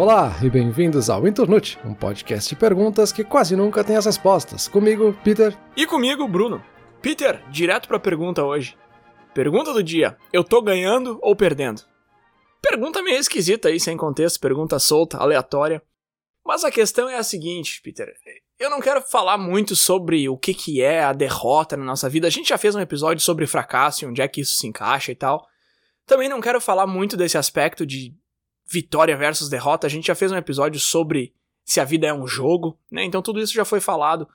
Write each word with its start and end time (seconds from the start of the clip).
Olá 0.00 0.34
e 0.42 0.48
bem-vindos 0.48 1.10
ao 1.10 1.28
Internute, 1.28 1.78
um 1.84 1.92
podcast 1.92 2.48
de 2.48 2.56
perguntas 2.56 3.12
que 3.12 3.22
quase 3.22 3.54
nunca 3.54 3.84
tem 3.84 3.96
as 3.96 4.06
respostas. 4.06 4.66
Comigo, 4.66 5.14
Peter. 5.22 5.54
E 5.76 5.84
comigo, 5.84 6.26
Bruno. 6.26 6.64
Peter, 7.02 7.46
direto 7.50 7.86
pra 7.86 8.00
pergunta 8.00 8.42
hoje. 8.42 8.78
Pergunta 9.34 9.74
do 9.74 9.82
dia: 9.82 10.16
eu 10.32 10.42
tô 10.42 10.62
ganhando 10.62 11.18
ou 11.20 11.36
perdendo? 11.36 11.82
Pergunta 12.62 13.02
meio 13.02 13.18
esquisita 13.18 13.68
aí, 13.68 13.78
sem 13.78 13.94
contexto, 13.94 14.40
pergunta 14.40 14.78
solta, 14.78 15.18
aleatória. 15.18 15.82
Mas 16.46 16.64
a 16.64 16.70
questão 16.70 17.06
é 17.06 17.18
a 17.18 17.22
seguinte, 17.22 17.82
Peter. 17.84 18.10
Eu 18.58 18.70
não 18.70 18.80
quero 18.80 19.02
falar 19.02 19.36
muito 19.36 19.76
sobre 19.76 20.26
o 20.30 20.38
que, 20.38 20.54
que 20.54 20.80
é 20.80 21.04
a 21.04 21.12
derrota 21.12 21.76
na 21.76 21.84
nossa 21.84 22.08
vida. 22.08 22.26
A 22.26 22.30
gente 22.30 22.48
já 22.48 22.56
fez 22.56 22.74
um 22.74 22.80
episódio 22.80 23.22
sobre 23.22 23.46
fracasso 23.46 24.02
e 24.06 24.08
onde 24.08 24.22
é 24.22 24.28
que 24.28 24.40
isso 24.40 24.56
se 24.56 24.66
encaixa 24.66 25.12
e 25.12 25.14
tal. 25.14 25.46
Também 26.06 26.26
não 26.26 26.40
quero 26.40 26.58
falar 26.58 26.86
muito 26.86 27.18
desse 27.18 27.36
aspecto 27.36 27.84
de 27.84 28.14
vitória 28.70 29.16
versus 29.16 29.48
derrota. 29.48 29.86
A 29.86 29.90
gente 29.90 30.06
já 30.06 30.14
fez 30.14 30.30
um 30.30 30.36
episódio 30.36 30.78
sobre 30.78 31.34
se 31.64 31.80
a 31.80 31.84
vida 31.84 32.06
é 32.06 32.14
um 32.14 32.26
jogo, 32.26 32.78
né? 32.90 33.04
Então 33.04 33.20
tudo 33.20 33.40
isso 33.40 33.52
já 33.52 33.64
foi 33.64 33.80
falado. 33.80 34.28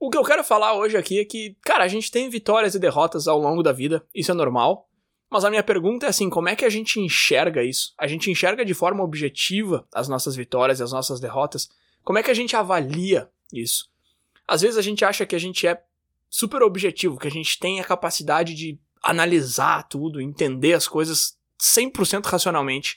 O 0.00 0.10
que 0.10 0.18
eu 0.18 0.24
quero 0.24 0.44
falar 0.44 0.74
hoje 0.74 0.96
aqui 0.96 1.20
é 1.20 1.24
que, 1.24 1.56
cara, 1.64 1.84
a 1.84 1.88
gente 1.88 2.10
tem 2.10 2.28
vitórias 2.28 2.74
e 2.74 2.78
derrotas 2.78 3.26
ao 3.26 3.38
longo 3.38 3.62
da 3.62 3.72
vida, 3.72 4.04
isso 4.14 4.30
é 4.30 4.34
normal. 4.34 4.88
Mas 5.30 5.44
a 5.44 5.50
minha 5.50 5.62
pergunta 5.62 6.06
é 6.06 6.08
assim, 6.08 6.30
como 6.30 6.48
é 6.48 6.56
que 6.56 6.64
a 6.64 6.70
gente 6.70 7.00
enxerga 7.00 7.62
isso? 7.62 7.92
A 7.98 8.06
gente 8.06 8.30
enxerga 8.30 8.64
de 8.64 8.74
forma 8.74 9.04
objetiva 9.04 9.86
as 9.92 10.08
nossas 10.08 10.34
vitórias 10.34 10.80
e 10.80 10.82
as 10.82 10.92
nossas 10.92 11.20
derrotas? 11.20 11.68
Como 12.02 12.18
é 12.18 12.22
que 12.22 12.30
a 12.30 12.34
gente 12.34 12.56
avalia 12.56 13.28
isso? 13.52 13.90
Às 14.46 14.62
vezes 14.62 14.78
a 14.78 14.82
gente 14.82 15.04
acha 15.04 15.26
que 15.26 15.36
a 15.36 15.38
gente 15.38 15.66
é 15.66 15.82
super 16.30 16.62
objetivo, 16.62 17.18
que 17.18 17.28
a 17.28 17.30
gente 17.30 17.58
tem 17.58 17.80
a 17.80 17.84
capacidade 17.84 18.54
de 18.54 18.78
analisar 19.02 19.82
tudo, 19.88 20.20
entender 20.20 20.72
as 20.72 20.88
coisas 20.88 21.36
100% 21.60 22.24
racionalmente. 22.24 22.96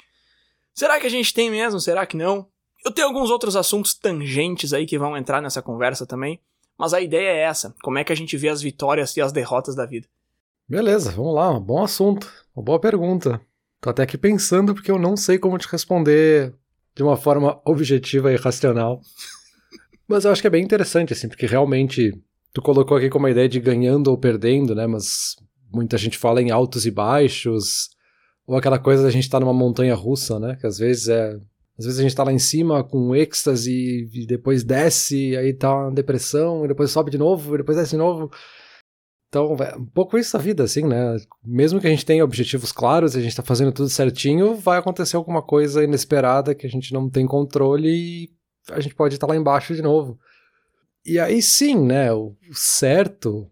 Será 0.73 0.99
que 0.99 1.07
a 1.07 1.09
gente 1.09 1.33
tem 1.33 1.49
mesmo? 1.49 1.79
Será 1.79 2.05
que 2.05 2.17
não? 2.17 2.47
Eu 2.83 2.91
tenho 2.91 3.07
alguns 3.07 3.29
outros 3.29 3.55
assuntos 3.55 3.93
tangentes 3.93 4.73
aí 4.73 4.85
que 4.85 4.97
vão 4.97 5.15
entrar 5.15 5.41
nessa 5.41 5.61
conversa 5.61 6.05
também, 6.05 6.39
mas 6.77 6.93
a 6.93 7.01
ideia 7.01 7.29
é 7.29 7.41
essa: 7.41 7.75
como 7.83 7.97
é 7.97 8.03
que 8.03 8.11
a 8.11 8.15
gente 8.15 8.35
vê 8.37 8.49
as 8.49 8.61
vitórias 8.61 9.15
e 9.15 9.21
as 9.21 9.31
derrotas 9.31 9.75
da 9.75 9.85
vida. 9.85 10.07
Beleza, 10.67 11.11
vamos 11.11 11.35
lá, 11.35 11.51
um 11.51 11.59
bom 11.59 11.83
assunto, 11.83 12.31
uma 12.55 12.63
boa 12.63 12.79
pergunta. 12.79 13.41
Tô 13.79 13.89
até 13.89 14.03
aqui 14.03 14.17
pensando 14.17 14.73
porque 14.73 14.89
eu 14.91 14.97
não 14.97 15.17
sei 15.17 15.37
como 15.37 15.57
te 15.57 15.67
responder 15.67 16.53
de 16.95 17.03
uma 17.03 17.17
forma 17.17 17.59
objetiva 17.65 18.31
e 18.31 18.35
racional. 18.35 19.01
Mas 20.07 20.25
eu 20.25 20.31
acho 20.31 20.41
que 20.41 20.47
é 20.47 20.51
bem 20.51 20.63
interessante, 20.63 21.13
assim, 21.13 21.27
porque 21.27 21.45
realmente 21.45 22.13
tu 22.53 22.61
colocou 22.61 22.97
aqui 22.97 23.09
como 23.09 23.27
a 23.27 23.31
ideia 23.31 23.49
de 23.49 23.59
ganhando 23.59 24.09
ou 24.09 24.17
perdendo, 24.17 24.75
né? 24.75 24.85
Mas 24.87 25.35
muita 25.71 25.97
gente 25.97 26.17
fala 26.17 26.41
em 26.41 26.51
altos 26.51 26.85
e 26.85 26.91
baixos, 26.91 27.89
ou 28.45 28.57
aquela 28.57 28.79
coisa 28.79 29.03
da 29.03 29.09
gente 29.09 29.23
estar 29.23 29.39
tá 29.39 29.45
numa 29.45 29.53
montanha 29.53 29.95
russa, 29.95 30.39
né? 30.39 30.55
Que 30.59 30.67
às 30.67 30.77
vezes 30.77 31.07
é. 31.07 31.35
Às 31.79 31.85
vezes 31.85 31.99
a 31.99 32.03
gente 32.03 32.15
tá 32.15 32.23
lá 32.23 32.31
em 32.31 32.37
cima 32.37 32.83
com 32.83 33.15
êxtase 33.15 34.07
e 34.13 34.25
depois 34.27 34.63
desce, 34.63 35.35
aí 35.35 35.53
tá 35.53 35.73
uma 35.73 35.91
depressão, 35.91 36.63
e 36.63 36.67
depois 36.67 36.91
sobe 36.91 37.09
de 37.09 37.17
novo, 37.17 37.55
e 37.55 37.57
depois 37.59 37.77
desce 37.77 37.91
de 37.91 37.97
novo. 37.97 38.29
Então, 39.31 39.55
é 39.55 39.77
um 39.77 39.85
pouco 39.85 40.17
isso 40.17 40.35
a 40.35 40.39
vida, 40.39 40.63
assim, 40.63 40.85
né? 40.85 41.15
Mesmo 41.41 41.79
que 41.79 41.87
a 41.87 41.89
gente 41.89 42.05
tenha 42.05 42.23
objetivos 42.23 42.73
claros, 42.73 43.15
a 43.15 43.21
gente 43.21 43.35
tá 43.35 43.41
fazendo 43.41 43.71
tudo 43.71 43.87
certinho, 43.87 44.55
vai 44.55 44.77
acontecer 44.77 45.15
alguma 45.15 45.41
coisa 45.41 45.81
inesperada 45.83 46.53
que 46.53 46.67
a 46.67 46.69
gente 46.69 46.93
não 46.93 47.09
tem 47.09 47.25
controle 47.25 47.89
e 47.89 48.29
a 48.69 48.81
gente 48.81 48.93
pode 48.93 49.15
estar 49.15 49.25
tá 49.25 49.33
lá 49.33 49.39
embaixo 49.39 49.73
de 49.73 49.81
novo. 49.81 50.19
E 51.05 51.17
aí 51.17 51.41
sim, 51.41 51.79
né? 51.81 52.11
O 52.11 52.35
certo, 52.51 53.49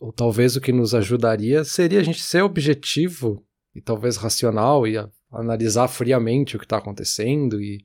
ou 0.00 0.10
talvez 0.10 0.56
o 0.56 0.60
que 0.62 0.72
nos 0.72 0.94
ajudaria, 0.94 1.62
seria 1.62 2.00
a 2.00 2.02
gente 2.02 2.22
ser 2.22 2.42
objetivo 2.42 3.44
e 3.78 3.80
talvez 3.80 4.16
racional 4.16 4.86
e 4.86 4.96
analisar 5.30 5.86
friamente 5.86 6.56
o 6.56 6.58
que 6.58 6.64
está 6.64 6.78
acontecendo 6.78 7.62
e 7.62 7.84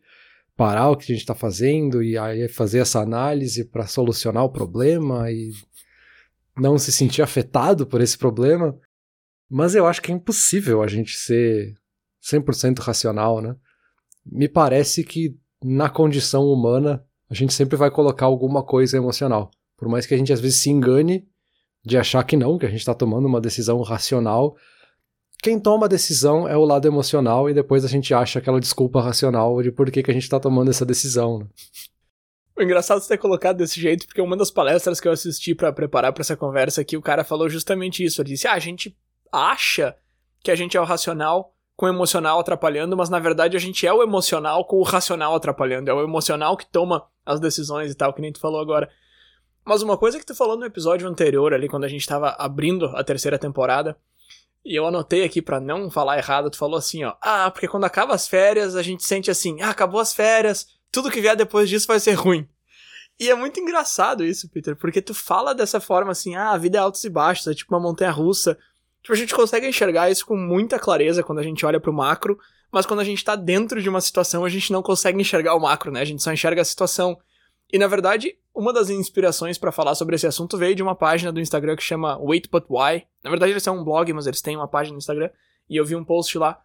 parar 0.55 0.89
o 0.89 0.97
que 0.97 1.03
a 1.03 1.15
gente 1.15 1.21
está 1.21 1.35
fazendo 1.35 2.01
e 2.01 2.17
aí 2.17 2.47
fazer 2.47 2.79
essa 2.79 2.99
análise 2.99 3.63
para 3.65 3.85
solucionar 3.85 4.43
o 4.43 4.51
problema 4.51 5.31
e 5.31 5.51
não 6.57 6.77
se 6.77 6.91
sentir 6.91 7.21
afetado 7.21 7.85
por 7.85 8.01
esse 8.01 8.17
problema. 8.17 8.75
Mas 9.49 9.75
eu 9.75 9.85
acho 9.85 10.01
que 10.01 10.11
é 10.11 10.15
impossível 10.15 10.81
a 10.81 10.87
gente 10.87 11.15
ser 11.15 11.75
100% 12.23 12.79
racional, 12.79 13.39
né? 13.39 13.55
Me 14.25 14.47
parece 14.47 15.03
que 15.03 15.37
na 15.63 15.89
condição 15.89 16.45
humana 16.45 17.05
a 17.29 17.35
gente 17.35 17.53
sempre 17.53 17.77
vai 17.77 17.91
colocar 17.91 18.25
alguma 18.25 18.63
coisa 18.63 18.97
emocional. 18.97 19.51
Por 19.77 19.87
mais 19.87 20.07
que 20.07 20.13
a 20.15 20.17
gente 20.17 20.33
às 20.33 20.39
vezes 20.39 20.61
se 20.61 20.71
engane 20.71 21.27
de 21.85 21.97
achar 21.97 22.23
que 22.23 22.37
não, 22.37 22.57
que 22.57 22.65
a 22.65 22.69
gente 22.69 22.79
está 22.79 22.93
tomando 22.93 23.27
uma 23.27 23.41
decisão 23.41 23.81
racional, 23.81 24.55
quem 25.43 25.59
toma 25.59 25.87
a 25.87 25.89
decisão 25.89 26.47
é 26.47 26.55
o 26.55 26.63
lado 26.63 26.87
emocional 26.87 27.49
e 27.49 27.53
depois 27.53 27.83
a 27.83 27.87
gente 27.89 28.13
acha 28.13 28.39
aquela 28.39 28.61
desculpa 28.61 29.01
racional 29.01 29.61
de 29.61 29.73
por 29.73 29.91
que, 29.91 30.01
que 30.01 30.09
a 30.09 30.13
gente 30.13 30.29
tá 30.29 30.39
tomando 30.39 30.71
essa 30.71 30.85
decisão. 30.85 31.39
Né? 31.39 31.45
O 32.57 32.63
engraçado 32.63 33.03
é 33.03 33.05
ter 33.05 33.17
colocado 33.17 33.57
desse 33.57 33.79
jeito, 33.79 34.07
porque 34.07 34.21
uma 34.21 34.37
das 34.37 34.49
palestras 34.49 35.01
que 35.01 35.07
eu 35.07 35.11
assisti 35.11 35.53
para 35.53 35.73
preparar 35.73 36.13
para 36.13 36.21
essa 36.21 36.37
conversa 36.37 36.79
aqui, 36.79 36.95
o 36.95 37.01
cara 37.01 37.25
falou 37.25 37.49
justamente 37.49 38.05
isso. 38.05 38.21
Ele 38.21 38.29
disse: 38.29 38.47
ah, 38.47 38.53
a 38.53 38.59
gente 38.59 38.97
acha 39.33 39.93
que 40.41 40.49
a 40.49 40.55
gente 40.55 40.77
é 40.77 40.81
o 40.81 40.85
racional 40.85 41.53
com 41.75 41.87
o 41.87 41.89
emocional 41.89 42.39
atrapalhando, 42.39 42.95
mas 42.95 43.09
na 43.09 43.19
verdade 43.19 43.57
a 43.57 43.59
gente 43.59 43.85
é 43.85 43.91
o 43.91 44.01
emocional 44.01 44.63
com 44.63 44.77
o 44.77 44.83
racional 44.83 45.35
atrapalhando. 45.35 45.91
É 45.91 45.93
o 45.93 46.03
emocional 46.03 46.55
que 46.55 46.65
toma 46.65 47.05
as 47.25 47.41
decisões 47.41 47.91
e 47.91 47.95
tal, 47.95 48.13
que 48.13 48.21
nem 48.21 48.31
tu 48.31 48.39
falou 48.39 48.61
agora. 48.61 48.89
Mas 49.65 49.81
uma 49.81 49.97
coisa 49.97 50.17
que 50.17 50.25
tu 50.25 50.35
falou 50.35 50.55
no 50.55 50.65
episódio 50.65 51.05
anterior, 51.05 51.53
ali, 51.53 51.67
quando 51.67 51.83
a 51.83 51.89
gente 51.89 52.07
tava 52.07 52.29
abrindo 52.39 52.85
a 52.95 53.03
terceira 53.03 53.37
temporada, 53.37 53.97
e 54.65 54.75
eu 54.75 54.85
anotei 54.85 55.23
aqui 55.23 55.41
para 55.41 55.59
não 55.59 55.91
falar 55.91 56.17
errado, 56.17 56.49
tu 56.49 56.57
falou 56.57 56.77
assim, 56.77 57.03
ó. 57.03 57.15
Ah, 57.21 57.51
porque 57.51 57.67
quando 57.67 57.83
acaba 57.83 58.13
as 58.13 58.27
férias, 58.27 58.75
a 58.75 58.81
gente 58.81 59.03
sente 59.03 59.29
assim, 59.29 59.61
ah, 59.61 59.69
acabou 59.69 59.99
as 59.99 60.13
férias, 60.13 60.67
tudo 60.91 61.11
que 61.11 61.19
vier 61.19 61.35
depois 61.35 61.69
disso 61.69 61.87
vai 61.87 61.99
ser 61.99 62.13
ruim. 62.13 62.47
E 63.19 63.29
é 63.29 63.35
muito 63.35 63.59
engraçado 63.59 64.25
isso, 64.25 64.49
Peter, 64.49 64.75
porque 64.75 65.01
tu 65.01 65.13
fala 65.13 65.53
dessa 65.53 65.79
forma 65.79 66.11
assim, 66.11 66.35
ah, 66.35 66.51
a 66.51 66.57
vida 66.57 66.77
é 66.77 66.81
altos 66.81 67.03
e 67.03 67.09
baixos, 67.09 67.47
é 67.47 67.53
tipo 67.53 67.73
uma 67.73 67.81
montanha 67.81 68.11
russa. 68.11 68.57
Tipo, 69.01 69.13
a 69.13 69.17
gente 69.17 69.35
consegue 69.35 69.67
enxergar 69.67 70.09
isso 70.09 70.25
com 70.25 70.37
muita 70.37 70.79
clareza 70.79 71.21
quando 71.21 71.39
a 71.39 71.43
gente 71.43 71.65
olha 71.65 71.79
pro 71.79 71.93
macro, 71.93 72.39
mas 72.71 72.85
quando 72.85 73.01
a 73.01 73.03
gente 73.03 73.23
tá 73.23 73.35
dentro 73.35 73.81
de 73.81 73.89
uma 73.89 74.01
situação, 74.01 74.45
a 74.45 74.49
gente 74.49 74.71
não 74.71 74.81
consegue 74.81 75.19
enxergar 75.19 75.55
o 75.55 75.59
macro, 75.59 75.91
né? 75.91 76.01
A 76.01 76.05
gente 76.05 76.23
só 76.23 76.31
enxerga 76.31 76.61
a 76.61 76.65
situação. 76.65 77.19
E 77.71 77.77
na 77.77 77.87
verdade, 77.87 78.35
uma 78.53 78.71
das 78.71 78.89
inspirações 78.89 79.57
para 79.57 79.71
falar 79.71 79.95
sobre 79.95 80.15
esse 80.15 80.27
assunto 80.27 80.57
veio 80.57 80.75
de 80.75 80.83
uma 80.83 80.95
página 80.95 81.31
do 81.31 81.39
Instagram 81.39 81.75
que 81.75 81.83
chama 81.83 82.17
Wait 82.19 82.49
But 82.51 82.65
Why. 82.69 83.05
Na 83.23 83.29
verdade, 83.29 83.51
eles 83.51 83.63
são 83.63 83.79
um 83.79 83.83
blog, 83.83 84.11
mas 84.13 84.27
eles 84.27 84.41
têm 84.41 84.55
uma 84.55 84.67
página 84.67 84.93
no 84.93 84.99
Instagram. 84.99 85.29
E 85.69 85.75
eu 85.75 85.85
vi 85.85 85.95
um 85.95 86.03
post 86.03 86.37
lá 86.37 86.61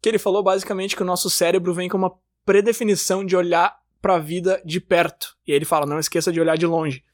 que 0.00 0.08
ele 0.08 0.18
falou 0.18 0.42
basicamente 0.42 0.96
que 0.96 1.02
o 1.02 1.06
nosso 1.06 1.30
cérebro 1.30 1.72
vem 1.72 1.88
com 1.88 1.96
uma 1.96 2.14
predefinição 2.44 3.24
de 3.24 3.36
olhar 3.36 3.78
para 4.02 4.16
a 4.16 4.18
vida 4.18 4.60
de 4.64 4.80
perto. 4.80 5.36
E 5.46 5.52
aí 5.52 5.56
ele 5.56 5.64
fala: 5.64 5.86
não 5.86 5.98
esqueça 5.98 6.32
de 6.32 6.40
olhar 6.40 6.58
de 6.58 6.66
longe. 6.66 7.04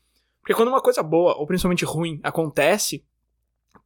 Porque 0.41 0.55
quando 0.55 0.69
uma 0.69 0.81
coisa 0.81 1.03
boa, 1.03 1.37
ou 1.37 1.47
principalmente 1.47 1.84
ruim, 1.84 2.19
acontece, 2.22 3.05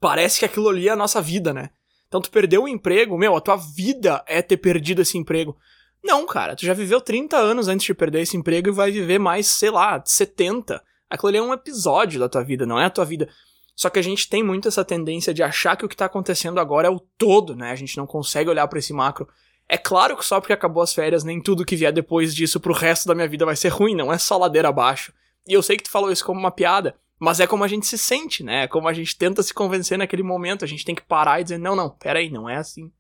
parece 0.01 0.39
que 0.39 0.45
aquilo 0.45 0.69
ali 0.69 0.89
é 0.89 0.93
a 0.93 0.97
nossa 0.97 1.21
vida, 1.21 1.53
né? 1.53 1.71
Então 2.09 2.21
tu 2.21 2.31
perdeu 2.31 2.63
o 2.63 2.69
emprego, 2.69 3.19
meu, 3.19 3.37
a 3.37 3.41
tua 3.41 3.57
vida 3.57 4.25
é 4.27 4.41
ter 4.41 4.57
perdido 4.57 5.03
esse 5.03 5.19
emprego. 5.19 5.59
Não, 6.05 6.27
cara, 6.27 6.55
tu 6.55 6.67
já 6.67 6.75
viveu 6.75 7.01
30 7.01 7.35
anos 7.39 7.67
antes 7.67 7.87
de 7.87 7.95
perder 7.95 8.21
esse 8.21 8.37
emprego 8.37 8.69
e 8.69 8.73
vai 8.73 8.91
viver 8.91 9.19
mais, 9.19 9.47
sei 9.47 9.71
lá, 9.71 10.03
70. 10.05 10.83
Aquilo 11.09 11.29
ali 11.29 11.39
é 11.39 11.43
um 11.43 11.55
episódio 11.55 12.21
da 12.21 12.29
tua 12.29 12.45
vida, 12.45 12.67
não 12.67 12.79
é 12.79 12.85
a 12.85 12.91
tua 12.91 13.07
vida. 13.07 13.27
Só 13.75 13.89
que 13.89 13.99
a 13.99 14.03
gente 14.03 14.29
tem 14.29 14.43
muito 14.43 14.69
essa 14.69 14.85
tendência 14.85 15.33
de 15.33 15.43
achar 15.43 15.77
que 15.77 15.85
o 15.85 15.89
que 15.89 15.97
tá 15.97 16.05
acontecendo 16.05 16.61
agora 16.61 16.89
é 16.89 16.91
o 16.91 17.01
todo, 17.01 17.57
né? 17.57 17.71
A 17.71 17.75
gente 17.75 17.97
não 17.97 18.07
consegue 18.07 18.51
olhar 18.51 18.69
para 18.69 18.79
esse 18.79 18.93
macro. 18.93 19.27
É 19.67 19.79
claro 19.79 20.15
que 20.15 20.27
só 20.27 20.41
porque 20.41 20.53
acabou 20.53 20.83
as 20.83 20.93
férias, 20.93 21.25
nem 21.25 21.41
tudo 21.41 21.65
que 21.65 21.75
vier 21.75 21.91
depois 21.91 22.35
disso 22.35 22.61
pro 22.61 22.75
resto 22.75 23.09
da 23.09 23.15
minha 23.15 23.27
vida 23.27 23.47
vai 23.47 23.57
ser 23.57 23.71
ruim, 23.71 23.97
não 23.97 24.13
é 24.13 24.19
só 24.19 24.37
ladeira 24.37 24.69
abaixo. 24.69 25.11
E 25.49 25.55
eu 25.55 25.63
sei 25.63 25.79
que 25.79 25.85
tu 25.85 25.91
falou 25.91 26.13
isso 26.13 26.25
como 26.25 26.39
uma 26.39 26.51
piada, 26.51 26.95
mas 27.19 27.41
é 27.41 27.47
como 27.47 27.65
a 27.65 27.69
gente 27.69 27.87
se 27.87 27.97
sente, 27.97 28.45
né? 28.45 28.65
É 28.65 28.69
como 28.69 28.89
a 28.89 28.93
gente 28.93 29.17
tenta 29.17 29.43
se 29.43 29.55
convencer 29.55 29.97
naquele 29.97 30.23
momento. 30.23 30.67
A 30.67 30.69
gente 30.69 30.85
tem 30.85 30.95
que 30.95 31.03
parar 31.03 31.41
e 31.41 31.45
dizer: 31.45 31.59
não, 31.59 31.75
não, 31.75 31.89
peraí, 31.89 32.29
não 32.29 32.47
é 32.47 32.57
assim. 32.57 32.93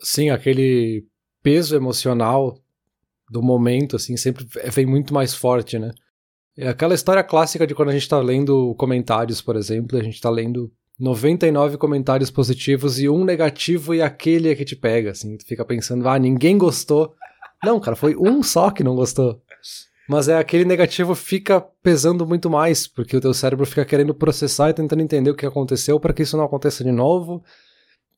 Sim, 0.00 0.30
aquele 0.30 1.06
peso 1.44 1.76
emocional 1.76 2.58
do 3.30 3.42
momento, 3.42 3.96
assim, 3.96 4.16
sempre 4.16 4.46
vem 4.72 4.86
muito 4.86 5.12
mais 5.12 5.34
forte, 5.34 5.78
né? 5.78 5.92
É 6.56 6.68
aquela 6.68 6.94
história 6.94 7.22
clássica 7.22 7.66
de 7.66 7.74
quando 7.74 7.90
a 7.90 7.92
gente 7.92 8.08
tá 8.08 8.18
lendo 8.18 8.74
comentários, 8.76 9.42
por 9.42 9.54
exemplo, 9.54 9.98
a 9.98 10.02
gente 10.02 10.20
tá 10.20 10.30
lendo 10.30 10.72
99 10.98 11.76
comentários 11.76 12.30
positivos 12.30 12.98
e 12.98 13.08
um 13.08 13.24
negativo 13.24 13.94
e 13.94 14.00
aquele 14.00 14.48
é 14.48 14.54
que 14.54 14.64
te 14.64 14.74
pega, 14.74 15.10
assim, 15.10 15.36
tu 15.36 15.44
fica 15.44 15.64
pensando, 15.64 16.08
ah, 16.08 16.18
ninguém 16.18 16.56
gostou. 16.56 17.14
Não, 17.62 17.78
cara, 17.78 17.96
foi 17.96 18.16
um 18.16 18.42
só 18.42 18.70
que 18.70 18.84
não 18.84 18.94
gostou. 18.94 19.42
Mas 20.08 20.28
é 20.28 20.38
aquele 20.38 20.64
negativo 20.64 21.14
fica 21.14 21.60
pesando 21.60 22.26
muito 22.26 22.48
mais, 22.48 22.86
porque 22.86 23.16
o 23.16 23.20
teu 23.20 23.34
cérebro 23.34 23.66
fica 23.66 23.84
querendo 23.84 24.14
processar 24.14 24.70
e 24.70 24.74
tentando 24.74 25.02
entender 25.02 25.30
o 25.30 25.34
que 25.34 25.46
aconteceu 25.46 26.00
para 26.00 26.12
que 26.12 26.22
isso 26.22 26.36
não 26.36 26.44
aconteça 26.44 26.84
de 26.84 26.92
novo 26.92 27.42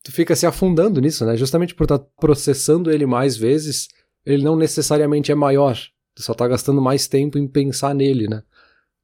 tu 0.07 0.13
fica 0.13 0.37
se 0.37 0.47
afundando 0.47 1.01
nisso, 1.01 1.27
né? 1.27 1.37
Justamente 1.37 1.75
por 1.75 1.83
estar 1.83 1.99
tá 1.99 2.07
processando 2.21 2.93
ele 2.93 3.05
mais 3.05 3.37
vezes, 3.37 3.89
ele 4.25 4.45
não 4.45 4.55
necessariamente 4.55 5.33
é 5.33 5.35
maior. 5.35 5.77
Tu 6.15 6.23
só 6.23 6.33
tá 6.33 6.47
gastando 6.47 6.81
mais 6.81 7.09
tempo 7.09 7.37
em 7.37 7.49
pensar 7.49 7.93
nele, 7.93 8.29
né? 8.29 8.41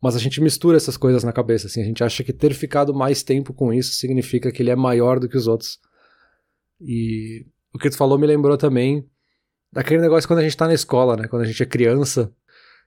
Mas 0.00 0.14
a 0.14 0.20
gente 0.20 0.40
mistura 0.40 0.76
essas 0.76 0.96
coisas 0.96 1.24
na 1.24 1.32
cabeça, 1.32 1.66
assim. 1.66 1.82
A 1.82 1.84
gente 1.84 2.04
acha 2.04 2.22
que 2.22 2.32
ter 2.32 2.54
ficado 2.54 2.94
mais 2.94 3.20
tempo 3.24 3.52
com 3.52 3.72
isso 3.74 3.94
significa 3.94 4.52
que 4.52 4.62
ele 4.62 4.70
é 4.70 4.76
maior 4.76 5.18
do 5.18 5.28
que 5.28 5.36
os 5.36 5.48
outros. 5.48 5.80
E 6.80 7.46
o 7.74 7.80
que 7.80 7.90
tu 7.90 7.96
falou 7.96 8.16
me 8.16 8.26
lembrou 8.26 8.56
também 8.56 9.04
daquele 9.72 10.02
negócio 10.02 10.28
quando 10.28 10.38
a 10.38 10.44
gente 10.44 10.56
tá 10.56 10.68
na 10.68 10.74
escola, 10.74 11.16
né? 11.16 11.26
Quando 11.26 11.42
a 11.42 11.46
gente 11.46 11.60
é 11.60 11.66
criança, 11.66 12.32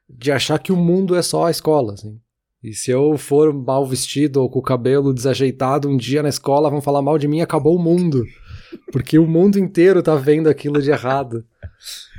de 0.07 0.31
achar 0.31 0.57
que 0.57 0.71
o 0.71 0.77
mundo 0.77 1.17
é 1.17 1.21
só 1.21 1.47
a 1.47 1.51
escola, 1.51 1.95
assim. 1.95 2.17
E 2.63 2.73
se 2.73 2.89
eu 2.91 3.17
for 3.17 3.53
mal 3.53 3.85
vestido 3.85 4.41
ou 4.41 4.49
com 4.49 4.59
o 4.59 4.63
cabelo 4.63 5.13
desajeitado 5.13 5.87
um 5.87 5.97
dia 5.97 6.23
na 6.23 6.29
escola, 6.29 6.69
vão 6.69 6.81
falar 6.81 7.01
mal 7.01 7.17
de 7.17 7.27
mim, 7.27 7.41
acabou 7.41 7.75
o 7.75 7.81
mundo. 7.81 8.23
Porque 8.91 9.19
o 9.19 9.27
mundo 9.27 9.59
inteiro 9.59 10.01
tá 10.01 10.15
vendo 10.15 10.47
aquilo 10.47 10.81
de 10.81 10.89
errado. 10.89 11.45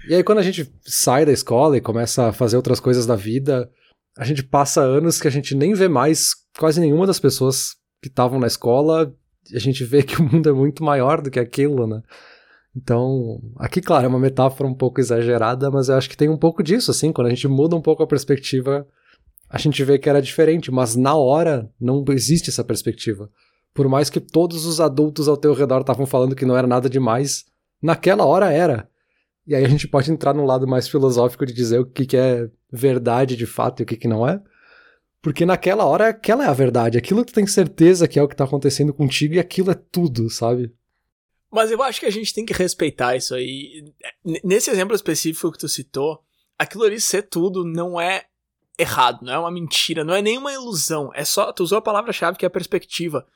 E 0.09 0.15
aí, 0.15 0.23
quando 0.23 0.39
a 0.39 0.43
gente 0.43 0.73
sai 0.83 1.27
da 1.27 1.33
escola 1.33 1.77
e 1.77 1.81
começa 1.81 2.29
a 2.29 2.33
fazer 2.33 2.57
outras 2.57 2.79
coisas 2.79 3.07
da 3.07 3.17
vida, 3.17 3.69
a 4.17 4.25
gente 4.25 4.43
passa 4.43 4.81
anos 4.81 5.21
que 5.21 5.27
a 5.27 5.31
gente 5.31 5.55
nem 5.55 5.75
vê 5.75 5.89
mais 5.89 6.31
quase 6.57 6.81
nenhuma 6.81 7.07
das 7.07 7.19
pessoas 7.19 7.75
que 8.01 8.09
estavam 8.09 8.39
na 8.39 8.47
escola. 8.47 9.13
E 9.51 9.57
a 9.57 9.61
gente 9.61 9.85
vê 9.85 10.03
que 10.03 10.21
o 10.21 10.25
mundo 10.25 10.49
é 10.49 10.53
muito 10.53 10.85
maior 10.85 11.21
do 11.21 11.31
que 11.31 11.41
aquilo, 11.41 11.87
né? 11.87 12.03
Então, 12.75 13.41
aqui, 13.57 13.81
claro, 13.81 14.05
é 14.05 14.09
uma 14.09 14.19
metáfora 14.19 14.69
um 14.69 14.75
pouco 14.75 15.01
exagerada, 15.01 15.71
mas 15.71 15.89
eu 15.89 15.97
acho 15.97 16.11
que 16.11 16.17
tem 16.17 16.29
um 16.29 16.37
pouco 16.37 16.63
disso, 16.63 16.91
assim, 16.91 17.11
quando 17.11 17.29
a 17.29 17.31
gente 17.31 17.49
muda 17.49 17.75
um 17.75 17.81
pouco 17.81 18.03
a 18.03 18.07
perspectiva, 18.07 18.87
a 19.49 19.59
gente 19.59 19.83
vê 19.85 19.99
que 19.99 20.09
era 20.09 20.21
diferente, 20.21 20.71
mas 20.71 20.97
na 20.97 21.15
hora 21.15 21.71
não 21.81 22.05
existe 22.11 22.51
essa 22.51 22.65
perspectiva. 22.65 23.31
Por 23.73 23.89
mais 23.89 24.11
que 24.11 24.21
todos 24.21 24.65
os 24.65 24.81
adultos 24.81 25.29
ao 25.29 25.37
teu 25.37 25.53
redor 25.53 25.81
estavam 25.81 26.07
falando 26.07 26.35
que 26.35 26.47
não 26.47 26.57
era 26.57 26.67
nada 26.67 26.89
demais, 26.89 27.45
naquela 27.81 28.25
hora 28.25 28.53
era. 28.53 28.89
E 29.47 29.55
aí 29.55 29.65
a 29.65 29.69
gente 29.69 29.87
pode 29.87 30.11
entrar 30.11 30.35
num 30.35 30.45
lado 30.45 30.67
mais 30.67 30.89
filosófico 30.89 31.47
de 31.47 31.53
dizer 31.53 31.79
o 31.79 31.87
que, 31.87 32.05
que 32.05 32.17
é 32.17 32.51
verdade 32.71 33.37
de 33.37 33.47
fato 33.47 33.81
e 33.81 33.83
o 33.85 33.87
que, 33.87 33.97
que 33.97 34.09
não 34.09 34.29
é. 34.29 34.43
Porque 35.23 35.47
naquela 35.47 35.85
hora 35.85 36.09
aquela 36.09 36.45
é 36.45 36.49
a 36.49 36.53
verdade, 36.53 36.99
aquilo 36.99 37.25
que 37.25 37.33
tu 37.33 37.35
tem 37.35 37.47
certeza 37.47 38.09
que 38.09 38.19
é 38.19 38.23
o 38.23 38.29
que 38.29 38.35
está 38.35 38.45
acontecendo 38.45 38.93
contigo 38.93 39.35
e 39.35 39.39
aquilo 39.39 39.71
é 39.71 39.75
tudo, 39.75 40.29
sabe? 40.31 40.73
Mas 41.51 41.71
eu 41.71 41.83
acho 41.83 42.01
que 42.01 42.07
a 42.07 42.11
gente 42.11 42.35
tem 42.35 42.45
que 42.45 42.53
respeitar 42.53 43.17
isso 43.17 43.35
aí. 43.35 43.93
Nesse 44.45 44.71
exemplo 44.71 44.95
específico 44.95 45.53
que 45.53 45.59
tu 45.59 45.69
citou, 45.69 46.21
aquilo 46.59 46.85
ali 46.85 47.01
ser 47.01 47.23
tudo 47.23 47.65
não 47.65 48.01
é 48.01 48.25
errado, 48.79 49.23
não 49.23 49.33
é 49.33 49.39
uma 49.39 49.51
mentira, 49.51 50.05
não 50.05 50.15
é 50.15 50.23
nenhuma 50.23 50.53
ilusão. 50.53 51.11
É 51.15 51.25
só. 51.25 51.53
Tu 51.53 51.63
usou 51.63 51.79
a 51.79 51.83
palavra-chave 51.83 52.37
que 52.37 52.45
é 52.45 52.49
a 52.49 52.51
perspectiva. 52.51 53.27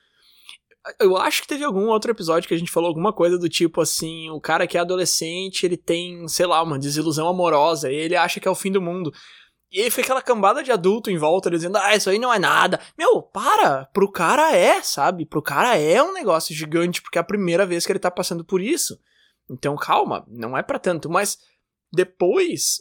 Eu 0.98 1.16
acho 1.16 1.42
que 1.42 1.48
teve 1.48 1.62
algum 1.62 1.88
outro 1.88 2.10
episódio 2.10 2.48
que 2.48 2.54
a 2.54 2.58
gente 2.58 2.70
falou 2.70 2.88
alguma 2.88 3.12
coisa 3.12 3.38
do 3.38 3.48
tipo 3.48 3.80
assim: 3.80 4.30
o 4.30 4.40
cara 4.40 4.66
que 4.66 4.78
é 4.78 4.80
adolescente, 4.80 5.64
ele 5.64 5.76
tem, 5.76 6.26
sei 6.28 6.46
lá, 6.46 6.62
uma 6.62 6.78
desilusão 6.78 7.28
amorosa, 7.28 7.90
e 7.90 7.96
ele 7.96 8.16
acha 8.16 8.40
que 8.40 8.48
é 8.48 8.50
o 8.50 8.54
fim 8.54 8.72
do 8.72 8.80
mundo. 8.80 9.12
E 9.72 9.82
aí 9.82 9.90
foi 9.90 10.02
aquela 10.02 10.20
cambada 10.20 10.64
de 10.64 10.72
adulto 10.72 11.12
em 11.12 11.16
volta 11.16 11.48
dizendo, 11.48 11.76
ah, 11.76 11.94
isso 11.94 12.10
aí 12.10 12.18
não 12.18 12.34
é 12.34 12.40
nada. 12.40 12.80
Meu, 12.98 13.22
para! 13.22 13.86
Pro 13.92 14.10
cara 14.10 14.52
é, 14.54 14.82
sabe? 14.82 15.24
Pro 15.24 15.40
cara 15.40 15.78
é 15.78 16.02
um 16.02 16.12
negócio 16.12 16.52
gigante, 16.52 17.00
porque 17.00 17.18
é 17.18 17.20
a 17.20 17.24
primeira 17.24 17.64
vez 17.64 17.86
que 17.86 17.92
ele 17.92 18.00
tá 18.00 18.10
passando 18.10 18.44
por 18.44 18.60
isso. 18.60 18.98
Então, 19.48 19.76
calma, 19.76 20.24
não 20.26 20.58
é 20.58 20.62
para 20.62 20.78
tanto. 20.78 21.08
Mas 21.08 21.38
depois. 21.92 22.78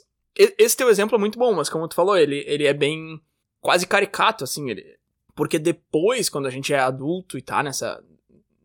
Esse 0.57 0.77
teu 0.77 0.89
exemplo 0.89 1.15
é 1.15 1.19
muito 1.19 1.37
bom, 1.37 1.53
mas 1.53 1.69
como 1.69 1.87
tu 1.87 1.95
falou, 1.95 2.17
ele, 2.17 2.43
ele 2.47 2.65
é 2.65 2.73
bem. 2.73 3.21
quase 3.59 3.85
caricato, 3.85 4.43
assim. 4.43 4.69
Ele, 4.69 4.97
porque 5.35 5.59
depois, 5.59 6.29
quando 6.29 6.47
a 6.47 6.51
gente 6.51 6.73
é 6.73 6.79
adulto 6.79 7.37
e 7.37 7.41
tá 7.41 7.61
nessa. 7.61 8.01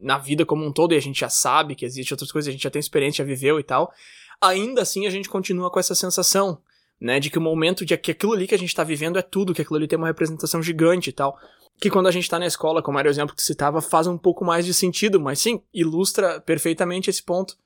na 0.00 0.18
vida 0.18 0.46
como 0.46 0.64
um 0.64 0.72
todo, 0.72 0.94
e 0.94 0.96
a 0.96 1.00
gente 1.00 1.20
já 1.20 1.28
sabe 1.28 1.74
que 1.74 1.84
existe 1.84 2.12
outras 2.12 2.30
coisas, 2.30 2.48
a 2.48 2.52
gente 2.52 2.62
já 2.62 2.70
tem 2.70 2.80
experiência, 2.80 3.24
já 3.24 3.28
viveu 3.28 3.58
e 3.58 3.64
tal. 3.64 3.92
Ainda 4.40 4.82
assim 4.82 5.06
a 5.06 5.10
gente 5.10 5.28
continua 5.28 5.70
com 5.70 5.80
essa 5.80 5.94
sensação 5.94 6.60
né? 7.00 7.20
De 7.20 7.30
que 7.30 7.38
o 7.38 7.42
momento 7.42 7.84
de 7.84 7.96
que 7.96 8.10
aquilo 8.10 8.32
ali 8.32 8.46
que 8.46 8.54
a 8.54 8.58
gente 8.58 8.68
está 8.68 8.84
vivendo 8.84 9.18
é 9.18 9.22
tudo, 9.22 9.54
que 9.54 9.62
aquilo 9.62 9.76
ali 9.76 9.86
tem 9.86 9.98
uma 9.98 10.06
representação 10.06 10.62
gigante 10.62 11.10
e 11.10 11.12
tal. 11.12 11.38
Que 11.78 11.90
quando 11.90 12.06
a 12.06 12.10
gente 12.10 12.22
está 12.24 12.38
na 12.38 12.46
escola, 12.46 12.82
como 12.82 12.98
era 12.98 13.08
o 13.08 13.10
exemplo 13.10 13.34
que 13.34 13.42
tu 13.42 13.44
citava, 13.44 13.82
faz 13.82 14.06
um 14.06 14.16
pouco 14.16 14.44
mais 14.44 14.64
de 14.64 14.72
sentido, 14.72 15.20
mas 15.20 15.40
sim, 15.40 15.60
ilustra 15.72 16.40
perfeitamente 16.40 17.10
esse 17.10 17.22
ponto. 17.22 17.56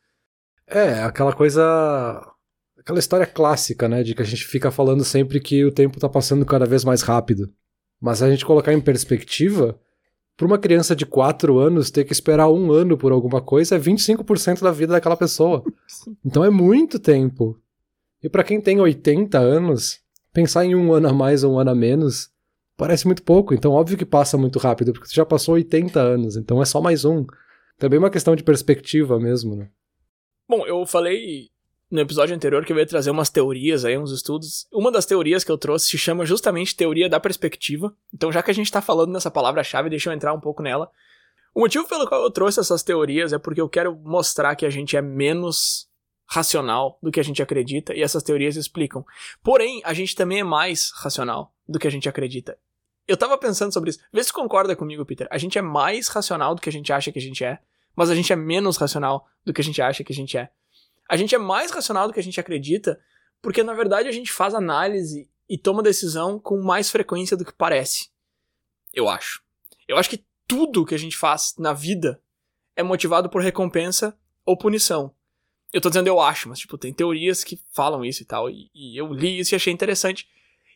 É, 0.67 1.03
aquela 1.05 1.33
coisa. 1.33 2.27
Aquela 2.89 3.01
história 3.01 3.27
clássica, 3.27 3.87
né? 3.87 4.03
De 4.03 4.15
que 4.15 4.23
a 4.23 4.25
gente 4.25 4.47
fica 4.47 4.71
falando 4.71 5.05
sempre 5.05 5.41
que 5.41 5.63
o 5.63 5.71
tempo 5.71 6.01
tá 6.01 6.09
passando 6.09 6.47
cada 6.47 6.65
vez 6.65 6.87
mais 6.87 7.03
rápido. 7.03 7.53
Mas 8.01 8.23
a 8.23 8.31
gente 8.31 8.47
colocar 8.47 8.73
em 8.73 8.81
perspectiva, 8.81 9.79
para 10.35 10.47
uma 10.47 10.57
criança 10.57 10.97
de 10.97 11.05
4 11.05 11.59
anos 11.59 11.91
ter 11.91 12.05
que 12.05 12.15
esperar 12.15 12.49
um 12.49 12.73
ano 12.73 12.97
por 12.97 13.13
alguma 13.13 13.43
coisa 13.43 13.77
é 13.77 13.79
25% 13.79 14.63
da 14.63 14.71
vida 14.71 14.95
daquela 14.95 15.19
pessoa. 15.19 15.63
Então 16.25 16.43
é 16.43 16.49
muito 16.49 16.99
tempo. 16.99 17.61
E 18.23 18.29
para 18.31 18.43
quem 18.43 18.59
tem 18.59 18.81
80 18.81 19.39
anos, 19.39 20.01
pensar 20.33 20.65
em 20.65 20.75
um 20.75 20.91
ano 20.91 21.09
a 21.09 21.13
mais 21.13 21.45
ou 21.45 21.57
um 21.57 21.59
ano 21.59 21.73
a 21.73 21.75
menos 21.75 22.31
parece 22.75 23.05
muito 23.05 23.23
pouco. 23.23 23.53
Então, 23.53 23.73
óbvio 23.73 23.99
que 23.99 24.07
passa 24.07 24.39
muito 24.39 24.59
rápido, 24.59 24.95
porque 24.95 25.09
você 25.09 25.15
já 25.15 25.27
passou 25.27 25.57
80 25.57 26.01
anos, 26.01 26.37
então 26.39 26.63
é 26.63 26.65
só 26.65 26.81
mais 26.81 27.05
um. 27.05 27.27
Também 27.77 27.99
uma 27.99 28.09
questão 28.09 28.35
de 28.35 28.43
perspectiva 28.43 29.21
mesmo, 29.21 29.55
né? 29.55 29.69
Bom, 30.49 30.67
eu 30.67 30.87
falei 30.87 31.51
no 31.91 32.01
episódio 32.01 32.35
anterior 32.35 32.65
que 32.65 32.73
eu 32.73 32.79
ia 32.79 32.87
trazer 32.87 33.11
umas 33.11 33.31
teorias 33.31 33.85
aí, 33.85 33.97
uns 33.97 34.13
estudos. 34.13 34.67
Uma 34.73 34.93
das 34.93 35.07
teorias 35.07 35.43
que 35.43 35.51
eu 35.51 35.59
trouxe 35.59 35.89
se 35.89 35.99
chama 35.99 36.27
justamente 36.27 36.77
teoria 36.77 37.09
da 37.09 37.19
perspectiva. 37.19 37.95
Então, 38.13 38.31
já 38.31 38.43
que 38.43 38.51
a 38.51 38.55
gente 38.55 38.71
tá 38.71 38.83
falando 38.83 39.13
nessa 39.13 39.31
palavra-chave, 39.31 39.89
deixa 39.89 40.11
eu 40.11 40.15
entrar 40.15 40.35
um 40.35 40.41
pouco 40.41 40.63
nela. 40.63 40.91
O 41.55 41.61
motivo 41.61 41.89
pelo 41.89 42.07
qual 42.07 42.23
eu 42.23 42.31
trouxe 42.31 42.61
essas 42.61 42.83
teorias 42.83 43.33
é 43.33 43.39
porque 43.39 43.61
eu 43.61 43.69
quero 43.69 43.97
mostrar 43.97 44.55
que 44.55 44.67
a 44.67 44.71
gente 44.71 44.97
é 44.97 45.03
menos 45.03 45.89
racional 46.27 46.99
do 47.03 47.11
que 47.11 47.19
a 47.19 47.25
gente 47.25 47.43
acredita, 47.43 47.95
e 47.95 48.03
essas 48.03 48.23
teorias 48.23 48.55
explicam. 48.55 49.05
Porém, 49.43 49.81
a 49.83 49.95
gente 49.95 50.15
também 50.15 50.41
é 50.41 50.45
mais 50.45 50.93
racional 50.95 51.55
do 51.67 51.79
que 51.79 51.89
a 51.89 51.91
gente 51.91 52.09
acredita. 52.09 52.59
Eu 53.07 53.17
tava 53.17 53.39
pensando 53.39 53.73
sobre 53.73 53.89
isso. 53.89 54.01
Vê 54.13 54.23
se 54.23 54.33
concorda 54.33 54.77
comigo, 54.77 55.07
Peter. 55.07 55.27
A 55.31 55.39
gente 55.39 55.59
é 55.59 55.63
mais 55.63 56.09
racional 56.09 56.55
do 56.55 56.61
que 56.61 56.69
a 56.69 56.73
gente 56.73 56.93
acha 56.93 57.11
que 57.11 57.19
a 57.19 57.23
gente 57.23 57.43
é, 57.43 57.59
mas 57.97 58.11
a 58.11 58.15
gente 58.15 58.31
é 58.31 58.37
menos 58.37 58.77
racional 58.77 59.27
do 59.43 59.53
que 59.53 59.63
a 59.63 59.65
gente 59.65 59.81
acha 59.81 60.05
que 60.05 60.13
a 60.13 60.15
gente 60.15 60.37
é. 60.37 60.51
A 61.09 61.17
gente 61.17 61.35
é 61.35 61.39
mais 61.39 61.71
racional 61.71 62.07
do 62.07 62.13
que 62.13 62.21
a 62.21 62.23
gente 62.23 62.39
acredita, 62.39 63.01
porque 63.41 63.63
na 63.63 63.73
verdade 63.73 64.09
a 64.09 64.13
gente 64.13 64.31
faz 64.31 64.55
análise 64.55 65.31
e 65.49 65.57
toma 65.57 65.83
decisão 65.83 66.39
com 66.39 66.61
mais 66.61 66.91
frequência 66.91 67.37
do 67.37 67.45
que 67.45 67.53
parece. 67.53 68.11
Eu 68.93 69.09
acho. 69.09 69.43
Eu 69.87 69.97
acho 69.97 70.11
que 70.11 70.25
tudo 70.47 70.85
que 70.85 70.95
a 70.95 70.99
gente 70.99 71.17
faz 71.17 71.55
na 71.59 71.73
vida 71.73 72.21
é 72.77 72.83
motivado 72.83 73.31
por 73.31 73.43
recompensa 73.43 74.17
ou 74.45 74.57
punição. 74.57 75.15
Eu 75.73 75.81
tô 75.81 75.89
dizendo 75.89 76.07
eu 76.07 76.21
acho, 76.21 76.49
mas, 76.49 76.59
tipo, 76.61 76.79
tem 76.79 76.93
teorias 76.93 77.45
que 77.45 77.61
falam 77.73 78.05
isso 78.05 78.23
e 78.23 78.27
tal. 78.27 78.49
E, 78.49 78.71
e, 78.75 78.97
eu 78.97 79.13
li 79.13 79.39
isso 79.39 79.55
e 79.55 79.57
achei 79.57 79.73
interessante. 79.73 80.29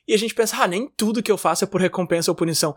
E 0.06 0.12
a 0.12 0.18
gente 0.18 0.34
pensa, 0.34 0.62
ah, 0.62 0.66
nem 0.66 0.88
tudo 0.88 1.22
que 1.22 1.32
eu 1.32 1.38
faço 1.38 1.64
é 1.64 1.66
por 1.66 1.80
recompensa 1.80 2.30
ou 2.30 2.34
punição. 2.34 2.74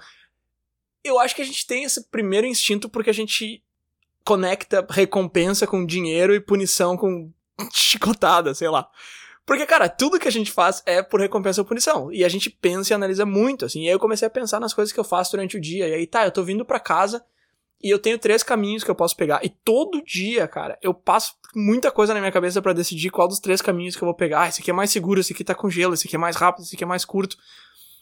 Eu 1.04 1.20
acho 1.20 1.36
que 1.36 1.42
a 1.42 1.46
gente 1.46 1.68
tem 1.68 1.84
esse 1.84 2.10
primeiro 2.10 2.48
instinto 2.48 2.88
porque 2.88 3.10
a 3.10 3.14
gente 3.14 3.64
conecta 4.24 4.86
recompensa 4.90 5.68
com 5.68 5.86
dinheiro 5.86 6.34
e 6.34 6.40
punição 6.40 6.98
com 6.98 7.32
chicotada, 7.72 8.54
sei 8.54 8.70
lá. 8.70 8.90
Porque, 9.46 9.66
cara, 9.66 9.88
tudo 9.88 10.20
que 10.20 10.28
a 10.28 10.32
gente 10.32 10.52
faz 10.52 10.82
é 10.86 11.04
por 11.04 11.20
recompensa 11.22 11.62
ou 11.62 11.66
punição. 11.66 12.12
E 12.12 12.24
a 12.24 12.30
gente 12.30 12.50
pensa 12.50 12.94
e 12.94 12.96
analisa 12.96 13.26
muito, 13.26 13.66
assim. 13.66 13.84
E 13.84 13.88
aí 13.88 13.94
eu 13.94 14.00
comecei 14.00 14.28
a 14.28 14.32
pensar 14.32 14.60
nas 14.60 14.74
coisas 14.74 14.92
que 14.92 15.00
eu 15.00 15.04
faço 15.04 15.32
durante 15.32 15.56
o 15.56 15.62
dia. 15.62 15.88
E 15.88 15.94
aí, 15.94 16.08
tá, 16.08 16.26
eu 16.26 16.32
tô 16.32 16.44
vindo 16.44 16.66
pra 16.66 16.80
casa 16.80 17.24
e 17.84 17.90
eu 17.90 18.00
tenho 18.00 18.18
três 18.18 18.42
caminhos 18.42 18.84
que 18.84 18.90
eu 18.90 18.96
posso 18.96 19.16
pegar. 19.16 19.46
E 19.46 19.50
todo 19.50 20.04
dia, 20.04 20.48
cara, 20.48 20.78
eu 20.82 20.94
passo 20.94 21.36
muita 21.56 21.92
coisa 21.92 22.14
na 22.14 22.20
minha 22.20 22.32
cabeça 22.32 22.60
para 22.60 22.74
decidir 22.74 23.12
qual 23.12 23.28
dos 23.28 23.40
três 23.40 23.62
caminhos 23.62 23.96
que 23.96 24.04
eu 24.04 24.08
vou 24.08 24.16
pegar. 24.16 24.42
Ah, 24.42 24.48
esse 24.48 24.62
aqui 24.62 24.72
é 24.72 24.74
mais 24.74 24.90
seguro, 24.90 25.20
esse 25.20 25.34
aqui 25.34 25.44
tá 25.44 25.54
com 25.54 25.70
gelo, 25.70 25.94
esse 25.94 26.08
aqui 26.08 26.16
é 26.16 26.20
mais 26.20 26.36
rápido, 26.36 26.64
esse 26.64 26.76
aqui 26.76 26.84
é 26.84 26.88
mais 26.88 27.06
curto. 27.06 27.38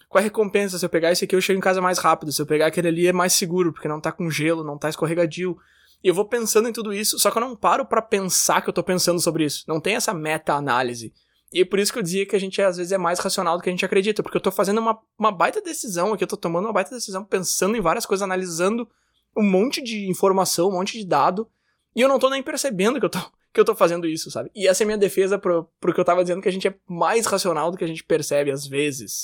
Qual 0.08 0.20
é 0.20 0.24
a 0.24 0.24
recompensa? 0.24 0.78
Se 0.78 0.86
eu 0.86 0.90
pegar 0.90 1.12
esse 1.12 1.26
aqui, 1.26 1.36
eu 1.36 1.42
chego 1.42 1.58
em 1.58 1.62
casa 1.62 1.82
mais 1.82 1.98
rápido. 1.98 2.32
Se 2.32 2.42
eu 2.42 2.46
pegar 2.46 2.68
aquele 2.68 2.88
ali, 2.88 3.08
é 3.08 3.12
mais 3.12 3.34
seguro, 3.34 3.74
porque 3.74 3.88
não 3.90 4.00
tá 4.00 4.12
com 4.12 4.30
gelo, 4.30 4.64
não 4.64 4.78
tá 4.78 4.88
escorregadio. 4.88 5.58
E 6.04 6.08
eu 6.10 6.14
vou 6.14 6.26
pensando 6.26 6.68
em 6.68 6.74
tudo 6.74 6.94
isso, 6.94 7.18
só 7.18 7.32
que 7.32 7.38
eu 7.38 7.42
não 7.42 7.56
paro 7.56 7.86
para 7.86 8.02
pensar 8.02 8.62
que 8.62 8.70
eu 8.70 8.74
tô 8.74 8.84
pensando 8.84 9.20
sobre 9.22 9.46
isso. 9.46 9.64
Não 9.68 9.80
tem 9.80 9.96
essa 9.96 10.14
meta-análise. 10.14 11.14
E 11.54 11.62
é 11.62 11.66
por 11.66 11.80
isso 11.80 11.94
que 11.94 12.00
eu 12.00 12.04
dizia 12.04 12.26
que 12.26 12.36
a 12.36 12.40
gente 12.40 12.62
às 12.62 12.78
vezes 12.78 12.92
é 12.92 12.98
mais 12.98 13.20
racional 13.20 13.58
do 13.58 13.64
que 13.64 13.70
a 13.70 13.72
gente 13.72 13.86
acredita, 13.86 14.24
porque 14.24 14.36
eu 14.36 14.42
tô 14.42 14.52
fazendo 14.52 14.80
uma, 14.80 15.00
uma 15.18 15.32
baita 15.32 15.62
decisão 15.62 16.12
aqui, 16.12 16.24
eu 16.24 16.28
tô 16.28 16.36
tomando 16.36 16.66
uma 16.66 16.74
baita 16.74 16.94
decisão, 16.94 17.24
pensando 17.24 17.78
em 17.78 17.82
várias 17.82 18.06
coisas, 18.06 18.24
analisando 18.24 18.90
um 19.38 19.44
monte 19.44 19.82
de 19.82 20.10
informação, 20.10 20.70
um 20.70 20.74
monte 20.74 20.98
de 20.98 21.06
dado, 21.06 21.48
e 21.96 22.02
eu 22.02 22.10
não 22.10 22.20
tô 22.20 22.30
nem 22.30 22.42
percebendo 22.42 23.00
que 23.00 23.06
eu 23.06 23.10
tô, 23.10 23.20
que 23.54 23.60
eu 23.60 23.66
tô 23.66 23.76
fazendo 23.76 24.08
isso, 24.08 24.32
sabe? 24.32 24.50
E 24.56 24.68
essa 24.68 24.82
é 24.82 24.86
a 24.86 24.88
minha 24.88 24.98
defesa 24.98 25.38
pro, 25.38 25.70
pro 25.80 25.94
que 25.94 26.00
eu 26.00 26.06
tava 26.06 26.24
dizendo, 26.24 26.42
que 26.42 26.50
a 26.50 26.52
gente 26.52 26.68
é 26.68 26.76
mais 26.88 27.28
racional 27.28 27.70
do 27.70 27.78
que 27.78 27.84
a 27.84 27.88
gente 27.88 28.04
percebe 28.04 28.50
às 28.50 28.66
vezes. 28.66 29.24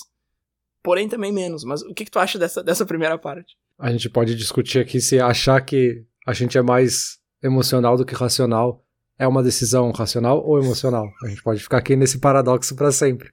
Porém, 0.83 1.09
também 1.09 1.31
menos. 1.31 1.63
Mas 1.63 1.81
o 1.81 1.93
que, 1.93 2.05
que 2.05 2.11
tu 2.11 2.19
acha 2.19 2.37
dessa, 2.37 2.63
dessa 2.63 2.85
primeira 2.85 3.17
parte? 3.17 3.57
A 3.77 3.91
gente 3.91 4.09
pode 4.09 4.35
discutir 4.35 4.79
aqui 4.79 5.01
se 5.01 5.19
achar 5.19 5.59
que 5.61 6.05
a 6.29 6.33
gente 6.33 6.59
é 6.59 6.61
mais 6.61 7.17
emocional 7.41 7.97
do 7.97 8.05
que 8.05 8.13
racional 8.13 8.85
é 9.17 9.27
uma 9.27 9.41
decisão 9.41 9.91
racional 9.91 10.45
ou 10.45 10.59
emocional. 10.59 11.09
A 11.23 11.27
gente 11.27 11.41
pode 11.41 11.59
ficar 11.59 11.77
aqui 11.77 11.95
nesse 11.95 12.19
paradoxo 12.19 12.75
para 12.75 12.91
sempre. 12.91 13.31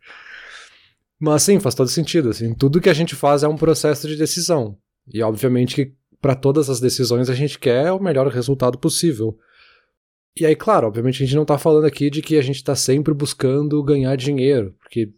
Mas 1.21 1.43
sim, 1.43 1.61
faz 1.61 1.75
todo 1.75 1.91
sentido. 1.91 2.31
Assim, 2.31 2.55
tudo 2.55 2.81
que 2.81 2.89
a 2.89 2.95
gente 2.95 3.15
faz 3.15 3.43
é 3.43 3.49
um 3.49 3.57
processo 3.57 4.09
de 4.09 4.17
decisão. 4.17 4.79
E 5.13 5.23
obviamente 5.23 5.75
que 5.75 5.93
para 6.23 6.35
todas 6.35 6.71
as 6.71 6.81
decisões 6.81 7.29
a 7.29 7.35
gente 7.35 7.59
quer 7.59 7.93
o 7.93 8.03
melhor 8.03 8.29
resultado 8.29 8.79
possível. 8.79 9.39
E 10.35 10.47
aí, 10.47 10.57
claro, 10.57 10.87
obviamente 10.87 11.23
a 11.23 11.27
gente 11.27 11.37
não 11.37 11.43
está 11.43 11.59
falando 11.59 11.85
aqui 11.85 12.09
de 12.09 12.23
que 12.23 12.39
a 12.39 12.43
gente 12.43 12.57
está 12.57 12.75
sempre 12.75 13.13
buscando 13.13 13.83
ganhar 13.83 14.17
dinheiro, 14.17 14.75
porque 14.81 15.13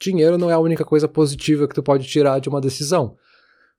dinheiro 0.00 0.38
não 0.38 0.50
é 0.50 0.54
a 0.54 0.58
única 0.58 0.84
coisa 0.84 1.06
positiva 1.06 1.68
que 1.68 1.74
tu 1.74 1.82
pode 1.82 2.08
tirar 2.08 2.38
de 2.38 2.48
uma 2.48 2.60
decisão. 2.60 3.16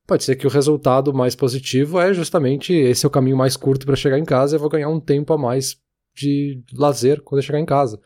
Pode 0.09 0.23
ser 0.23 0.35
que 0.37 0.47
o 0.47 0.49
resultado 0.49 1.13
mais 1.13 1.35
positivo 1.35 1.99
é 1.99 2.11
justamente 2.15 2.73
esse 2.73 3.05
é 3.05 3.07
o 3.07 3.11
caminho 3.11 3.37
mais 3.37 3.55
curto 3.55 3.85
para 3.85 3.95
chegar 3.95 4.17
em 4.17 4.25
casa 4.25 4.55
e 4.55 4.57
eu 4.57 4.59
vou 4.59 4.67
ganhar 4.67 4.89
um 4.89 4.99
tempo 4.99 5.31
a 5.31 5.37
mais 5.37 5.77
de 6.15 6.63
lazer 6.73 7.21
quando 7.21 7.37
eu 7.37 7.45
chegar 7.45 7.59
em 7.59 7.65
casa. 7.65 8.01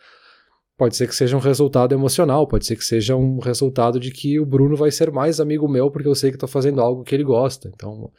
Pode 0.78 0.98
ser 0.98 1.08
que 1.08 1.16
seja 1.16 1.38
um 1.38 1.40
resultado 1.40 1.96
emocional, 1.96 2.46
pode 2.46 2.66
ser 2.66 2.76
que 2.76 2.84
seja 2.84 3.16
um 3.16 3.40
resultado 3.40 4.02
de 4.02 4.12
que 4.12 4.38
o 4.38 4.46
Bruno 4.46 4.76
vai 4.76 4.92
ser 4.92 5.14
mais 5.14 5.40
amigo 5.40 5.66
meu 5.66 5.90
porque 5.90 6.10
eu 6.10 6.14
sei 6.14 6.30
que 6.30 6.36
estou 6.36 6.50
fazendo 6.50 6.82
algo 6.82 7.06
que 7.06 7.16
ele 7.16 7.24
gosta. 7.24 7.72
Então, 7.74 8.12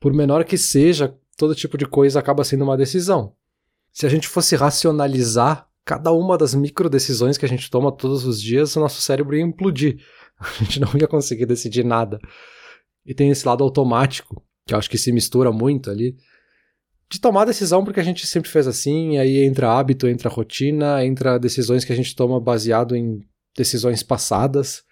por 0.00 0.12
menor 0.12 0.44
que 0.44 0.58
seja, 0.58 1.14
todo 1.36 1.54
tipo 1.54 1.78
de 1.78 1.86
coisa 1.86 2.18
acaba 2.18 2.42
sendo 2.42 2.64
uma 2.64 2.76
decisão. 2.76 3.32
Se 3.92 4.06
a 4.06 4.08
gente 4.08 4.26
fosse 4.26 4.56
racionalizar 4.56 5.68
cada 5.84 6.10
uma 6.10 6.36
das 6.36 6.52
micro 6.52 6.90
decisões 6.90 7.38
que 7.38 7.46
a 7.46 7.48
gente 7.48 7.70
toma 7.70 7.92
todos 7.92 8.24
os 8.24 8.42
dias, 8.42 8.74
o 8.74 8.80
nosso 8.80 9.00
cérebro 9.00 9.36
ia 9.36 9.44
implodir. 9.44 9.98
A 10.40 10.64
gente 10.64 10.80
não 10.80 10.88
ia 10.98 11.06
conseguir 11.06 11.46
decidir 11.46 11.84
nada. 11.84 12.18
E 13.04 13.14
tem 13.14 13.30
esse 13.30 13.46
lado 13.46 13.64
automático, 13.64 14.42
que 14.66 14.74
eu 14.74 14.78
acho 14.78 14.90
que 14.90 14.98
se 14.98 15.12
mistura 15.12 15.50
muito 15.50 15.90
ali, 15.90 16.16
de 17.10 17.20
tomar 17.20 17.44
decisão 17.44 17.84
porque 17.84 17.98
a 17.98 18.04
gente 18.04 18.26
sempre 18.26 18.48
fez 18.48 18.68
assim, 18.68 19.18
aí 19.18 19.44
entra 19.44 19.76
hábito, 19.76 20.06
entra 20.06 20.30
rotina, 20.30 21.04
entra 21.04 21.38
decisões 21.38 21.84
que 21.84 21.92
a 21.92 21.96
gente 21.96 22.14
toma 22.14 22.40
baseado 22.40 22.94
em 22.94 23.20
decisões 23.56 24.02
passadas. 24.02 24.84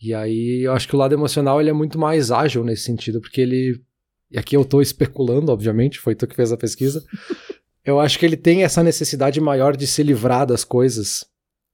E 0.00 0.14
aí 0.14 0.62
eu 0.64 0.72
acho 0.72 0.88
que 0.88 0.96
o 0.96 0.98
lado 0.98 1.12
emocional 1.12 1.60
ele 1.60 1.68
é 1.68 1.74
muito 1.74 1.98
mais 1.98 2.30
ágil 2.30 2.64
nesse 2.64 2.84
sentido, 2.84 3.20
porque 3.20 3.40
ele. 3.40 3.82
E 4.30 4.38
aqui 4.38 4.56
eu 4.56 4.62
estou 4.62 4.80
especulando, 4.80 5.52
obviamente, 5.52 5.98
foi 5.98 6.14
tu 6.14 6.26
que 6.26 6.36
fez 6.36 6.52
a 6.52 6.56
pesquisa. 6.56 7.04
eu 7.84 8.00
acho 8.00 8.18
que 8.18 8.24
ele 8.24 8.36
tem 8.36 8.62
essa 8.62 8.82
necessidade 8.82 9.40
maior 9.40 9.76
de 9.76 9.86
se 9.86 10.02
livrar 10.02 10.46
das 10.46 10.64
coisas, 10.64 11.26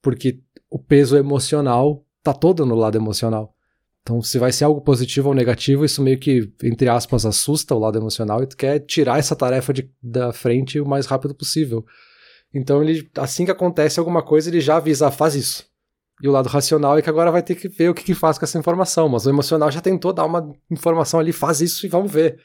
porque 0.03 0.41
o 0.69 0.79
peso 0.79 1.17
emocional 1.17 2.05
tá 2.23 2.33
todo 2.33 2.67
no 2.67 2.75
lado 2.75 2.97
emocional. 2.97 3.56
Então, 4.07 4.23
se 4.23 4.39
vai 4.39 4.53
ser 4.53 4.63
algo 4.63 4.81
positivo 4.81 5.31
ou 5.31 5.35
negativo, 5.35 5.85
isso 5.85 6.01
meio 6.01 6.17
que, 6.17 6.49
entre 6.63 6.89
aspas, 6.89 7.27
assusta 7.27 7.75
o 7.75 7.79
lado 7.81 7.99
emocional 7.99 8.41
e 8.41 8.47
tu 8.47 8.57
quer 8.57 8.79
tirar 8.79 9.19
essa 9.19 9.35
tarefa 9.35 9.73
de, 9.73 9.91
da 10.01 10.33
frente 10.33 10.79
o 10.79 10.87
mais 10.87 11.07
rápido 11.07 11.35
possível. 11.35 11.85
Então, 12.55 12.81
ele, 12.85 13.11
assim 13.17 13.45
que 13.45 13.51
acontece 13.51 13.99
alguma 13.99 14.23
coisa, 14.23 14.49
ele 14.49 14.61
já 14.61 14.77
avisa, 14.77 15.11
faz 15.11 15.35
isso. 15.35 15.67
E 16.23 16.29
o 16.29 16.31
lado 16.31 16.49
racional 16.49 16.97
é 16.97 17.03
que 17.03 17.11
agora 17.11 17.33
vai 17.33 17.43
ter 17.43 17.57
que 17.57 17.69
ver 17.69 17.91
o 17.91 17.95
que, 17.95 18.05
que 18.05 18.15
faz 18.15 18.39
com 18.39 18.45
essa 18.45 18.57
informação. 18.57 19.09
Mas 19.09 19.27
o 19.27 19.31
emocional 19.31 19.73
já 19.73 19.81
tentou 19.81 20.13
dar 20.13 20.25
uma 20.25 20.55
informação 20.71 21.19
ali, 21.19 21.33
faz 21.33 21.61
isso 21.61 21.85
e 21.85 21.89
vamos 21.89 22.13
ver. 22.13 22.41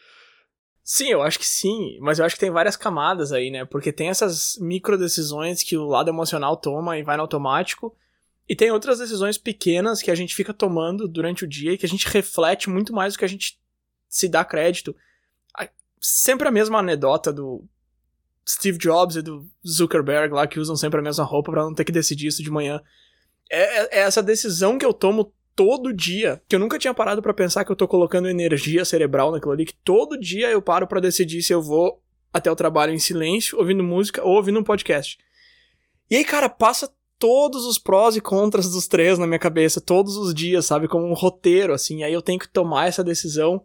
Sim, 0.84 1.10
eu 1.10 1.22
acho 1.22 1.38
que 1.38 1.48
sim, 1.48 2.00
mas 2.02 2.18
eu 2.18 2.26
acho 2.26 2.34
que 2.34 2.42
tem 2.42 2.50
várias 2.50 2.76
camadas 2.76 3.32
aí, 3.32 3.52
né? 3.52 3.66
Porque 3.66 3.94
tem 3.94 4.10
essas 4.10 4.58
micro 4.60 4.98
decisões 4.98 5.62
que 5.62 5.78
o 5.78 5.86
lado 5.86 6.10
emocional 6.10 6.58
toma 6.58 6.98
e 6.98 7.04
vai 7.04 7.18
no 7.18 7.22
automático, 7.22 7.96
e 8.52 8.56
tem 8.56 8.70
outras 8.70 9.00
decisões 9.00 9.38
pequenas 9.38 10.02
que 10.02 10.12
a 10.12 10.16
gente 10.16 10.36
fica 10.36 10.54
tomando 10.54 11.08
durante 11.08 11.46
o 11.46 11.48
dia 11.48 11.72
e 11.72 11.78
que 11.78 11.86
a 11.86 11.90
gente 11.90 12.06
reflete 12.10 12.70
muito 12.70 12.92
mais 12.92 13.14
do 13.14 13.20
que 13.20 13.24
a 13.24 13.28
gente 13.30 13.58
se 14.10 14.28
dá 14.28 14.44
crédito. 14.44 14.94
Sempre 16.02 16.50
a 16.50 16.52
mesma 16.52 16.80
anedota 16.80 17.32
do 17.32 17.64
Steve 18.46 18.78
Jobs 18.78 19.16
e 19.16 19.22
do 19.22 19.50
Zuckerberg 19.66 20.34
lá 20.34 20.46
que 20.48 20.60
usam 20.60 20.76
sempre 20.76 21.00
a 21.00 21.02
mesma 21.02 21.24
roupa 21.24 21.50
para 21.50 21.64
não 21.64 21.74
ter 21.74 21.86
que 21.86 21.94
decidir 21.94 22.28
isso 22.28 22.44
de 22.44 22.52
manhã. 22.52 22.82
É, 23.50 23.62
é, 23.62 23.84
é, 23.84 24.00
essa 24.02 24.22
decisão 24.22 24.78
que 24.78 24.86
eu 24.86 24.94
tomo 24.94 25.34
todo 25.56 25.94
dia, 25.94 26.42
que 26.46 26.54
eu 26.54 26.60
nunca 26.60 26.78
tinha 26.78 26.94
parado 26.94 27.22
para 27.22 27.34
pensar 27.34 27.64
que 27.64 27.72
eu 27.72 27.76
tô 27.78 27.88
colocando 27.88 28.28
energia 28.28 28.84
cerebral 28.84 29.32
naquilo 29.32 29.54
ali, 29.54 29.66
que 29.66 29.76
todo 29.76 30.20
dia 30.20 30.52
eu 30.52 30.62
paro 30.62 30.86
para 30.86 31.00
decidir 31.00 31.42
se 31.42 31.54
eu 31.54 31.62
vou 31.62 32.04
até 32.34 32.52
o 32.52 32.56
trabalho 32.58 32.94
em 32.94 33.00
silêncio, 33.00 33.58
ouvindo 33.58 33.82
música 33.82 34.22
ou 34.22 34.36
ouvindo 34.36 34.60
um 34.60 34.64
podcast. 34.64 35.18
E 36.10 36.18
aí, 36.18 36.26
cara, 36.26 36.50
passa 36.50 36.92
todos 37.22 37.68
os 37.68 37.78
prós 37.78 38.16
e 38.16 38.20
contras 38.20 38.72
dos 38.72 38.88
três 38.88 39.20
na 39.20 39.28
minha 39.28 39.38
cabeça, 39.38 39.80
todos 39.80 40.18
os 40.18 40.34
dias, 40.34 40.66
sabe? 40.66 40.88
Como 40.88 41.06
um 41.06 41.14
roteiro, 41.14 41.72
assim. 41.72 42.04
Aí 42.04 42.12
eu 42.12 42.22
tenho 42.22 42.40
que 42.40 42.50
tomar 42.50 42.88
essa 42.88 43.04
decisão. 43.04 43.64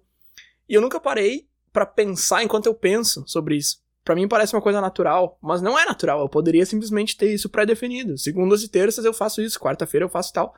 E 0.69 0.75
eu 0.75 0.83
nunca 0.83 1.01
parei 1.01 1.49
para 1.73 1.87
pensar 1.87 2.43
enquanto 2.43 2.67
eu 2.67 2.75
penso 2.75 3.25
sobre 3.27 3.57
isso. 3.57 3.83
Para 4.05 4.15
mim 4.15 4.29
parece 4.29 4.55
uma 4.55 4.61
coisa 4.61 4.79
natural, 4.79 5.39
mas 5.41 5.63
não 5.63 5.79
é 5.79 5.87
natural. 5.87 6.21
Eu 6.21 6.29
poderia 6.29 6.67
simplesmente 6.67 7.17
ter 7.17 7.33
isso 7.33 7.49
pré-definido. 7.49 8.19
Segundas 8.19 8.63
e 8.63 8.69
terças 8.69 9.07
eu 9.07 9.15
faço 9.15 9.41
isso, 9.41 9.59
quarta-feira 9.59 10.05
eu 10.05 10.11
faço 10.11 10.35
tal. 10.35 10.55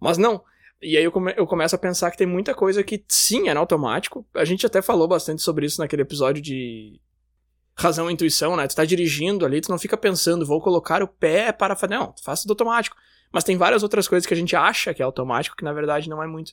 Mas 0.00 0.16
não. 0.16 0.42
E 0.80 0.96
aí 0.96 1.04
eu, 1.04 1.12
come 1.12 1.34
eu 1.36 1.46
começo 1.46 1.76
a 1.76 1.78
pensar 1.78 2.10
que 2.10 2.16
tem 2.16 2.26
muita 2.26 2.54
coisa 2.54 2.82
que 2.82 3.04
sim 3.06 3.50
é 3.50 3.56
automático. 3.56 4.26
A 4.34 4.44
gente 4.46 4.64
até 4.64 4.80
falou 4.80 5.06
bastante 5.06 5.42
sobre 5.42 5.66
isso 5.66 5.82
naquele 5.82 6.00
episódio 6.00 6.42
de 6.42 6.98
razão 7.78 8.10
e 8.10 8.12
intuição, 8.12 8.56
né? 8.56 8.66
Tu 8.66 8.74
tá 8.74 8.84
dirigindo 8.84 9.46
ali, 9.46 9.60
tu 9.60 9.70
não 9.70 9.78
fica 9.78 9.96
pensando, 9.96 10.44
vou 10.44 10.60
colocar 10.60 11.02
o 11.02 11.08
pé 11.08 11.52
para 11.52 11.76
fazer. 11.76 11.94
Não, 11.94 12.12
tu 12.12 12.22
faz 12.22 12.42
tudo 12.42 12.50
automático. 12.50 12.96
Mas 13.32 13.44
tem 13.44 13.56
várias 13.56 13.82
outras 13.82 14.08
coisas 14.08 14.26
que 14.26 14.34
a 14.34 14.36
gente 14.36 14.56
acha 14.56 14.92
que 14.92 15.00
é 15.00 15.04
automático, 15.04 15.56
que 15.56 15.64
na 15.64 15.72
verdade 15.72 16.08
não 16.08 16.22
é 16.22 16.26
muito. 16.26 16.52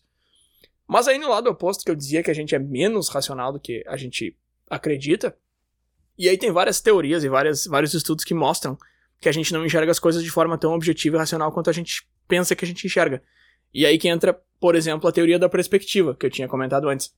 Mas 0.87 1.07
aí 1.07 1.17
no 1.17 1.29
lado 1.29 1.49
oposto, 1.49 1.83
que 1.83 1.89
eu 1.89 1.95
dizia 1.95 2.21
que 2.21 2.29
a 2.29 2.33
gente 2.33 2.53
é 2.53 2.59
menos 2.59 3.09
racional 3.09 3.51
do 3.51 3.59
que 3.59 3.83
a 3.87 3.97
gente 3.97 4.37
acredita, 4.69 5.35
e 6.17 6.29
aí 6.29 6.37
tem 6.37 6.51
várias 6.51 6.79
teorias 6.79 7.23
e 7.23 7.29
várias, 7.29 7.65
vários 7.65 7.93
estudos 7.93 8.23
que 8.23 8.33
mostram 8.33 8.77
que 9.19 9.27
a 9.27 9.31
gente 9.31 9.51
não 9.51 9.65
enxerga 9.65 9.91
as 9.91 9.99
coisas 9.99 10.23
de 10.23 10.29
forma 10.29 10.57
tão 10.57 10.73
objetiva 10.73 11.17
e 11.17 11.19
racional 11.19 11.51
quanto 11.51 11.69
a 11.69 11.73
gente 11.73 12.07
pensa 12.27 12.55
que 12.55 12.63
a 12.63 12.67
gente 12.67 12.85
enxerga. 12.85 13.23
E 13.73 13.85
aí 13.85 13.97
que 13.97 14.07
entra, 14.07 14.39
por 14.59 14.75
exemplo, 14.75 15.09
a 15.09 15.11
teoria 15.11 15.39
da 15.39 15.49
perspectiva, 15.49 16.15
que 16.15 16.25
eu 16.25 16.29
tinha 16.29 16.47
comentado 16.47 16.87
antes 16.87 17.13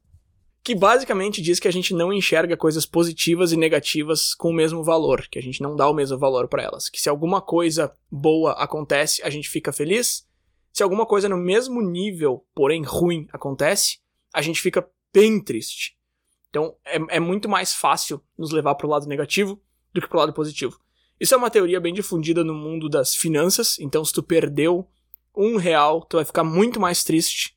que 0.67 0.75
basicamente 0.75 1.41
diz 1.41 1.61
que 1.61 1.67
a 1.69 1.71
gente 1.71 1.93
não 1.93 2.11
enxerga 2.11 2.57
coisas 2.57 2.85
positivas 2.85 3.53
e 3.53 3.55
negativas 3.55 4.35
com 4.35 4.49
o 4.49 4.53
mesmo 4.53 4.83
valor, 4.83 5.25
que 5.31 5.39
a 5.39 5.41
gente 5.41 5.61
não 5.61 5.77
dá 5.77 5.89
o 5.89 5.93
mesmo 5.93 6.17
valor 6.17 6.49
para 6.49 6.61
elas, 6.61 6.89
que 6.89 6.99
se 6.99 7.07
alguma 7.07 7.39
coisa 7.39 7.89
boa 8.11 8.51
acontece, 8.51 9.23
a 9.23 9.29
gente 9.29 9.47
fica 9.47 9.71
feliz, 9.71 10.27
se 10.73 10.83
alguma 10.83 11.05
coisa 11.05 11.29
no 11.29 11.37
mesmo 11.37 11.81
nível, 11.81 12.45
porém 12.53 12.83
ruim, 12.83 13.29
acontece, 13.31 13.99
a 14.33 14.41
gente 14.41 14.59
fica 14.59 14.85
bem 15.13 15.41
triste. 15.41 15.97
Então 16.49 16.75
é, 16.83 17.15
é 17.15 17.19
muito 17.21 17.47
mais 17.47 17.73
fácil 17.73 18.21
nos 18.37 18.51
levar 18.51 18.75
para 18.75 18.87
o 18.87 18.89
lado 18.89 19.07
negativo 19.07 19.63
do 19.93 20.01
que 20.01 20.07
para 20.09 20.17
o 20.17 20.19
lado 20.19 20.33
positivo. 20.33 20.77
Isso 21.17 21.33
é 21.33 21.37
uma 21.37 21.49
teoria 21.49 21.79
bem 21.79 21.93
difundida 21.93 22.43
no 22.43 22.53
mundo 22.53 22.89
das 22.89 23.15
finanças, 23.15 23.79
então 23.79 24.03
se 24.03 24.11
tu 24.11 24.21
perdeu 24.21 24.85
um 25.33 25.55
real, 25.55 26.03
tu 26.03 26.17
vai 26.17 26.25
ficar 26.25 26.43
muito 26.43 26.77
mais 26.77 27.05
triste 27.05 27.56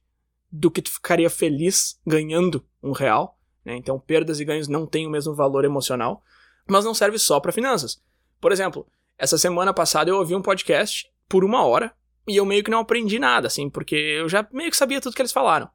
do 0.50 0.70
que 0.70 0.82
tu 0.82 0.90
ficaria 0.90 1.30
feliz 1.30 2.00
ganhando 2.06 2.64
um 2.82 2.92
real. 2.92 3.38
Né? 3.64 3.76
Então, 3.76 3.98
perdas 3.98 4.40
e 4.40 4.44
ganhos 4.44 4.68
não 4.68 4.86
têm 4.86 5.06
o 5.06 5.10
mesmo 5.10 5.34
valor 5.34 5.64
emocional, 5.64 6.22
mas 6.68 6.84
não 6.84 6.94
serve 6.94 7.18
só 7.18 7.38
para 7.40 7.52
finanças. 7.52 8.02
Por 8.40 8.52
exemplo, 8.52 8.86
essa 9.18 9.36
semana 9.36 9.72
passada 9.72 10.10
eu 10.10 10.16
ouvi 10.16 10.34
um 10.34 10.42
podcast 10.42 11.08
por 11.28 11.44
uma 11.44 11.64
hora 11.64 11.92
e 12.26 12.36
eu 12.36 12.44
meio 12.44 12.64
que 12.64 12.70
não 12.70 12.80
aprendi 12.80 13.18
nada, 13.18 13.46
assim, 13.46 13.68
porque 13.68 13.94
eu 13.94 14.28
já 14.28 14.46
meio 14.52 14.70
que 14.70 14.76
sabia 14.76 15.00
tudo 15.00 15.14
que 15.14 15.22
eles 15.22 15.32
falaram. 15.32 15.68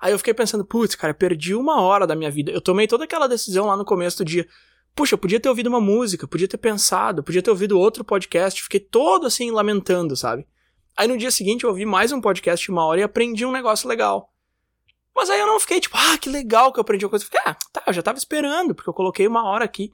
Aí 0.00 0.12
eu 0.12 0.18
fiquei 0.18 0.32
pensando, 0.32 0.64
putz, 0.64 0.94
cara, 0.94 1.12
perdi 1.12 1.54
uma 1.54 1.80
hora 1.82 2.06
da 2.06 2.16
minha 2.16 2.30
vida. 2.30 2.50
Eu 2.50 2.60
tomei 2.60 2.86
toda 2.86 3.04
aquela 3.04 3.26
decisão 3.26 3.66
lá 3.66 3.76
no 3.76 3.84
começo 3.84 4.18
do 4.18 4.24
dia. 4.24 4.46
Puxa, 4.94 5.14
eu 5.14 5.18
podia 5.18 5.38
ter 5.38 5.48
ouvido 5.48 5.66
uma 5.66 5.80
música, 5.80 6.26
podia 6.26 6.48
ter 6.48 6.56
pensado, 6.56 7.22
podia 7.22 7.42
ter 7.42 7.50
ouvido 7.50 7.78
outro 7.78 8.02
podcast. 8.02 8.62
Fiquei 8.62 8.80
todo 8.80 9.26
assim 9.26 9.50
lamentando, 9.50 10.16
sabe? 10.16 10.46
Aí 10.96 11.08
no 11.08 11.16
dia 11.16 11.30
seguinte 11.30 11.64
eu 11.64 11.70
ouvi 11.70 11.86
mais 11.86 12.12
um 12.12 12.20
podcast 12.20 12.64
de 12.64 12.70
uma 12.70 12.84
hora 12.84 13.00
e 13.00 13.02
aprendi 13.02 13.44
um 13.46 13.52
negócio 13.52 13.88
legal. 13.88 14.32
Mas 15.14 15.28
aí 15.30 15.40
eu 15.40 15.46
não 15.46 15.60
fiquei 15.60 15.80
tipo, 15.80 15.96
ah, 15.96 16.16
que 16.18 16.28
legal 16.28 16.72
que 16.72 16.78
eu 16.78 16.82
aprendi 16.82 17.04
uma 17.04 17.10
coisa. 17.10 17.24
Eu 17.24 17.26
fiquei, 17.26 17.40
ah, 17.44 17.56
tá, 17.72 17.82
eu 17.86 17.92
já 17.92 18.02
tava 18.02 18.18
esperando, 18.18 18.74
porque 18.74 18.88
eu 18.88 18.94
coloquei 18.94 19.26
uma 19.26 19.44
hora 19.44 19.64
aqui. 19.64 19.92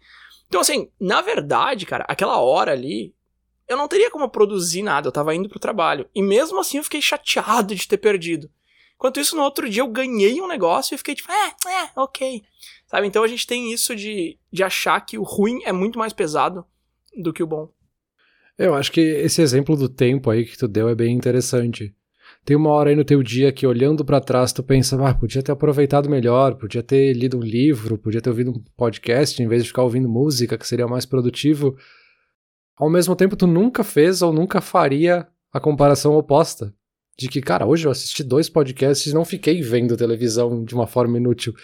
Então, 0.48 0.60
assim, 0.60 0.90
na 1.00 1.20
verdade, 1.20 1.86
cara, 1.86 2.04
aquela 2.08 2.38
hora 2.38 2.72
ali, 2.72 3.14
eu 3.68 3.76
não 3.76 3.88
teria 3.88 4.10
como 4.10 4.28
produzir 4.28 4.82
nada, 4.82 5.08
eu 5.08 5.12
tava 5.12 5.34
indo 5.34 5.48
pro 5.48 5.58
trabalho. 5.58 6.08
E 6.14 6.22
mesmo 6.22 6.60
assim 6.60 6.78
eu 6.78 6.84
fiquei 6.84 7.02
chateado 7.02 7.74
de 7.74 7.88
ter 7.88 7.98
perdido. 7.98 8.50
Enquanto 8.94 9.20
isso, 9.20 9.36
no 9.36 9.42
outro 9.42 9.68
dia 9.68 9.82
eu 9.82 9.88
ganhei 9.88 10.40
um 10.40 10.48
negócio 10.48 10.94
e 10.94 10.98
fiquei 10.98 11.14
tipo, 11.14 11.30
é, 11.30 11.48
é, 11.66 11.90
ok. 11.96 12.42
Sabe? 12.86 13.06
Então 13.06 13.22
a 13.22 13.28
gente 13.28 13.46
tem 13.46 13.72
isso 13.72 13.94
de, 13.94 14.38
de 14.50 14.62
achar 14.62 15.00
que 15.00 15.18
o 15.18 15.22
ruim 15.22 15.60
é 15.64 15.72
muito 15.72 15.98
mais 15.98 16.12
pesado 16.12 16.64
do 17.14 17.32
que 17.32 17.42
o 17.42 17.46
bom. 17.46 17.68
Eu 18.58 18.74
acho 18.74 18.90
que 18.90 19.00
esse 19.00 19.42
exemplo 19.42 19.76
do 19.76 19.88
tempo 19.88 20.30
aí 20.30 20.44
que 20.44 20.56
tu 20.56 20.66
deu 20.66 20.88
é 20.88 20.94
bem 20.94 21.14
interessante. 21.14 21.94
Tem 22.44 22.56
uma 22.56 22.70
hora 22.70 22.90
aí 22.90 22.96
no 22.96 23.04
teu 23.04 23.22
dia 23.22 23.52
que 23.52 23.66
olhando 23.66 24.04
para 24.04 24.20
trás 24.20 24.52
tu 24.52 24.62
pensa, 24.62 24.96
ah, 25.04 25.14
podia 25.14 25.42
ter 25.42 25.52
aproveitado 25.52 26.08
melhor, 26.08 26.54
podia 26.54 26.82
ter 26.82 27.12
lido 27.12 27.36
um 27.36 27.42
livro, 27.42 27.98
podia 27.98 28.20
ter 28.20 28.30
ouvido 28.30 28.52
um 28.52 28.64
podcast 28.76 29.42
em 29.42 29.48
vez 29.48 29.62
de 29.62 29.68
ficar 29.68 29.82
ouvindo 29.82 30.08
música, 30.08 30.56
que 30.56 30.66
seria 30.66 30.86
mais 30.86 31.04
produtivo. 31.04 31.76
Ao 32.76 32.88
mesmo 32.88 33.14
tempo 33.14 33.36
tu 33.36 33.46
nunca 33.46 33.84
fez 33.84 34.22
ou 34.22 34.32
nunca 34.32 34.60
faria 34.60 35.26
a 35.52 35.60
comparação 35.60 36.14
oposta. 36.14 36.72
De 37.18 37.28
que, 37.28 37.40
cara, 37.40 37.66
hoje 37.66 37.86
eu 37.86 37.90
assisti 37.90 38.22
dois 38.22 38.48
podcasts 38.48 39.10
e 39.10 39.14
não 39.14 39.24
fiquei 39.24 39.62
vendo 39.62 39.96
televisão 39.96 40.62
de 40.64 40.74
uma 40.74 40.86
forma 40.86 41.16
inútil 41.16 41.54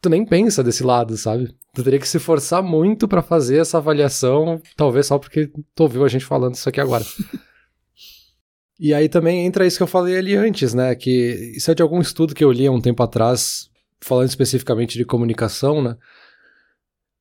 tu 0.00 0.08
nem 0.08 0.24
pensa 0.24 0.62
desse 0.62 0.82
lado, 0.82 1.16
sabe? 1.16 1.54
Tu 1.74 1.82
teria 1.82 1.98
que 1.98 2.08
se 2.08 2.18
forçar 2.18 2.62
muito 2.62 3.06
para 3.06 3.22
fazer 3.22 3.58
essa 3.58 3.78
avaliação, 3.78 4.60
talvez 4.76 5.06
só 5.06 5.18
porque 5.18 5.50
tu 5.74 5.82
ouviu 5.82 6.04
a 6.04 6.08
gente 6.08 6.24
falando 6.24 6.54
isso 6.54 6.68
aqui 6.68 6.80
agora. 6.80 7.04
e 8.78 8.94
aí 8.94 9.08
também 9.08 9.44
entra 9.44 9.66
isso 9.66 9.76
que 9.76 9.82
eu 9.82 9.88
falei 9.88 10.16
ali 10.16 10.34
antes, 10.34 10.74
né? 10.74 10.94
Que 10.94 11.52
isso 11.56 11.70
é 11.70 11.74
de 11.74 11.82
algum 11.82 12.00
estudo 12.00 12.34
que 12.34 12.44
eu 12.44 12.52
li 12.52 12.66
há 12.66 12.72
um 12.72 12.80
tempo 12.80 13.02
atrás, 13.02 13.68
falando 14.00 14.28
especificamente 14.28 14.96
de 14.96 15.04
comunicação, 15.04 15.82
né? 15.82 15.96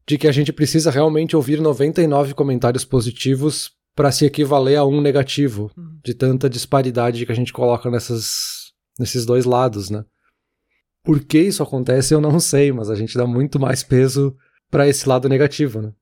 De 0.07 0.17
que 0.17 0.27
a 0.27 0.31
gente 0.31 0.53
precisa 0.53 0.89
realmente 0.89 1.36
ouvir 1.36 1.60
99 1.60 2.34
comentários 2.34 2.86
positivos 2.86 3.72
para 3.96 4.12
se 4.12 4.25
equivaler 4.25 4.77
a 4.77 4.86
um 4.86 5.01
negativo, 5.01 5.72
uhum. 5.75 6.00
de 6.05 6.13
tanta 6.13 6.48
disparidade 6.48 7.25
que 7.25 7.31
a 7.31 7.36
gente 7.36 7.51
coloca 7.51 7.89
nessas, 7.89 8.72
nesses 8.98 9.25
dois 9.25 9.43
lados, 9.43 9.89
né? 9.89 10.05
Por 11.08 11.24
que 11.24 11.40
isso 11.40 11.64
acontece 11.64 12.14
eu 12.14 12.22
não 12.22 12.40
sei, 12.40 12.72
mas 12.72 12.90
a 12.90 12.96
gente 12.96 13.18
dá 13.18 13.26
muito 13.26 13.60
mais 13.60 13.82
peso 13.82 14.36
para 14.70 14.88
esse 14.88 15.08
lado 15.08 15.28
negativo, 15.28 15.82
né? 15.82 15.94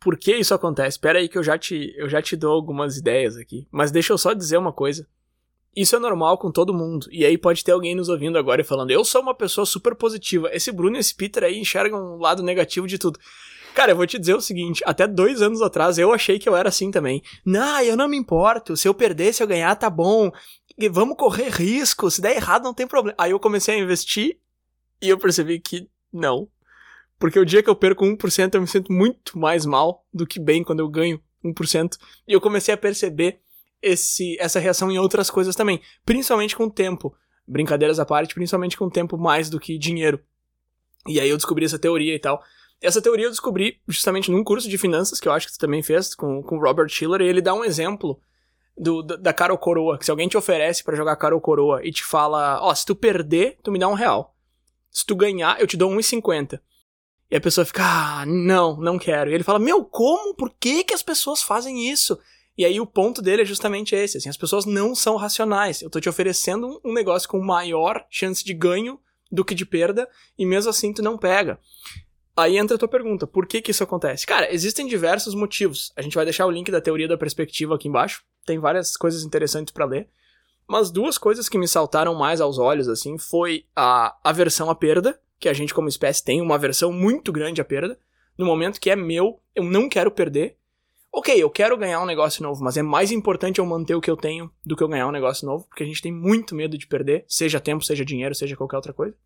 por 0.00 0.16
que 0.16 0.34
isso 0.34 0.54
acontece. 0.54 0.96
Espera 0.96 1.18
aí 1.18 1.28
que 1.28 1.38
eu 1.38 1.42
já, 1.42 1.58
te, 1.58 1.94
eu 1.96 2.08
já 2.08 2.22
te 2.22 2.36
dou 2.36 2.52
algumas 2.52 2.96
ideias 2.96 3.36
aqui. 3.36 3.66
Mas 3.70 3.90
deixa 3.90 4.12
eu 4.12 4.18
só 4.18 4.32
dizer 4.32 4.56
uma 4.56 4.72
coisa. 4.72 5.06
Isso 5.76 5.94
é 5.94 5.98
normal 5.98 6.38
com 6.38 6.50
todo 6.50 6.74
mundo. 6.74 7.06
E 7.10 7.24
aí 7.24 7.36
pode 7.36 7.62
ter 7.62 7.72
alguém 7.72 7.94
nos 7.94 8.08
ouvindo 8.08 8.38
agora 8.38 8.60
e 8.60 8.64
falando: 8.64 8.90
Eu 8.90 9.04
sou 9.04 9.20
uma 9.20 9.34
pessoa 9.34 9.66
super 9.66 9.94
positiva. 9.94 10.48
Esse 10.52 10.72
Bruno 10.72 10.96
e 10.96 11.00
esse 11.00 11.14
Peter 11.14 11.44
aí 11.44 11.58
enxergam 11.58 12.16
um 12.16 12.18
lado 12.18 12.42
negativo 12.42 12.86
de 12.86 12.98
tudo. 12.98 13.18
Cara, 13.74 13.92
eu 13.92 13.96
vou 13.96 14.06
te 14.06 14.18
dizer 14.18 14.34
o 14.34 14.40
seguinte: 14.40 14.82
até 14.86 15.06
dois 15.06 15.42
anos 15.42 15.62
atrás 15.62 15.98
eu 15.98 16.12
achei 16.12 16.38
que 16.38 16.48
eu 16.48 16.56
era 16.56 16.68
assim 16.68 16.90
também. 16.90 17.22
Não, 17.44 17.80
eu 17.82 17.96
não 17.96 18.08
me 18.08 18.16
importo. 18.16 18.76
Se 18.76 18.88
eu 18.88 18.94
perder, 18.94 19.32
se 19.32 19.42
eu 19.42 19.46
ganhar, 19.46 19.76
tá 19.76 19.90
bom. 19.90 20.32
Vamos 20.90 21.16
correr 21.16 21.48
risco. 21.48 22.10
Se 22.10 22.20
der 22.20 22.36
errado, 22.36 22.62
não 22.62 22.74
tem 22.74 22.86
problema. 22.86 23.16
Aí 23.18 23.32
eu 23.32 23.40
comecei 23.40 23.74
a 23.74 23.78
investir 23.78 24.38
e 25.02 25.08
eu 25.08 25.18
percebi 25.18 25.58
que 25.58 25.88
não. 26.12 26.48
Porque 27.18 27.38
o 27.38 27.44
dia 27.44 27.62
que 27.62 27.68
eu 27.68 27.74
perco 27.74 28.04
1%, 28.04 28.54
eu 28.54 28.60
me 28.60 28.68
sinto 28.68 28.92
muito 28.92 29.36
mais 29.36 29.66
mal 29.66 30.06
do 30.14 30.26
que 30.26 30.38
bem 30.38 30.62
quando 30.62 30.80
eu 30.80 30.88
ganho 30.88 31.20
1%. 31.44 31.98
E 32.28 32.32
eu 32.32 32.40
comecei 32.40 32.72
a 32.72 32.76
perceber 32.76 33.40
esse, 33.82 34.36
essa 34.38 34.60
reação 34.60 34.90
em 34.90 34.98
outras 34.98 35.30
coisas 35.30 35.56
também. 35.56 35.80
Principalmente 36.04 36.54
com 36.54 36.64
o 36.64 36.70
tempo. 36.70 37.14
Brincadeiras 37.46 37.98
à 37.98 38.06
parte, 38.06 38.34
principalmente 38.34 38.76
com 38.76 38.84
o 38.84 38.90
tempo 38.90 39.18
mais 39.18 39.50
do 39.50 39.58
que 39.58 39.78
dinheiro. 39.78 40.20
E 41.08 41.18
aí 41.18 41.28
eu 41.28 41.36
descobri 41.36 41.64
essa 41.64 41.78
teoria 41.78 42.14
e 42.14 42.18
tal. 42.18 42.40
Essa 42.80 43.02
teoria 43.02 43.26
eu 43.26 43.30
descobri 43.30 43.80
justamente 43.88 44.30
num 44.30 44.44
curso 44.44 44.68
de 44.68 44.78
finanças, 44.78 45.18
que 45.18 45.26
eu 45.26 45.32
acho 45.32 45.46
que 45.46 45.52
você 45.52 45.58
também 45.58 45.82
fez, 45.82 46.14
com 46.14 46.40
o 46.40 46.60
Robert 46.60 46.88
Schiller, 46.88 47.20
e 47.20 47.26
ele 47.26 47.40
dá 47.40 47.52
um 47.52 47.64
exemplo 47.64 48.20
do, 48.78 49.02
da 49.02 49.32
cara 49.32 49.52
ou 49.52 49.58
coroa. 49.58 49.98
Que 49.98 50.04
se 50.04 50.10
alguém 50.10 50.28
te 50.28 50.36
oferece 50.36 50.84
para 50.84 50.96
jogar 50.96 51.16
cara 51.16 51.34
ou 51.34 51.40
coroa 51.40 51.80
e 51.84 51.90
te 51.90 52.04
fala, 52.04 52.60
ó, 52.60 52.70
oh, 52.70 52.74
se 52.74 52.86
tu 52.86 52.94
perder, 52.94 53.58
tu 53.62 53.72
me 53.72 53.78
dá 53.78 53.88
um 53.88 53.94
real. 53.94 54.34
Se 54.90 55.04
tu 55.04 55.14
ganhar, 55.14 55.60
eu 55.60 55.66
te 55.66 55.76
dou 55.76 55.90
1,50. 55.90 56.60
E 57.30 57.36
a 57.36 57.40
pessoa 57.40 57.64
fica, 57.64 57.82
ah, 57.82 58.24
não, 58.26 58.76
não 58.76 58.98
quero. 58.98 59.30
E 59.30 59.34
ele 59.34 59.44
fala, 59.44 59.58
meu, 59.58 59.84
como? 59.84 60.34
Por 60.34 60.50
que, 60.58 60.84
que 60.84 60.94
as 60.94 61.02
pessoas 61.02 61.42
fazem 61.42 61.90
isso? 61.90 62.18
E 62.56 62.64
aí 62.64 62.80
o 62.80 62.86
ponto 62.86 63.22
dele 63.22 63.42
é 63.42 63.44
justamente 63.44 63.94
esse, 63.94 64.16
assim, 64.16 64.28
as 64.28 64.36
pessoas 64.36 64.64
não 64.64 64.94
são 64.94 65.16
racionais. 65.16 65.82
Eu 65.82 65.90
tô 65.90 66.00
te 66.00 66.08
oferecendo 66.08 66.80
um 66.84 66.92
negócio 66.92 67.28
com 67.28 67.38
maior 67.38 68.04
chance 68.10 68.44
de 68.44 68.52
ganho 68.52 68.98
do 69.30 69.44
que 69.44 69.54
de 69.54 69.66
perda, 69.66 70.08
e 70.38 70.46
mesmo 70.46 70.70
assim 70.70 70.92
tu 70.92 71.02
não 71.02 71.18
pega. 71.18 71.60
Aí 72.38 72.56
entra 72.56 72.76
a 72.76 72.78
tua 72.78 72.86
pergunta, 72.86 73.26
por 73.26 73.48
que 73.48 73.60
que 73.60 73.72
isso 73.72 73.82
acontece? 73.82 74.24
Cara, 74.24 74.54
existem 74.54 74.86
diversos 74.86 75.34
motivos. 75.34 75.92
A 75.96 76.02
gente 76.02 76.14
vai 76.14 76.24
deixar 76.24 76.46
o 76.46 76.50
link 76.52 76.70
da 76.70 76.80
teoria 76.80 77.08
da 77.08 77.18
perspectiva 77.18 77.74
aqui 77.74 77.88
embaixo. 77.88 78.22
Tem 78.46 78.60
várias 78.60 78.96
coisas 78.96 79.24
interessantes 79.24 79.74
para 79.74 79.84
ler. 79.84 80.08
Mas 80.68 80.88
duas 80.88 81.18
coisas 81.18 81.48
que 81.48 81.58
me 81.58 81.66
saltaram 81.66 82.14
mais 82.14 82.40
aos 82.40 82.56
olhos, 82.56 82.86
assim, 82.86 83.18
foi 83.18 83.64
a 83.74 84.16
aversão 84.22 84.70
à 84.70 84.74
perda, 84.76 85.20
que 85.40 85.48
a 85.48 85.52
gente 85.52 85.74
como 85.74 85.88
espécie 85.88 86.22
tem 86.22 86.40
uma 86.40 86.54
aversão 86.54 86.92
muito 86.92 87.32
grande 87.32 87.60
à 87.60 87.64
perda. 87.64 87.98
No 88.38 88.46
momento 88.46 88.80
que 88.80 88.88
é 88.88 88.94
meu, 88.94 89.40
eu 89.52 89.64
não 89.64 89.88
quero 89.88 90.12
perder. 90.12 90.56
Ok, 91.12 91.34
eu 91.42 91.50
quero 91.50 91.76
ganhar 91.76 92.00
um 92.00 92.06
negócio 92.06 92.40
novo, 92.40 92.62
mas 92.62 92.76
é 92.76 92.82
mais 92.82 93.10
importante 93.10 93.58
eu 93.58 93.66
manter 93.66 93.96
o 93.96 94.00
que 94.00 94.10
eu 94.10 94.16
tenho 94.16 94.48
do 94.64 94.76
que 94.76 94.82
eu 94.84 94.88
ganhar 94.88 95.08
um 95.08 95.12
negócio 95.12 95.44
novo, 95.44 95.66
porque 95.68 95.82
a 95.82 95.86
gente 95.86 96.00
tem 96.00 96.12
muito 96.12 96.54
medo 96.54 96.78
de 96.78 96.86
perder, 96.86 97.24
seja 97.26 97.58
tempo, 97.58 97.84
seja 97.84 98.04
dinheiro, 98.04 98.32
seja 98.32 98.54
qualquer 98.54 98.76
outra 98.76 98.92
coisa. 98.92 99.16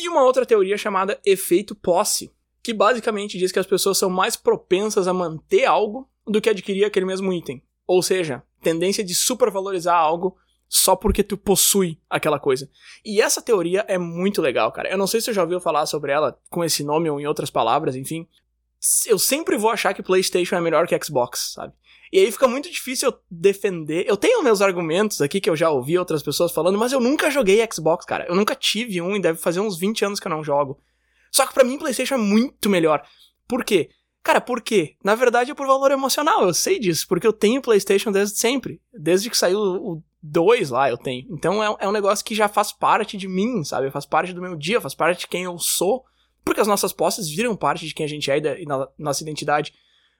E 0.00 0.08
uma 0.08 0.22
outra 0.22 0.46
teoria 0.46 0.78
chamada 0.78 1.20
efeito 1.24 1.74
posse, 1.74 2.32
que 2.62 2.72
basicamente 2.72 3.36
diz 3.36 3.50
que 3.50 3.58
as 3.58 3.66
pessoas 3.66 3.98
são 3.98 4.08
mais 4.08 4.36
propensas 4.36 5.08
a 5.08 5.12
manter 5.12 5.64
algo 5.64 6.08
do 6.26 6.40
que 6.40 6.48
adquirir 6.48 6.84
aquele 6.84 7.06
mesmo 7.06 7.32
item. 7.32 7.62
Ou 7.86 8.02
seja, 8.02 8.42
tendência 8.62 9.02
de 9.02 9.14
supervalorizar 9.14 9.96
algo 9.96 10.36
só 10.68 10.94
porque 10.94 11.24
tu 11.24 11.36
possui 11.36 11.98
aquela 12.08 12.38
coisa. 12.38 12.70
E 13.04 13.20
essa 13.20 13.42
teoria 13.42 13.84
é 13.88 13.96
muito 13.98 14.42
legal, 14.42 14.70
cara. 14.70 14.90
Eu 14.90 14.98
não 14.98 15.06
sei 15.06 15.20
se 15.20 15.26
você 15.26 15.32
já 15.32 15.42
ouviu 15.42 15.60
falar 15.60 15.86
sobre 15.86 16.12
ela 16.12 16.38
com 16.50 16.62
esse 16.62 16.84
nome 16.84 17.08
ou 17.08 17.18
em 17.18 17.26
outras 17.26 17.50
palavras, 17.50 17.96
enfim. 17.96 18.28
Eu 19.06 19.18
sempre 19.18 19.56
vou 19.56 19.70
achar 19.70 19.94
que 19.94 20.02
PlayStation 20.02 20.56
é 20.56 20.60
melhor 20.60 20.86
que 20.86 20.98
Xbox, 21.02 21.54
sabe? 21.54 21.72
E 22.12 22.18
aí 22.18 22.32
fica 22.32 22.48
muito 22.48 22.70
difícil 22.70 23.10
eu 23.10 23.18
defender. 23.30 24.04
Eu 24.06 24.16
tenho 24.16 24.42
meus 24.42 24.62
argumentos 24.62 25.20
aqui 25.20 25.40
que 25.40 25.50
eu 25.50 25.56
já 25.56 25.70
ouvi 25.70 25.98
outras 25.98 26.22
pessoas 26.22 26.52
falando, 26.52 26.78
mas 26.78 26.92
eu 26.92 27.00
nunca 27.00 27.30
joguei 27.30 27.66
Xbox, 27.70 28.04
cara. 28.04 28.26
Eu 28.28 28.34
nunca 28.34 28.54
tive 28.54 29.00
um 29.00 29.16
e 29.16 29.20
deve 29.20 29.38
fazer 29.38 29.60
uns 29.60 29.78
20 29.78 30.04
anos 30.04 30.20
que 30.20 30.26
eu 30.26 30.30
não 30.30 30.42
jogo. 30.42 30.80
Só 31.30 31.46
que 31.46 31.54
para 31.54 31.64
mim 31.64 31.78
PlayStation 31.78 32.14
é 32.14 32.18
muito 32.18 32.70
melhor. 32.70 33.02
Por 33.46 33.64
quê? 33.64 33.90
Cara, 34.22 34.40
por 34.40 34.60
quê? 34.60 34.96
Na 35.02 35.14
verdade 35.14 35.50
é 35.50 35.54
por 35.54 35.66
valor 35.66 35.90
emocional, 35.90 36.42
eu 36.42 36.52
sei 36.52 36.78
disso, 36.78 37.06
porque 37.08 37.26
eu 37.26 37.32
tenho 37.32 37.62
PlayStation 37.62 38.10
desde 38.10 38.38
sempre. 38.38 38.80
Desde 38.92 39.30
que 39.30 39.36
saiu 39.36 39.58
o 39.58 40.02
dois 40.22 40.70
lá 40.70 40.90
eu 40.90 40.98
tenho. 40.98 41.26
Então 41.30 41.62
é, 41.62 41.76
é 41.80 41.88
um 41.88 41.92
negócio 41.92 42.24
que 42.24 42.34
já 42.34 42.48
faz 42.48 42.72
parte 42.72 43.16
de 43.16 43.28
mim, 43.28 43.62
sabe? 43.64 43.90
Faz 43.90 44.04
parte 44.04 44.32
do 44.32 44.42
meu 44.42 44.56
dia, 44.56 44.80
faz 44.80 44.94
parte 44.94 45.20
de 45.20 45.28
quem 45.28 45.44
eu 45.44 45.58
sou. 45.58 46.04
Porque 46.44 46.60
as 46.60 46.66
nossas 46.66 46.92
posses 46.92 47.28
viram 47.28 47.54
parte 47.54 47.86
de 47.86 47.92
quem 47.92 48.04
a 48.04 48.08
gente 48.08 48.30
é 48.30 48.38
e 48.38 48.40
da, 48.40 48.58
e 48.58 48.64
da 48.64 48.88
nossa 48.98 49.22
identidade. 49.22 49.72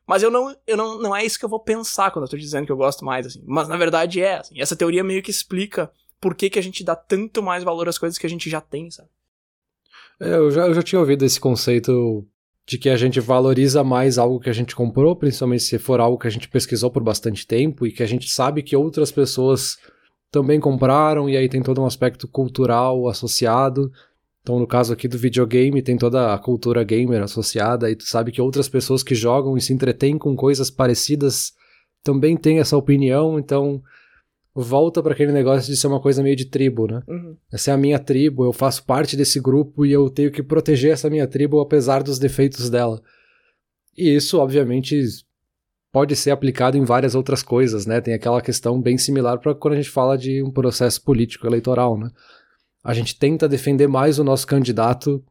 Mas 0.08 0.22
eu 0.22 0.30
não, 0.30 0.56
eu 0.66 0.74
não, 0.74 0.98
não 0.98 1.14
é 1.14 1.22
isso 1.22 1.38
que 1.38 1.44
eu 1.44 1.50
vou 1.50 1.60
pensar 1.60 2.10
quando 2.10 2.24
eu 2.24 2.30
tô 2.30 2.36
dizendo 2.38 2.64
que 2.64 2.72
eu 2.72 2.76
gosto 2.78 3.04
mais, 3.04 3.26
assim. 3.26 3.42
Mas 3.46 3.68
na 3.68 3.76
verdade 3.76 4.22
é, 4.22 4.38
assim. 4.38 4.58
Essa 4.58 4.74
teoria 4.74 5.04
meio 5.04 5.22
que 5.22 5.30
explica 5.30 5.90
por 6.18 6.34
que, 6.34 6.48
que 6.48 6.58
a 6.58 6.62
gente 6.62 6.82
dá 6.82 6.96
tanto 6.96 7.42
mais 7.42 7.62
valor 7.62 7.90
às 7.90 7.98
coisas 7.98 8.16
que 8.16 8.24
a 8.24 8.30
gente 8.30 8.48
já 8.48 8.58
tem, 8.58 8.90
sabe? 8.90 9.10
É, 10.18 10.34
eu, 10.34 10.50
já, 10.50 10.66
eu 10.66 10.72
já 10.72 10.82
tinha 10.82 10.98
ouvido 10.98 11.26
esse 11.26 11.38
conceito 11.38 12.26
de 12.66 12.78
que 12.78 12.88
a 12.88 12.96
gente 12.96 13.20
valoriza 13.20 13.84
mais 13.84 14.16
algo 14.16 14.40
que 14.40 14.48
a 14.48 14.52
gente 14.52 14.74
comprou, 14.74 15.14
principalmente 15.14 15.62
se 15.62 15.78
for 15.78 16.00
algo 16.00 16.18
que 16.18 16.26
a 16.26 16.30
gente 16.30 16.48
pesquisou 16.48 16.90
por 16.90 17.02
bastante 17.02 17.46
tempo 17.46 17.86
e 17.86 17.92
que 17.92 18.02
a 18.02 18.06
gente 18.06 18.30
sabe 18.30 18.62
que 18.62 18.74
outras 18.74 19.12
pessoas 19.12 19.76
também 20.30 20.58
compraram, 20.58 21.28
e 21.28 21.36
aí 21.36 21.50
tem 21.50 21.62
todo 21.62 21.82
um 21.82 21.86
aspecto 21.86 22.26
cultural 22.26 23.08
associado. 23.08 23.92
Então, 24.48 24.58
no 24.58 24.66
caso 24.66 24.94
aqui 24.94 25.06
do 25.06 25.18
videogame, 25.18 25.82
tem 25.82 25.98
toda 25.98 26.32
a 26.32 26.38
cultura 26.38 26.82
gamer 26.82 27.22
associada, 27.22 27.90
e 27.90 27.94
tu 27.94 28.04
sabe 28.04 28.32
que 28.32 28.40
outras 28.40 28.66
pessoas 28.66 29.02
que 29.02 29.14
jogam 29.14 29.58
e 29.58 29.60
se 29.60 29.74
entretêm 29.74 30.16
com 30.16 30.34
coisas 30.34 30.70
parecidas 30.70 31.52
também 32.02 32.34
têm 32.34 32.58
essa 32.58 32.74
opinião, 32.74 33.38
então 33.38 33.82
volta 34.54 35.02
para 35.02 35.12
aquele 35.12 35.32
negócio 35.32 35.70
de 35.70 35.76
ser 35.76 35.86
uma 35.86 36.00
coisa 36.00 36.22
meio 36.22 36.34
de 36.34 36.46
tribo, 36.46 36.86
né? 36.86 37.02
Uhum. 37.06 37.36
Essa 37.52 37.72
é 37.72 37.74
a 37.74 37.76
minha 37.76 37.98
tribo, 37.98 38.42
eu 38.42 38.52
faço 38.54 38.86
parte 38.86 39.18
desse 39.18 39.38
grupo 39.38 39.84
e 39.84 39.92
eu 39.92 40.08
tenho 40.08 40.32
que 40.32 40.42
proteger 40.42 40.92
essa 40.92 41.10
minha 41.10 41.26
tribo 41.26 41.60
apesar 41.60 42.02
dos 42.02 42.18
defeitos 42.18 42.70
dela. 42.70 43.02
E 43.94 44.16
isso, 44.16 44.38
obviamente, 44.38 44.98
pode 45.92 46.16
ser 46.16 46.30
aplicado 46.30 46.78
em 46.78 46.86
várias 46.86 47.14
outras 47.14 47.42
coisas, 47.42 47.84
né? 47.84 48.00
Tem 48.00 48.14
aquela 48.14 48.40
questão 48.40 48.80
bem 48.80 48.96
similar 48.96 49.38
para 49.40 49.54
quando 49.54 49.74
a 49.74 49.76
gente 49.76 49.90
fala 49.90 50.16
de 50.16 50.42
um 50.42 50.50
processo 50.50 51.02
político 51.02 51.46
eleitoral, 51.46 51.98
né? 51.98 52.10
A 52.88 52.94
gente 52.94 53.18
tenta 53.18 53.48
defender 53.48 53.86
mais 53.86 54.18
o 54.18 54.24
nosso 54.24 54.46
candidato 54.46 55.22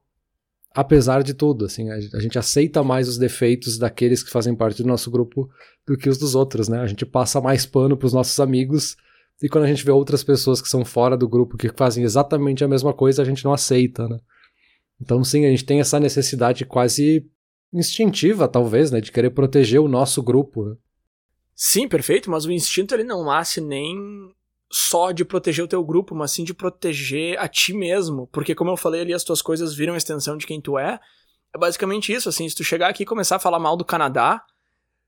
apesar 0.77 1.23
de 1.23 1.33
tudo, 1.33 1.65
assim, 1.65 1.89
a 1.89 2.19
gente 2.19 2.37
aceita 2.37 2.83
mais 2.83 3.09
os 3.09 3.17
defeitos 3.17 3.79
daqueles 3.79 4.21
que 4.21 4.29
fazem 4.29 4.55
parte 4.55 4.83
do 4.83 4.87
nosso 4.87 5.09
grupo 5.09 5.49
do 5.87 5.97
que 5.97 6.07
os 6.07 6.19
dos 6.19 6.35
outros, 6.35 6.67
né? 6.67 6.79
A 6.81 6.85
gente 6.85 7.03
passa 7.03 7.41
mais 7.41 7.65
pano 7.65 7.97
para 7.97 8.05
os 8.05 8.13
nossos 8.13 8.39
amigos 8.39 8.95
e 9.41 9.49
quando 9.49 9.63
a 9.63 9.67
gente 9.67 9.83
vê 9.83 9.89
outras 9.89 10.23
pessoas 10.23 10.61
que 10.61 10.69
são 10.69 10.85
fora 10.85 11.17
do 11.17 11.27
grupo 11.27 11.57
que 11.57 11.71
fazem 11.75 12.03
exatamente 12.03 12.63
a 12.63 12.67
mesma 12.67 12.93
coisa, 12.93 13.23
a 13.23 13.25
gente 13.25 13.43
não 13.43 13.53
aceita, 13.53 14.07
né? 14.07 14.19
Então, 15.01 15.23
sim, 15.23 15.47
a 15.47 15.49
gente 15.49 15.65
tem 15.65 15.79
essa 15.79 15.99
necessidade 15.99 16.63
quase 16.63 17.25
instintiva, 17.73 18.47
talvez, 18.47 18.91
né? 18.91 19.01
De 19.01 19.11
querer 19.11 19.31
proteger 19.31 19.81
o 19.81 19.87
nosso 19.87 20.21
grupo, 20.21 20.63
né? 20.63 20.75
Sim, 21.55 21.87
perfeito, 21.87 22.29
mas 22.29 22.45
o 22.45 22.51
instinto 22.51 22.93
ele 22.93 23.03
não 23.03 23.25
nasce 23.25 23.59
nem 23.59 23.95
só 24.71 25.11
de 25.11 25.23
proteger 25.23 25.63
o 25.63 25.67
teu 25.67 25.83
grupo, 25.83 26.13
mas 26.13 26.31
sim 26.31 26.43
de 26.43 26.53
proteger 26.53 27.39
a 27.39 27.47
ti 27.47 27.73
mesmo. 27.73 28.27
Porque, 28.27 28.55
como 28.55 28.71
eu 28.71 28.77
falei 28.77 29.01
ali, 29.01 29.13
as 29.13 29.23
tuas 29.23 29.41
coisas 29.41 29.73
viram 29.75 29.93
a 29.93 29.97
extensão 29.97 30.37
de 30.37 30.45
quem 30.45 30.59
tu 30.59 30.77
é. 30.77 30.99
É 31.53 31.57
basicamente 31.57 32.11
isso, 32.11 32.27
assim, 32.27 32.47
se 32.47 32.55
tu 32.55 32.63
chegar 32.63 32.89
aqui 32.89 33.03
e 33.03 33.05
começar 33.05 33.37
a 33.37 33.39
falar 33.39 33.59
mal 33.59 33.77
do 33.77 33.85
Canadá, 33.85 34.43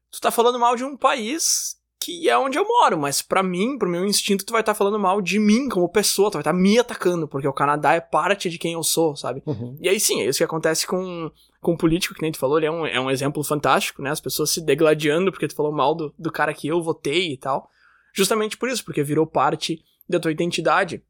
tu 0.10 0.22
tá 0.22 0.32
falando 0.32 0.58
mal 0.58 0.76
de 0.76 0.84
um 0.84 0.96
país 0.96 1.78
que 2.02 2.30
é 2.30 2.38
onde 2.38 2.58
eu 2.58 2.66
moro, 2.66 2.98
mas 2.98 3.22
para 3.22 3.44
mim, 3.44 3.78
pro 3.78 3.90
meu 3.90 4.06
instinto, 4.06 4.46
tu 4.46 4.54
vai 4.54 4.62
estar 4.62 4.74
tá 4.74 4.78
falando 4.78 4.98
mal 4.98 5.22
de 5.22 5.38
mim 5.38 5.68
como 5.68 5.90
pessoa, 5.90 6.32
tu 6.32 6.36
vai 6.36 6.42
estar 6.42 6.54
tá 6.54 6.58
me 6.58 6.80
atacando, 6.80 7.28
porque 7.28 7.48
o 7.48 7.54
Canadá 7.54 7.94
é 7.94 8.00
parte 8.00 8.50
de 8.50 8.58
quem 8.58 8.74
eu 8.74 8.84
sou, 8.84 9.18
sabe? 9.18 9.44
Uhum. 9.46 9.78
E 9.82 9.90
aí 9.90 10.00
sim, 10.00 10.22
é 10.22 10.26
isso 10.26 10.38
que 10.38 10.44
acontece 10.46 10.88
com, 10.88 11.30
com 11.60 11.74
o 11.74 11.78
político, 11.78 12.16
que 12.16 12.22
nem 12.22 12.32
tu 12.32 12.40
falou, 12.40 12.58
ele 12.58 12.68
é 12.68 12.72
um, 12.72 12.86
é 12.86 13.00
um 13.02 13.12
exemplo 13.12 13.44
fantástico, 13.44 14.02
né? 14.02 14.12
As 14.12 14.22
pessoas 14.22 14.50
se 14.50 14.62
degladiando 14.62 15.30
porque 15.30 15.48
tu 15.48 15.56
falou 15.56 15.74
mal 15.74 15.94
do, 15.94 16.14
do 16.18 16.32
cara 16.32 16.54
que 16.54 16.70
eu 16.70 16.82
votei 16.82 17.34
e 17.34 17.38
tal. 17.38 17.70
Justamente 18.16 18.58
por 18.58 18.70
isso, 18.70 18.84
porque 18.84 19.04
virou 19.04 19.26
parte 19.26 19.82
da 20.08 20.20
tua 20.20 20.32
identidade. 20.32 21.04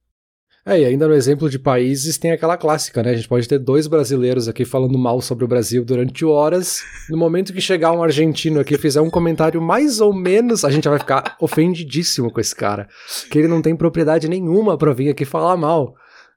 É, 0.66 0.82
e 0.82 0.86
ainda 0.86 1.08
no 1.08 1.14
exemplo 1.14 1.50
de 1.50 1.58
países 1.58 2.18
tem 2.18 2.32
aquela 2.32 2.58
clássica, 2.58 3.02
né? 3.02 3.12
A 3.12 3.16
gente 3.16 3.28
pode 3.28 3.48
ter 3.48 3.58
dois 3.58 3.88
brasileiros 3.88 4.48
aqui 4.48 4.66
falando 4.66 4.98
mal 4.98 5.22
sobre 5.22 5.46
o 5.46 5.48
Brasil 5.48 5.86
durante 5.86 6.26
horas. 6.26 6.82
No 7.10 7.18
momento 7.18 7.54
que 7.54 7.62
chegar 7.62 7.94
um 7.94 8.04
argentino 8.04 8.60
aqui 8.60 8.76
e 8.76 8.78
fizer 8.78 9.02
um 9.02 9.10
comentário 9.10 9.62
mais 9.62 10.02
ou 10.02 10.14
menos, 10.14 10.66
a 10.66 10.70
gente 10.70 10.88
vai 10.88 11.00
ficar 11.00 11.38
ofendidíssimo 11.40 12.32
com 12.32 12.42
esse 12.42 12.54
cara. 12.54 12.88
Que 13.32 13.40
ele 13.40 13.48
não 13.48 13.62
tem 13.62 13.76
propriedade 13.76 14.28
nenhuma 14.28 14.78
para 14.78 14.94
vir 14.94 15.10
aqui 15.10 15.24
falar 15.24 15.56
mal. 15.56 15.96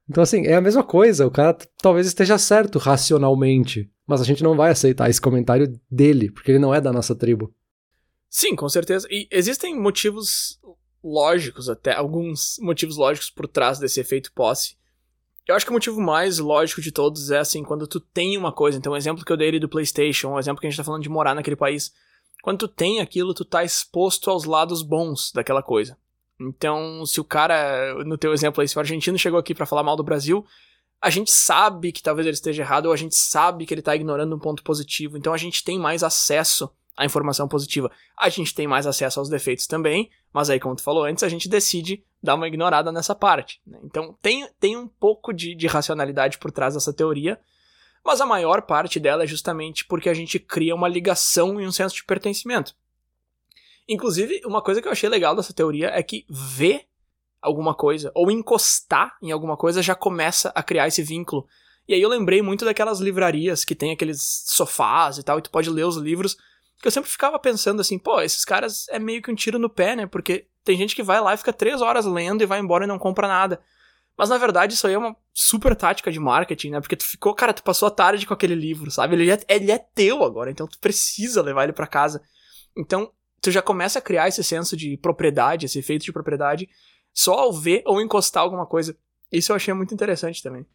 Então, 0.09 0.23
assim, 0.23 0.47
é 0.47 0.55
a 0.55 0.61
mesma 0.61 0.85
coisa. 0.85 1.27
O 1.27 1.31
cara 1.31 1.57
talvez 1.83 2.07
esteja 2.07 2.39
certo 2.39 2.79
racionalmente, 2.79 3.91
mas 4.07 4.21
a 4.21 4.25
gente 4.25 4.43
não 4.43 4.57
vai 4.57 4.71
aceitar 4.71 5.11
esse 5.11 5.21
comentário 5.21 5.73
dele, 5.91 6.31
porque 6.31 6.53
ele 6.53 6.59
não 6.59 6.75
é 6.75 6.81
da 6.81 6.93
nossa 6.93 7.15
tribo. 7.15 7.53
Sim, 8.35 8.57
com 8.57 8.67
certeza. 8.67 9.07
E 9.11 9.29
existem 9.31 9.79
motivos 9.79 10.59
lógicos, 11.05 11.69
até 11.69 11.93
alguns 11.95 12.57
motivos 12.61 12.97
lógicos 12.97 13.29
por 13.29 13.47
trás 13.47 13.79
desse 13.79 14.01
efeito 14.01 14.33
posse. 14.33 14.75
Eu 15.47 15.55
acho 15.55 15.67
que 15.67 15.71
o 15.71 15.75
motivo 15.75 16.01
mais 16.01 16.39
lógico 16.39 16.81
de 16.81 16.91
todos 16.91 17.31
é 17.31 17.41
assim, 17.41 17.63
quando 17.63 17.87
tu 17.87 18.01
tem 18.01 18.39
uma 18.39 18.51
coisa. 18.51 18.79
Então, 18.79 18.95
o 18.95 18.97
exemplo 18.97 19.23
que 19.23 19.31
eu 19.31 19.37
dei 19.37 19.49
ali 19.49 19.61
do 19.61 19.69
PlayStation, 19.69 20.31
o 20.31 20.39
exemplo 20.39 20.63
que 20.63 20.67
a 20.67 20.71
gente 20.71 20.79
tá 20.79 20.83
falando 20.83 21.03
de 21.03 21.11
morar 21.11 21.35
naquele 21.35 21.57
país. 21.57 21.93
Quando 22.43 22.61
tu 22.61 22.69
tem 22.69 23.01
aquilo, 23.01 23.35
tu 23.35 23.45
tá 23.45 23.65
exposto 23.65 24.31
aos 24.31 24.47
lados 24.47 24.81
bons 24.81 25.31
daquela 25.33 25.63
coisa. 25.63 25.99
Então, 26.41 27.05
se 27.05 27.21
o 27.21 27.25
cara, 27.25 28.03
no 28.03 28.17
teu 28.17 28.33
exemplo 28.33 28.63
aí, 28.63 28.69
se 28.69 28.79
o 28.79 28.81
argentino 28.81 29.19
chegou 29.19 29.39
aqui 29.39 29.55
para 29.55 29.67
falar 29.67 29.83
mal 29.83 29.95
do 29.95 30.03
Brasil, 30.03 30.43
a 31.03 31.11
gente 31.11 31.31
sabe 31.31 31.93
que 31.93 32.03
talvez 32.03 32.27
ele 32.27 32.35
esteja 32.35 32.63
errado 32.63 32.87
ou 32.87 32.93
a 32.95 32.97
gente 32.97 33.15
sabe 33.15 33.67
que 33.67 33.75
ele 33.75 33.83
tá 33.83 33.95
ignorando 33.95 34.35
um 34.35 34.41
ponto 34.41 34.63
positivo. 34.63 35.19
Então, 35.19 35.35
a 35.35 35.39
gente 35.39 35.63
tem 35.63 35.79
mais 35.79 36.03
acesso 36.03 36.71
à 36.97 37.05
informação 37.05 37.49
positiva. 37.49 37.91
A 38.19 38.29
gente 38.29 38.55
tem 38.55 38.67
mais 38.67 38.87
acesso 38.87 39.21
aos 39.21 39.29
defeitos 39.29 39.67
também, 39.67 40.11
mas 40.33 40.51
aí, 40.51 40.61
como 40.61 40.77
tu 40.77 40.83
falou 40.83 41.05
antes, 41.05 41.23
a 41.23 41.29
gente 41.29 41.49
decide 41.49 42.05
dar 42.23 42.35
uma 42.35 42.47
ignorada 42.47 42.93
nessa 42.93 43.15
parte. 43.15 43.61
Né? 43.67 43.79
Então, 43.83 44.17
tem, 44.21 44.49
tem 44.61 44.77
um 44.77 44.87
pouco 44.87 45.33
de, 45.33 45.55
de 45.55 45.67
racionalidade 45.67 46.39
por 46.39 46.51
trás 46.51 46.75
dessa 46.75 46.93
teoria, 46.93 47.39
mas 48.05 48.21
a 48.21 48.27
maior 48.27 48.63
parte 48.63 48.99
dela 48.99 49.25
é 49.25 49.27
justamente 49.27 49.85
porque 49.85 50.09
a 50.09 50.15
gente 50.15 50.39
cria 50.39 50.75
uma 50.75 50.89
ligação 50.89 51.61
e 51.61 51.67
um 51.67 51.73
senso 51.73 51.95
de 51.95 52.05
pertencimento. 52.05 52.75
Inclusive, 53.89 54.41
uma 54.45 54.63
coisa 54.63 54.81
que 54.81 54.89
eu 54.89 54.93
achei 54.93 55.09
legal 55.09 55.35
dessa 55.35 55.53
teoria 55.53 55.89
é 55.89 56.03
que 56.03 56.25
ver 56.29 56.87
alguma 57.41 57.75
coisa 57.75 58.13
ou 58.15 58.31
encostar 58.31 59.17
em 59.21 59.33
alguma 59.33 59.57
coisa 59.57 59.83
já 59.83 59.95
começa 59.95 60.53
a 60.55 60.63
criar 60.63 60.87
esse 60.87 61.03
vínculo. 61.03 61.47
E 61.89 61.95
aí 61.95 62.01
eu 62.01 62.09
lembrei 62.09 62.41
muito 62.41 62.65
daquelas 62.65 63.01
livrarias 63.01 63.65
que 63.65 63.75
tem 63.75 63.91
aqueles 63.91 64.45
sofás 64.47 65.19
e 65.19 65.23
tal, 65.23 65.39
e 65.39 65.43
tu 65.43 65.51
pode 65.51 65.69
ler 65.69 65.85
os 65.85 65.97
livros. 65.97 66.37
Que 66.83 66.89
eu 66.89 66.93
sempre 66.93 67.09
ficava 67.09 67.39
pensando 67.39 67.81
assim, 67.81 67.97
pô, 67.97 68.21
esses 68.21 68.45
caras 68.45 68.89
é 68.89 68.99
meio 68.99 69.23
que 69.23 69.31
um 69.31 69.35
tiro 69.37 69.57
no 69.57 69.71
pé, 69.71 69.95
né? 69.95 70.05
Porque 70.05 70.49
tem 70.65 70.77
gente 70.77 70.97
que 70.97 71.03
vai 71.03 71.21
lá 71.21 71.33
e 71.33 71.37
fica 71.37 71.53
três 71.53 71.81
horas 71.81 72.05
lendo 72.05 72.43
e 72.43 72.47
vai 72.47 72.59
embora 72.59 72.85
e 72.85 72.89
não 72.89 72.99
compra 72.99 73.29
nada. 73.29 73.63
Mas 74.19 74.29
na 74.29 74.37
verdade 74.37 74.75
isso 74.75 74.87
aí 74.87 74.95
é 74.95 74.99
uma 74.99 75.17
super 75.33 75.77
tática 75.77 76.11
de 76.11 76.19
marketing, 76.19 76.71
né? 76.71 76.81
Porque 76.81 76.97
tu 76.97 77.05
ficou, 77.05 77.35
cara, 77.35 77.55
tu 77.55 77.63
passou 77.63 77.87
a 77.87 77.91
tarde 77.91 78.27
com 78.27 78.35
aquele 78.35 78.57
livro, 78.57 78.91
sabe? 78.91 79.15
Ele 79.15 79.31
é, 79.31 79.41
ele 79.49 79.71
é 79.71 79.79
teu 79.79 80.25
agora, 80.25 80.51
então 80.51 80.67
tu 80.67 80.77
precisa 80.81 81.41
levar 81.41 81.65
ele 81.65 81.73
para 81.73 81.87
casa. 81.87 82.21
Então 82.77 83.13
tu 83.41 83.53
já 83.53 83.63
começa 83.63 84.01
a 84.01 84.03
criar 84.03 84.27
esse 84.27 84.43
senso 84.43 84.77
de 84.77 84.97
propriedade, 84.97 85.67
esse 85.67 85.79
efeito 85.79 86.05
de 86.05 86.13
propriedade, 86.13 86.69
só 87.15 87.35
ao 87.35 87.53
ver 87.53 87.85
ou 87.87 88.01
encostar 88.01 88.43
alguma 88.43 88.67
coisa. 88.67 88.97
Isso 89.31 89.53
eu 89.53 89.57
achei 89.57 89.73
muito 89.73 89.95
interessante 89.95 90.43
também. 90.43 90.67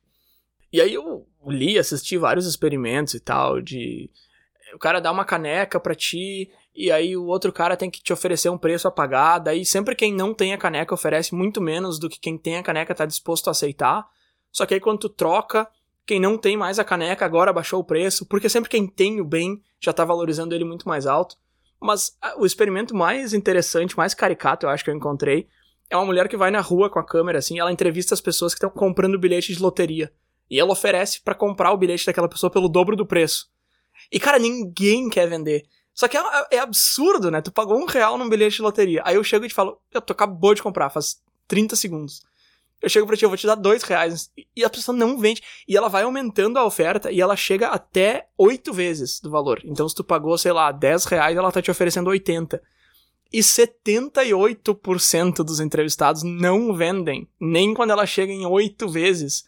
E 0.72 0.80
aí 0.80 0.94
eu 0.94 1.28
li, 1.46 1.78
assisti 1.78 2.18
vários 2.18 2.46
experimentos 2.46 3.14
e 3.14 3.20
tal, 3.20 3.62
de 3.62 4.10
o 4.74 4.80
cara 4.80 5.00
dá 5.00 5.12
uma 5.12 5.26
caneca 5.26 5.80
para 5.80 5.96
ti 5.96 6.52
e 6.76 6.92
aí 6.92 7.16
o 7.16 7.26
outro 7.26 7.52
cara 7.52 7.78
tem 7.78 7.90
que 7.90 8.02
te 8.02 8.14
oferecer 8.14 8.50
um 8.50 8.58
preço 8.58 8.88
a 8.88 8.92
pagar, 8.92 9.40
daí 9.40 9.66
sempre 9.66 9.96
quem 9.96 10.14
não 10.14 10.34
tem 10.34 10.54
a 10.54 10.58
caneca 10.58 10.94
oferece 10.94 11.34
muito 11.34 11.62
menos 11.62 11.98
do 12.00 12.10
que 12.10 12.20
quem 12.20 12.38
tem 12.38 12.58
a 12.58 12.64
caneca 12.64 12.94
tá 12.94 13.06
disposto 13.06 13.48
a 13.48 13.52
aceitar. 13.52 14.08
Só 14.52 14.66
que 14.66 14.74
aí 14.74 14.80
quando 14.80 15.00
tu 15.00 15.10
troca, 15.10 15.68
quem 16.06 16.20
não 16.20 16.38
tem 16.38 16.56
mais 16.56 16.80
a 16.80 16.84
caneca 16.84 17.26
agora 17.26 17.52
baixou 17.52 17.80
o 17.80 17.84
preço, 17.84 18.26
porque 18.26 18.50
sempre 18.50 18.70
quem 18.70 18.88
tem 18.88 19.20
o 19.20 19.26
bem 19.26 19.62
já 19.80 19.92
tá 19.92 20.06
valorizando 20.06 20.54
ele 20.54 20.64
muito 20.64 20.88
mais 20.88 21.06
alto. 21.06 21.36
Mas 21.80 22.18
o 22.38 22.46
experimento 22.46 22.96
mais 22.96 23.34
interessante, 23.34 23.98
mais 23.98 24.14
caricato, 24.14 24.66
eu 24.66 24.70
acho 24.70 24.84
que 24.84 24.90
eu 24.90 24.96
encontrei, 24.96 25.48
é 25.90 25.96
uma 25.96 26.06
mulher 26.06 26.28
que 26.28 26.38
vai 26.38 26.52
na 26.52 26.60
rua 26.60 26.90
com 26.90 27.00
a 27.00 27.06
câmera, 27.06 27.40
assim, 27.40 27.60
ela 27.60 27.72
entrevista 27.72 28.14
as 28.14 28.22
pessoas 28.22 28.54
que 28.54 28.58
estão 28.58 28.70
comprando 28.70 29.20
bilhete 29.20 29.54
de 29.54 29.62
loteria. 29.62 30.12
E 30.50 30.60
ela 30.60 30.72
oferece 30.72 31.22
para 31.22 31.36
comprar 31.36 31.72
o 31.72 31.78
bilhete 31.78 32.06
daquela 32.06 32.30
pessoa 32.30 32.50
pelo 32.50 32.70
dobro 32.70 32.96
do 32.96 33.06
preço. 33.06 33.48
E, 34.12 34.20
cara, 34.20 34.40
ninguém 34.40 35.10
quer 35.10 35.28
vender. 35.28 35.66
Só 35.94 36.08
que 36.08 36.16
é, 36.16 36.22
é, 36.52 36.60
absurdo, 36.60 37.32
né? 37.32 37.42
Tu 37.42 37.52
pagou 37.52 37.78
um 37.78 37.86
real 37.86 38.18
num 38.18 38.30
bilhete 38.30 38.58
de 38.58 38.62
loteria. 38.62 39.02
Aí 39.04 39.16
eu 39.16 39.24
chego 39.24 39.46
e 39.46 39.48
te 39.48 39.54
falo, 39.54 39.82
tô 40.06 40.14
acabou 40.14 40.54
de 40.54 40.62
comprar, 40.62 40.90
faz 40.90 41.20
30 41.48 41.76
segundos. 41.76 42.22
Eu 42.80 42.90
chego 42.90 43.08
pra 43.08 43.18
ti, 43.18 43.24
eu 43.24 43.30
vou 43.30 43.38
te 43.38 43.48
dar 43.48 43.56
dois 43.56 43.82
reais. 43.82 44.32
E 44.56 44.64
a 44.64 44.70
pessoa 44.70 44.96
não 44.96 45.18
vende. 45.18 45.42
E 45.68 45.76
ela 45.76 45.90
vai 45.90 46.04
aumentando 46.04 46.60
a 46.60 46.66
oferta 46.66 47.12
e 47.12 47.20
ela 47.20 47.36
chega 47.36 47.70
até 47.70 48.28
oito 48.38 48.72
vezes 48.72 49.20
do 49.20 49.32
valor. 49.32 49.60
Então, 49.66 49.90
se 49.90 49.96
tu 49.96 50.04
pagou, 50.04 50.38
sei 50.38 50.52
lá, 50.52 50.72
10 50.72 51.06
reais, 51.06 51.36
ela 51.36 51.52
tá 51.52 51.62
te 51.62 51.72
oferecendo 51.72 52.12
80. 52.12 52.62
E 53.34 53.40
78% 53.40 55.38
dos 55.38 55.60
entrevistados 55.60 56.22
não 56.24 56.76
vendem. 56.76 57.28
Nem 57.40 57.74
quando 57.74 57.90
ela 57.90 58.06
chega 58.06 58.32
em 58.32 58.46
oito 58.46 58.88
vezes. 58.88 59.46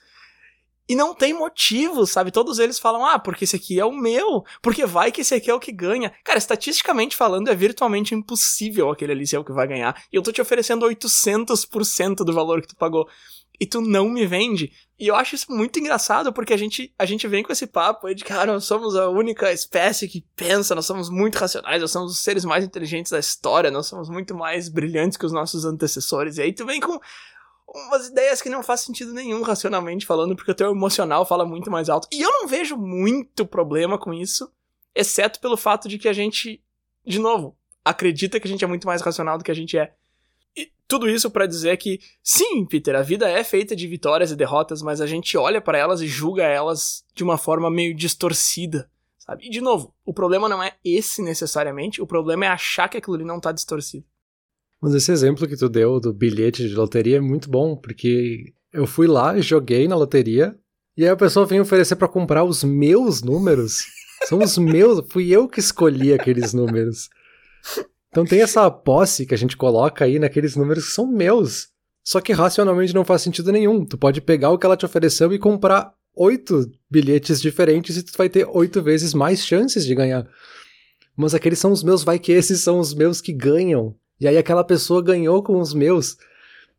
E 0.89 0.95
não 0.95 1.13
tem 1.13 1.35
motivo, 1.35 2.07
sabe? 2.07 2.31
Todos 2.31 2.57
eles 2.57 2.79
falam, 2.79 3.05
ah, 3.05 3.19
porque 3.19 3.43
esse 3.43 3.55
aqui 3.55 3.79
é 3.79 3.85
o 3.85 3.91
meu, 3.91 4.43
porque 4.59 4.87
vai 4.87 5.11
que 5.11 5.21
esse 5.21 5.35
aqui 5.35 5.51
é 5.51 5.53
o 5.53 5.59
que 5.59 5.71
ganha. 5.71 6.11
Cara, 6.23 6.39
estatisticamente 6.39 7.15
falando, 7.15 7.47
é 7.47 7.53
virtualmente 7.53 8.15
impossível 8.15 8.89
aquele 8.89 9.11
ali 9.11 9.27
ser 9.27 9.37
o 9.37 9.43
que 9.43 9.51
vai 9.51 9.67
ganhar. 9.67 9.95
E 10.11 10.15
eu 10.15 10.23
tô 10.23 10.31
te 10.31 10.41
oferecendo 10.41 10.87
800% 10.87 12.25
do 12.25 12.33
valor 12.33 12.59
que 12.59 12.69
tu 12.69 12.75
pagou. 12.75 13.07
E 13.59 13.67
tu 13.67 13.81
não 13.81 14.09
me 14.09 14.25
vende. 14.25 14.71
E 14.97 15.05
eu 15.07 15.15
acho 15.15 15.35
isso 15.35 15.51
muito 15.51 15.77
engraçado, 15.77 16.33
porque 16.33 16.53
a 16.53 16.57
gente, 16.57 16.91
a 16.97 17.05
gente 17.05 17.27
vem 17.27 17.43
com 17.43 17.51
esse 17.51 17.67
papo 17.67 18.07
aí 18.07 18.15
de 18.15 18.23
que, 18.23 18.33
ah, 18.33 18.47
nós 18.47 18.65
somos 18.65 18.95
a 18.95 19.09
única 19.09 19.51
espécie 19.53 20.07
que 20.07 20.25
pensa, 20.35 20.73
nós 20.73 20.87
somos 20.87 21.07
muito 21.07 21.35
racionais, 21.35 21.81
nós 21.81 21.91
somos 21.91 22.13
os 22.13 22.23
seres 22.23 22.43
mais 22.43 22.63
inteligentes 22.63 23.11
da 23.11 23.19
história, 23.19 23.69
nós 23.69 23.85
somos 23.85 24.09
muito 24.09 24.33
mais 24.33 24.69
brilhantes 24.69 25.19
que 25.19 25.25
os 25.25 25.31
nossos 25.31 25.65
antecessores. 25.65 26.37
E 26.37 26.41
aí 26.41 26.51
tu 26.51 26.65
vem 26.65 26.79
com 26.79 26.99
umas 27.73 28.07
ideias 28.07 28.41
que 28.41 28.49
não 28.49 28.63
faz 28.63 28.81
sentido 28.81 29.13
nenhum 29.13 29.41
racionalmente 29.41 30.05
falando, 30.05 30.35
porque 30.35 30.51
o 30.51 30.55
teu 30.55 30.71
emocional 30.71 31.25
fala 31.25 31.45
muito 31.45 31.69
mais 31.69 31.89
alto. 31.89 32.07
E 32.11 32.21
eu 32.21 32.31
não 32.31 32.47
vejo 32.47 32.77
muito 32.77 33.45
problema 33.45 33.97
com 33.97 34.13
isso, 34.13 34.51
exceto 34.95 35.39
pelo 35.39 35.57
fato 35.57 35.87
de 35.87 35.97
que 35.97 36.07
a 36.07 36.13
gente, 36.13 36.63
de 37.05 37.19
novo, 37.19 37.57
acredita 37.83 38.39
que 38.39 38.47
a 38.47 38.49
gente 38.49 38.63
é 38.63 38.67
muito 38.67 38.87
mais 38.87 39.01
racional 39.01 39.37
do 39.37 39.43
que 39.43 39.51
a 39.51 39.55
gente 39.55 39.77
é. 39.77 39.93
E 40.55 40.71
tudo 40.87 41.09
isso 41.09 41.29
para 41.29 41.45
dizer 41.45 41.77
que, 41.77 41.99
sim, 42.23 42.65
Peter, 42.65 42.95
a 42.95 43.01
vida 43.01 43.29
é 43.29 43.43
feita 43.43 43.75
de 43.75 43.87
vitórias 43.87 44.31
e 44.31 44.35
derrotas, 44.35 44.81
mas 44.81 44.99
a 44.99 45.07
gente 45.07 45.37
olha 45.37 45.61
para 45.61 45.77
elas 45.77 46.01
e 46.01 46.07
julga 46.07 46.43
elas 46.43 47.05
de 47.13 47.23
uma 47.23 47.37
forma 47.37 47.69
meio 47.69 47.95
distorcida, 47.95 48.89
sabe? 49.17 49.45
E 49.45 49.49
de 49.49 49.61
novo, 49.61 49.93
o 50.05 50.13
problema 50.13 50.49
não 50.49 50.61
é 50.61 50.75
esse 50.83 51.21
necessariamente, 51.21 52.01
o 52.01 52.07
problema 52.07 52.45
é 52.45 52.49
achar 52.49 52.89
que 52.89 52.97
aquilo 52.97 53.15
ali 53.15 53.25
não 53.25 53.39
tá 53.39 53.51
distorcido. 53.51 54.05
Mas 54.81 54.93
esse 54.93 55.11
exemplo 55.11 55.47
que 55.47 55.57
tu 55.57 55.67
deu 55.67 55.99
do 55.99 56.13
bilhete 56.13 56.67
de 56.67 56.75
loteria 56.75 57.17
é 57.17 57.21
muito 57.21 57.49
bom, 57.49 57.75
porque 57.75 58.53
eu 58.71 58.87
fui 58.87 59.07
lá, 59.07 59.39
joguei 59.39 59.87
na 59.87 59.95
loteria, 59.95 60.55
e 60.95 61.03
aí 61.03 61.09
a 61.09 61.15
pessoa 61.15 61.45
vem 61.45 61.59
oferecer 61.59 61.95
para 61.95 62.07
comprar 62.07 62.43
os 62.43 62.63
meus 62.63 63.21
números. 63.21 63.83
São 64.27 64.39
os 64.39 64.57
meus, 64.57 65.01
fui 65.09 65.29
eu 65.29 65.47
que 65.47 65.59
escolhi 65.59 66.13
aqueles 66.13 66.53
números. 66.53 67.09
Então 68.09 68.25
tem 68.25 68.41
essa 68.41 68.69
posse 68.69 69.25
que 69.25 69.33
a 69.33 69.37
gente 69.37 69.55
coloca 69.55 70.03
aí 70.03 70.19
naqueles 70.19 70.55
números 70.55 70.87
que 70.87 70.91
são 70.91 71.07
meus. 71.07 71.69
Só 72.03 72.19
que 72.19 72.33
racionalmente 72.33 72.93
não 72.93 73.05
faz 73.05 73.21
sentido 73.21 73.51
nenhum. 73.51 73.85
Tu 73.85 73.97
pode 73.97 74.19
pegar 74.19 74.49
o 74.49 74.57
que 74.57 74.65
ela 74.65 74.75
te 74.75 74.85
ofereceu 74.85 75.31
e 75.31 75.39
comprar 75.39 75.93
oito 76.15 76.69
bilhetes 76.89 77.39
diferentes 77.39 77.95
e 77.95 78.03
tu 78.03 78.11
vai 78.17 78.27
ter 78.27 78.45
oito 78.49 78.81
vezes 78.81 79.13
mais 79.13 79.45
chances 79.45 79.85
de 79.85 79.95
ganhar. 79.95 80.27
Mas 81.15 81.33
aqueles 81.33 81.59
são 81.59 81.71
os 81.71 81.83
meus, 81.83 82.03
vai 82.03 82.17
que 82.17 82.31
esses 82.31 82.61
são 82.61 82.79
os 82.79 82.93
meus 82.93 83.21
que 83.21 83.31
ganham. 83.31 83.95
E 84.19 84.27
aí 84.27 84.37
aquela 84.37 84.63
pessoa 84.63 85.01
ganhou 85.01 85.41
com 85.41 85.59
os 85.59 85.73
meus. 85.73 86.17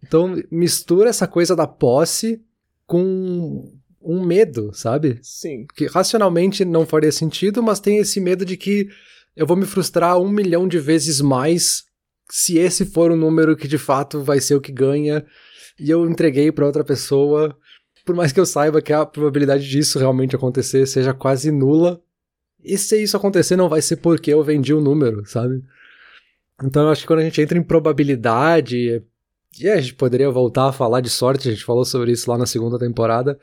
Então 0.03 0.41
mistura 0.51 1.11
essa 1.11 1.27
coisa 1.27 1.55
da 1.57 1.67
posse 1.67 2.43
com 2.87 3.73
um 4.03 4.25
medo, 4.25 4.71
sabe? 4.73 5.19
Sim. 5.23 5.67
Que 5.75 5.87
racionalmente 5.87 6.65
não 6.65 6.87
faria 6.87 7.13
sentido, 7.13 7.63
mas 7.63 7.81
tem 7.81 7.99
esse 7.99 8.21
medo 8.21 8.45
de 8.45 8.57
que 8.57 8.89
eu 9.37 9.47
vou 9.47 9.57
me 9.57 9.67
frustrar 9.67 10.19
um 10.19 10.29
milhão 10.29 10.67
de 10.67 10.79
vezes 10.79 11.21
mais 11.21 11.85
se 12.31 12.59
esse 12.59 12.85
for 12.85 13.11
o 13.11 13.17
número 13.17 13.57
que 13.57 13.69
de 13.69 13.79
fato 13.79 14.23
vai 14.23 14.41
ser 14.41 14.55
o 14.55 14.61
que 14.61 14.73
ganha 14.73 15.25
e 15.79 15.91
eu 15.91 16.09
entreguei 16.09 16.51
para 16.51 16.67
outra 16.67 16.85
pessoa. 16.85 17.57
Por 18.05 18.15
mais 18.15 18.33
que 18.33 18.41
eu 18.41 18.47
saiba 18.47 18.83
que 18.83 18.93
a 18.93 19.05
probabilidade 19.05 19.69
disso 19.69 19.99
realmente 19.99 20.35
acontecer 20.35 20.87
seja 20.87 21.13
quase 21.13 21.51
nula, 21.51 22.01
e 22.63 22.77
se 22.77 23.03
isso 23.03 23.17
acontecer 23.17 23.57
não 23.57 23.69
vai 23.69 23.81
ser 23.81 23.97
porque 23.97 24.33
eu 24.33 24.43
vendi 24.43 24.75
o 24.75 24.81
número, 24.81 25.25
sabe? 25.27 25.63
Então 26.63 26.85
eu 26.85 26.89
acho 26.91 27.03
que 27.03 27.07
quando 27.07 27.21
a 27.21 27.25
gente 27.25 27.41
entra 27.41 27.59
em 27.59 27.63
probabilidade, 27.63 29.03
e 29.59 29.69
a 29.69 29.81
gente 29.81 29.95
poderia 29.95 30.31
voltar 30.31 30.69
a 30.69 30.73
falar 30.73 31.01
de 31.01 31.11
sorte, 31.11 31.49
a 31.49 31.53
gente 31.53 31.65
falou 31.65 31.85
sobre 31.85 32.13
isso 32.13 32.31
lá 32.31 32.39
na 32.39 32.47
segunda 32.47 32.79
temporada. 32.79 33.39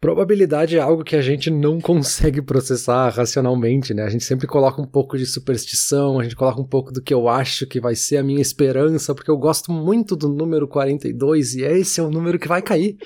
Probabilidade 0.00 0.76
é 0.76 0.80
algo 0.80 1.02
que 1.02 1.16
a 1.16 1.22
gente 1.22 1.50
não 1.50 1.80
consegue 1.80 2.40
processar 2.42 3.08
racionalmente, 3.08 3.92
né? 3.92 4.04
A 4.04 4.08
gente 4.08 4.24
sempre 4.24 4.46
coloca 4.46 4.80
um 4.80 4.86
pouco 4.86 5.16
de 5.16 5.26
superstição, 5.26 6.20
a 6.20 6.22
gente 6.22 6.36
coloca 6.36 6.60
um 6.60 6.66
pouco 6.66 6.92
do 6.92 7.02
que 7.02 7.12
eu 7.12 7.28
acho 7.28 7.66
que 7.66 7.80
vai 7.80 7.94
ser 7.94 8.18
a 8.18 8.22
minha 8.22 8.40
esperança, 8.40 9.14
porque 9.14 9.30
eu 9.30 9.38
gosto 9.38 9.72
muito 9.72 10.14
do 10.14 10.28
número 10.28 10.68
42 10.68 11.54
e 11.54 11.62
esse 11.62 12.00
é 12.00 12.02
o 12.02 12.10
número 12.10 12.38
que 12.38 12.48
vai 12.48 12.62
cair. 12.62 12.96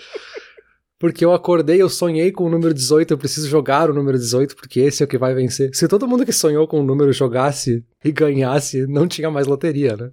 Porque 1.00 1.24
eu 1.24 1.32
acordei, 1.32 1.80
eu 1.80 1.88
sonhei 1.88 2.30
com 2.30 2.44
o 2.44 2.50
número 2.50 2.74
18, 2.74 3.10
eu 3.14 3.16
preciso 3.16 3.48
jogar 3.48 3.88
o 3.88 3.94
número 3.94 4.18
18, 4.18 4.54
porque 4.54 4.80
esse 4.80 5.02
é 5.02 5.06
o 5.06 5.08
que 5.08 5.16
vai 5.16 5.32
vencer. 5.32 5.74
Se 5.74 5.88
todo 5.88 6.06
mundo 6.06 6.26
que 6.26 6.32
sonhou 6.32 6.68
com 6.68 6.78
o 6.78 6.84
número 6.84 7.10
jogasse 7.10 7.82
e 8.04 8.12
ganhasse, 8.12 8.86
não 8.86 9.08
tinha 9.08 9.30
mais 9.30 9.46
loteria, 9.46 9.96
né? 9.96 10.12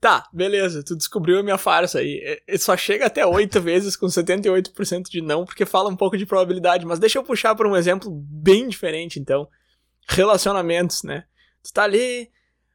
Tá, 0.00 0.28
beleza, 0.32 0.82
tu 0.82 0.96
descobriu 0.96 1.38
a 1.38 1.44
minha 1.44 1.56
farsa 1.56 2.00
aí. 2.00 2.20
Ele 2.24 2.40
é, 2.48 2.58
só 2.58 2.76
chega 2.76 3.06
até 3.06 3.24
8 3.24 3.60
vezes 3.62 3.94
com 3.94 4.06
78% 4.06 5.04
de 5.08 5.20
não, 5.20 5.44
porque 5.44 5.64
fala 5.64 5.88
um 5.88 5.96
pouco 5.96 6.18
de 6.18 6.26
probabilidade. 6.26 6.84
Mas 6.84 6.98
deixa 6.98 7.16
eu 7.16 7.22
puxar 7.22 7.54
para 7.54 7.68
um 7.68 7.76
exemplo 7.76 8.10
bem 8.10 8.66
diferente, 8.66 9.20
então. 9.20 9.46
Relacionamentos, 10.08 11.04
né? 11.04 11.22
Tu 11.62 11.72
tá 11.72 11.84
ali, 11.84 12.28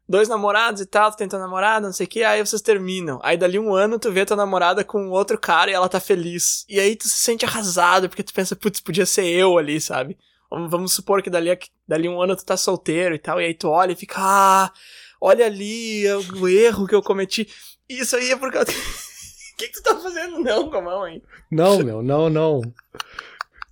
dois 0.07 0.29
namorados 0.29 0.81
e 0.81 0.85
tal, 0.85 1.11
tu 1.11 1.17
tem 1.17 1.27
tua 1.27 1.39
namorada, 1.39 1.87
não 1.87 1.93
sei 1.93 2.05
o 2.05 2.09
que, 2.09 2.23
aí 2.23 2.45
vocês 2.45 2.61
terminam. 2.61 3.19
Aí 3.23 3.37
dali 3.37 3.57
um 3.57 3.73
ano 3.73 3.99
tu 3.99 4.11
vê 4.11 4.25
tua 4.25 4.37
namorada 4.37 4.83
com 4.83 5.09
outro 5.09 5.37
cara 5.37 5.71
e 5.71 5.73
ela 5.73 5.89
tá 5.89 5.99
feliz. 5.99 6.65
E 6.69 6.79
aí 6.79 6.95
tu 6.95 7.07
se 7.07 7.17
sente 7.17 7.45
arrasado, 7.45 8.07
porque 8.07 8.23
tu 8.23 8.33
pensa, 8.33 8.55
putz, 8.55 8.79
podia 8.79 9.05
ser 9.05 9.25
eu 9.25 9.57
ali, 9.57 9.81
sabe? 9.81 10.17
Vamos 10.49 10.93
supor 10.93 11.21
que 11.21 11.29
dali, 11.29 11.57
dali 11.87 12.07
um 12.07 12.21
ano 12.21 12.35
tu 12.35 12.45
tá 12.45 12.55
solteiro 12.55 13.15
e 13.15 13.19
tal, 13.19 13.41
e 13.41 13.45
aí 13.45 13.53
tu 13.53 13.67
olha 13.67 13.91
e 13.91 13.95
fica, 13.95 14.15
ah, 14.19 14.71
olha 15.19 15.45
ali 15.45 16.05
o 16.39 16.47
erro 16.47 16.87
que 16.87 16.95
eu 16.95 17.01
cometi. 17.01 17.47
Isso 17.89 18.15
aí 18.15 18.31
é 18.31 18.35
por 18.35 18.51
causa. 18.51 18.71
O 19.55 19.57
que, 19.57 19.69
que 19.69 19.81
tu 19.81 19.83
tá 19.83 19.95
fazendo 19.95 20.39
não 20.39 20.69
com 20.69 20.75
a 20.75 20.81
mão 20.81 21.03
aí? 21.03 21.23
Não, 21.49 21.79
meu, 21.81 22.03
não, 22.03 22.29
não. 22.29 22.61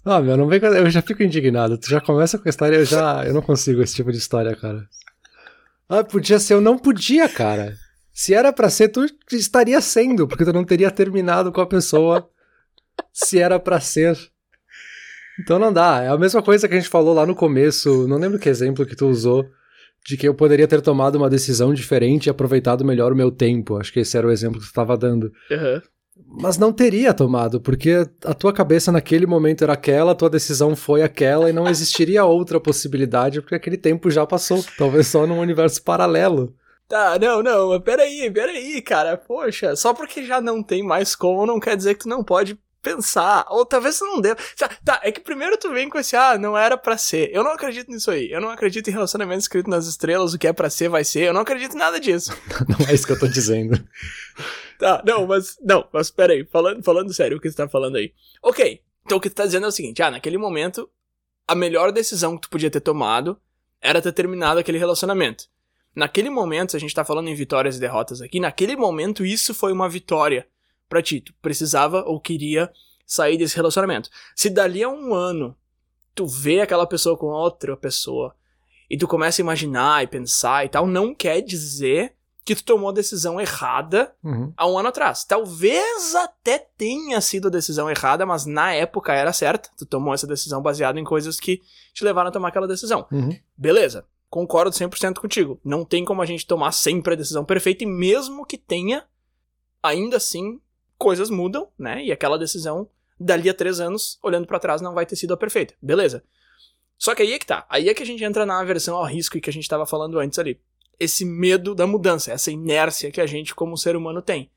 Ah, 0.06 0.22
meu, 0.22 0.38
não 0.38 0.48
vem. 0.48 0.58
Eu 0.62 0.90
já 0.90 1.02
fico 1.02 1.22
indignado. 1.24 1.78
Tu 1.78 1.90
já 1.90 2.00
começa 2.00 2.38
com 2.38 2.48
a 2.48 2.50
história, 2.50 2.78
eu 2.78 2.86
já. 2.86 3.26
Eu 3.26 3.34
não 3.34 3.42
consigo 3.42 3.82
esse 3.82 3.94
tipo 3.94 4.10
de 4.10 4.18
história, 4.18 4.56
cara. 4.56 4.88
Ah, 6.00 6.04
podia 6.04 6.40
ser, 6.40 6.56
eu 6.56 6.62
não 6.62 6.78
podia, 6.78 7.30
cara. 7.30 7.76
Se 8.12 8.34
era 8.34 8.52
para 8.52 8.70
ser, 8.70 8.90
tu 8.90 9.06
estaria 9.32 9.80
sendo, 9.82 10.28
porque 10.28 10.46
tu 10.46 10.54
não 10.54 10.64
teria 10.64 10.90
terminado 10.92 11.52
com 11.52 11.62
a 11.62 11.66
pessoa 11.66 12.30
se 13.12 13.40
era 13.40 13.60
para 13.60 13.80
ser. 13.80 14.18
Então 15.40 15.58
não 15.58 15.74
dá. 15.74 16.04
É 16.04 16.10
a 16.10 16.18
mesma 16.18 16.42
coisa 16.42 16.68
que 16.68 16.76
a 16.76 16.78
gente 16.78 16.90
falou 16.90 17.14
lá 17.14 17.26
no 17.26 17.36
começo. 17.36 18.08
Não 18.08 18.18
lembro 18.18 18.40
que 18.40 18.50
exemplo 18.50 18.86
que 18.86 18.96
tu 18.96 19.08
usou. 19.08 19.46
De 20.06 20.18
que 20.18 20.28
eu 20.28 20.34
poderia 20.34 20.68
ter 20.68 20.82
tomado 20.82 21.16
uma 21.16 21.30
decisão 21.30 21.74
diferente 21.74 22.26
e 22.26 22.30
aproveitado 22.30 22.84
melhor 22.84 23.14
o 23.14 23.16
meu 23.16 23.32
tempo. 23.32 23.78
Acho 23.78 23.94
que 23.94 24.02
esse 24.02 24.18
era 24.18 24.28
o 24.28 24.32
exemplo 24.32 24.60
que 24.60 24.66
tu 24.66 24.70
estava 24.70 24.98
dando. 24.98 25.32
Uhum. 25.50 25.82
Mas 26.16 26.58
não 26.58 26.72
teria 26.72 27.14
tomado, 27.14 27.60
porque 27.60 28.08
a 28.24 28.34
tua 28.34 28.54
cabeça 28.54 28.92
naquele 28.92 29.26
momento 29.26 29.64
era 29.64 29.74
aquela, 29.74 30.12
a 30.12 30.16
tua 30.16 30.30
decisão 30.30 30.76
foi 30.76 31.02
aquela 31.02 31.50
e 31.50 31.54
não 31.54 31.68
existiria 31.68 32.24
outra 32.26 32.60
possibilidade, 32.60 33.42
porque 33.42 33.56
aquele 33.56 33.78
tempo 33.78 34.12
já 34.12 34.26
passou. 34.26 34.64
Talvez 34.78 35.08
só 35.08 35.26
num 35.26 35.40
universo 35.40 35.82
paralelo. 35.84 36.56
Tá, 36.88 37.18
não, 37.20 37.42
não, 37.42 37.70
mas 37.70 37.82
peraí, 37.82 38.30
peraí, 38.32 38.82
cara. 38.82 39.18
Poxa, 39.18 39.76
só 39.76 39.94
porque 39.94 40.24
já 40.24 40.40
não 40.40 40.62
tem 40.62 40.84
mais 40.84 41.16
como, 41.16 41.46
não 41.46 41.60
quer 41.60 41.76
dizer 41.76 41.96
que 41.96 42.02
tu 42.02 42.10
não 42.10 42.24
pode 42.24 42.58
pensar. 42.84 43.46
Ou 43.50 43.66
talvez 43.66 43.98
tu 43.98 44.06
não 44.06 44.22
deva. 44.22 44.38
Tá, 44.86 45.00
é 45.02 45.12
que 45.12 45.22
primeiro 45.22 45.58
tu 45.58 45.72
vem 45.72 45.90
com 45.90 45.98
esse, 45.98 46.16
ah, 46.16 46.38
não 46.38 46.56
era 46.56 46.78
para 46.78 46.98
ser. 46.98 47.32
Eu 47.34 47.44
não 47.44 47.52
acredito 47.52 47.90
nisso 47.90 48.12
aí. 48.12 48.30
Eu 48.30 48.42
não 48.42 48.50
acredito 48.50 48.90
em 48.90 48.94
relacionamento 48.94 49.40
escrito 49.40 49.70
nas 49.70 49.88
estrelas, 49.88 50.34
o 50.34 50.38
que 50.38 50.48
é 50.48 50.54
para 50.54 50.70
ser 50.70 50.90
vai 50.90 51.04
ser. 51.04 51.24
Eu 51.24 51.34
não 51.34 51.42
acredito 51.42 51.74
em 51.74 51.80
nada 51.80 52.00
disso. 52.00 52.32
não 52.68 52.86
é 52.88 52.94
isso 52.94 53.08
que 53.08 53.14
eu 53.14 53.20
tô 53.20 53.28
dizendo. 53.28 53.82
tá, 54.84 55.04
não, 55.06 55.26
mas. 55.26 55.58
Não, 55.62 55.88
mas 55.92 56.12
peraí. 56.12 56.46
Falando, 56.46 56.84
falando 56.84 57.14
sério 57.14 57.38
o 57.38 57.40
que 57.40 57.50
você 57.50 57.56
tá 57.56 57.68
falando 57.68 57.96
aí. 57.96 58.14
Ok. 58.42 58.82
Então 59.06 59.18
o 59.18 59.22
que 59.22 59.30
tu 59.30 59.36
tá 59.36 59.46
dizendo 59.46 59.66
é 59.66 59.70
o 59.70 59.72
seguinte: 59.72 60.02
ah, 60.02 60.12
naquele 60.12 60.38
momento, 60.38 60.90
a 61.48 61.56
melhor 61.56 61.92
decisão 61.92 62.36
que 62.36 62.44
tu 62.44 62.50
podia 62.50 62.70
ter 62.70 62.82
tomado 62.82 63.40
era 63.82 64.02
ter 64.02 64.12
terminado 64.12 64.60
aquele 64.60 64.78
relacionamento. 64.78 65.46
Naquele 65.96 66.30
momento, 66.30 66.72
se 66.72 66.78
a 66.78 66.80
gente 66.80 66.94
tá 66.94 67.06
falando 67.06 67.28
em 67.28 67.36
vitórias 67.36 67.78
e 67.78 67.80
derrotas 67.80 68.22
aqui, 68.22 68.40
naquele 68.40 68.76
momento 68.76 69.26
isso 69.26 69.54
foi 69.54 69.72
uma 69.72 69.88
vitória 69.88 70.48
para 70.90 71.02
ti. 71.02 71.22
Tu 71.22 71.34
precisava 71.42 72.04
ou 72.04 72.20
queria 72.20 72.72
sair 73.06 73.38
desse 73.38 73.56
relacionamento. 73.56 74.10
Se 74.36 74.50
dali 74.50 74.84
a 74.84 74.90
um 74.90 75.14
ano 75.14 75.56
tu 76.16 76.28
vê 76.28 76.62
aquela 76.62 76.86
pessoa 76.86 77.18
com 77.18 77.28
outra 77.28 77.76
pessoa 77.76 78.36
e 78.90 78.98
tu 78.98 79.08
começa 79.08 79.42
a 79.42 79.44
imaginar 79.44 80.04
e 80.04 80.08
pensar 80.08 80.66
e 80.66 80.70
tal, 80.70 80.86
não 80.86 81.14
quer 81.14 81.42
dizer 81.42 82.16
que 82.46 82.56
tu 82.56 82.64
tomou 82.64 82.90
a 82.90 82.94
decisão 82.94 83.40
errada 83.40 84.14
uhum. 84.24 84.54
há 84.58 84.68
um 84.68 84.78
ano 84.78 84.90
atrás. 84.90 85.24
Talvez 85.24 86.14
até 86.16 86.60
tenha 86.60 87.22
sido 87.22 87.48
a 87.48 87.52
decisão 87.52 87.90
errada, 87.90 88.26
mas 88.26 88.46
na 88.46 88.74
época 88.74 89.14
era 89.14 89.32
certa. 89.32 89.70
Tu 89.78 89.86
tomou 89.86 90.14
essa 90.14 90.28
decisão 90.28 90.62
baseada 90.62 91.00
em 91.00 91.04
coisas 91.04 91.40
que 91.40 91.62
te 91.94 92.04
levaram 92.04 92.30
a 92.30 92.32
tomar 92.32 92.50
aquela 92.50 92.68
decisão. 92.68 93.08
Uhum. 93.12 93.38
Beleza. 93.58 94.06
Concordo 94.30 94.76
100% 94.76 95.20
contigo. 95.20 95.60
Não 95.64 95.86
tem 95.86 96.04
como 96.04 96.22
a 96.22 96.26
gente 96.26 96.46
tomar 96.46 96.72
sempre 96.72 97.14
a 97.14 97.18
decisão 97.18 97.46
perfeita 97.46 97.84
e 97.84 97.88
mesmo 97.88 98.46
que 98.46 98.58
tenha, 98.58 99.06
ainda 99.82 100.18
assim 100.18 100.60
coisas 100.98 101.30
mudam, 101.30 101.68
né? 101.78 102.04
E 102.04 102.12
aquela 102.12 102.38
decisão, 102.38 102.90
dali 103.20 103.50
a 103.50 103.54
três 103.54 103.80
anos, 103.80 104.18
olhando 104.24 104.48
para 104.48 104.60
trás, 104.60 104.82
não 104.82 104.94
vai 104.94 105.06
ter 105.06 105.16
sido 105.16 105.34
a 105.34 105.38
perfeita. 105.38 105.76
Beleza. 105.82 106.24
Só 106.98 107.14
que 107.14 107.22
aí 107.22 107.34
é 107.34 107.40
que 107.40 107.46
tá. 107.46 107.66
Aí 107.70 107.90
é 107.90 107.94
que 107.94 108.02
a 108.04 108.06
gente 108.06 108.24
entra 108.24 108.46
na 108.46 108.60
aversão 108.60 108.96
ao 108.96 109.06
risco 109.06 109.38
e 109.38 109.42
que 109.42 109.50
a 109.50 109.54
gente 109.54 109.68
tava 109.68 109.86
falando 109.86 110.20
antes 110.20 110.40
ali. 110.40 110.60
Esse 111.04 111.26
medo 111.26 111.76
da 111.76 111.86
mudança, 111.86 112.32
essa 112.32 112.52
inércia 112.52 113.12
que 113.12 113.22
a 113.22 113.26
gente, 113.26 113.54
como 113.54 113.78
ser 113.78 113.96
humano, 113.96 114.22
tem. 114.22 114.50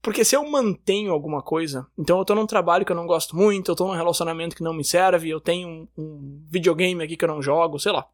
Porque 0.00 0.24
se 0.24 0.34
eu 0.34 0.48
mantenho 0.50 1.12
alguma 1.12 1.42
coisa, 1.42 1.86
então 1.96 2.18
eu 2.18 2.24
tô 2.24 2.34
num 2.34 2.46
trabalho 2.46 2.84
que 2.84 2.90
eu 2.90 2.96
não 2.96 3.06
gosto 3.06 3.36
muito, 3.36 3.70
eu 3.70 3.76
tô 3.76 3.86
num 3.86 3.94
relacionamento 3.94 4.56
que 4.56 4.62
não 4.62 4.74
me 4.74 4.84
serve, 4.84 5.30
eu 5.30 5.40
tenho 5.40 5.68
um, 5.68 5.88
um 5.96 6.44
videogame 6.50 7.04
aqui 7.04 7.16
que 7.16 7.24
eu 7.24 7.28
não 7.28 7.40
jogo, 7.40 7.78
sei 7.78 7.92
lá. 7.92 8.08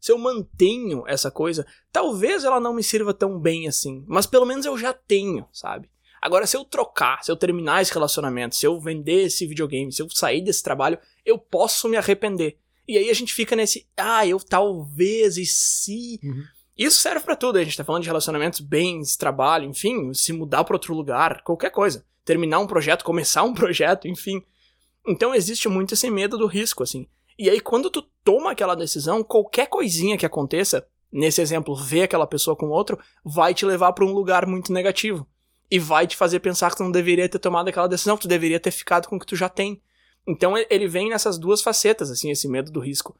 Se 0.00 0.10
eu 0.10 0.18
mantenho 0.18 1.04
essa 1.06 1.30
coisa, 1.30 1.64
talvez 1.92 2.42
ela 2.42 2.58
não 2.58 2.74
me 2.74 2.82
sirva 2.82 3.14
tão 3.14 3.38
bem 3.38 3.68
assim, 3.68 4.04
mas 4.08 4.26
pelo 4.26 4.44
menos 4.44 4.66
eu 4.66 4.76
já 4.76 4.92
tenho, 4.92 5.46
sabe? 5.52 5.88
Agora, 6.20 6.46
se 6.46 6.56
eu 6.56 6.64
trocar, 6.64 7.22
se 7.22 7.30
eu 7.30 7.36
terminar 7.36 7.82
esse 7.82 7.92
relacionamento, 7.92 8.56
se 8.56 8.66
eu 8.66 8.80
vender 8.80 9.26
esse 9.26 9.46
videogame, 9.46 9.92
se 9.92 10.02
eu 10.02 10.10
sair 10.10 10.40
desse 10.40 10.62
trabalho, 10.62 10.98
eu 11.24 11.38
posso 11.38 11.88
me 11.88 11.96
arrepender. 11.96 12.58
E 12.92 12.98
aí 12.98 13.08
a 13.08 13.14
gente 13.14 13.32
fica 13.32 13.56
nesse, 13.56 13.88
ah, 13.96 14.26
eu 14.26 14.38
talvez 14.38 15.38
e 15.38 15.46
se. 15.46 16.20
Uhum. 16.22 16.44
Isso 16.76 17.00
serve 17.00 17.24
para 17.24 17.34
tudo. 17.34 17.56
A 17.56 17.64
gente 17.64 17.76
tá 17.76 17.82
falando 17.82 18.02
de 18.02 18.08
relacionamentos, 18.08 18.60
bens, 18.60 19.16
trabalho, 19.16 19.64
enfim, 19.64 20.12
se 20.12 20.30
mudar 20.30 20.62
para 20.62 20.76
outro 20.76 20.94
lugar, 20.94 21.42
qualquer 21.42 21.70
coisa. 21.70 22.04
Terminar 22.22 22.58
um 22.58 22.66
projeto, 22.66 23.02
começar 23.02 23.44
um 23.44 23.54
projeto, 23.54 24.06
enfim. 24.06 24.42
Então 25.08 25.34
existe 25.34 25.70
muito 25.70 25.94
esse 25.94 26.10
medo 26.10 26.36
do 26.36 26.46
risco, 26.46 26.82
assim. 26.82 27.06
E 27.38 27.48
aí, 27.48 27.60
quando 27.60 27.88
tu 27.88 28.02
toma 28.22 28.52
aquela 28.52 28.74
decisão, 28.74 29.24
qualquer 29.24 29.68
coisinha 29.68 30.18
que 30.18 30.26
aconteça, 30.26 30.86
nesse 31.10 31.40
exemplo, 31.40 31.74
ver 31.74 32.02
aquela 32.02 32.26
pessoa 32.26 32.54
com 32.54 32.68
outro, 32.68 32.98
vai 33.24 33.54
te 33.54 33.64
levar 33.64 33.94
para 33.94 34.04
um 34.04 34.12
lugar 34.12 34.46
muito 34.46 34.70
negativo 34.70 35.26
e 35.70 35.78
vai 35.78 36.06
te 36.06 36.14
fazer 36.14 36.40
pensar 36.40 36.70
que 36.70 36.76
tu 36.76 36.84
não 36.84 36.92
deveria 36.92 37.26
ter 37.26 37.38
tomado 37.38 37.68
aquela 37.68 37.88
decisão, 37.88 38.18
que 38.18 38.22
tu 38.22 38.28
deveria 38.28 38.60
ter 38.60 38.70
ficado 38.70 39.08
com 39.08 39.16
o 39.16 39.18
que 39.18 39.24
tu 39.24 39.34
já 39.34 39.48
tem. 39.48 39.80
Então 40.26 40.54
ele 40.70 40.86
vem 40.86 41.10
nessas 41.10 41.38
duas 41.38 41.62
facetas, 41.62 42.10
assim, 42.10 42.30
esse 42.30 42.48
medo 42.48 42.70
do 42.70 42.80
risco. 42.80 43.16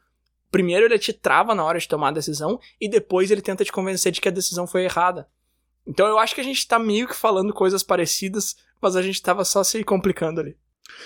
Primeiro 0.49 0.85
ele 0.85 0.99
te 0.99 1.11
trava 1.11 1.55
na 1.55 1.63
hora 1.63 1.79
de 1.79 1.87
tomar 1.87 2.09
a 2.09 2.13
decisão 2.13 2.59
e 2.79 2.87
depois 2.87 3.31
ele 3.31 3.41
tenta 3.41 3.65
te 3.65 3.71
convencer 3.71 4.11
de 4.11 4.21
que 4.21 4.29
a 4.29 4.31
decisão 4.31 4.67
foi 4.67 4.83
errada. 4.85 5.27
Então 5.85 6.07
eu 6.07 6.17
acho 6.17 6.33
que 6.35 6.41
a 6.41 6.43
gente 6.43 6.67
tá 6.67 6.79
meio 6.79 7.07
que 7.07 7.15
falando 7.15 7.53
coisas 7.53 7.83
parecidas, 7.83 8.55
mas 8.81 8.95
a 8.95 9.01
gente 9.01 9.21
tava 9.21 9.43
só 9.43 9.63
se 9.63 9.83
complicando 9.83 10.39
ali. 10.39 10.55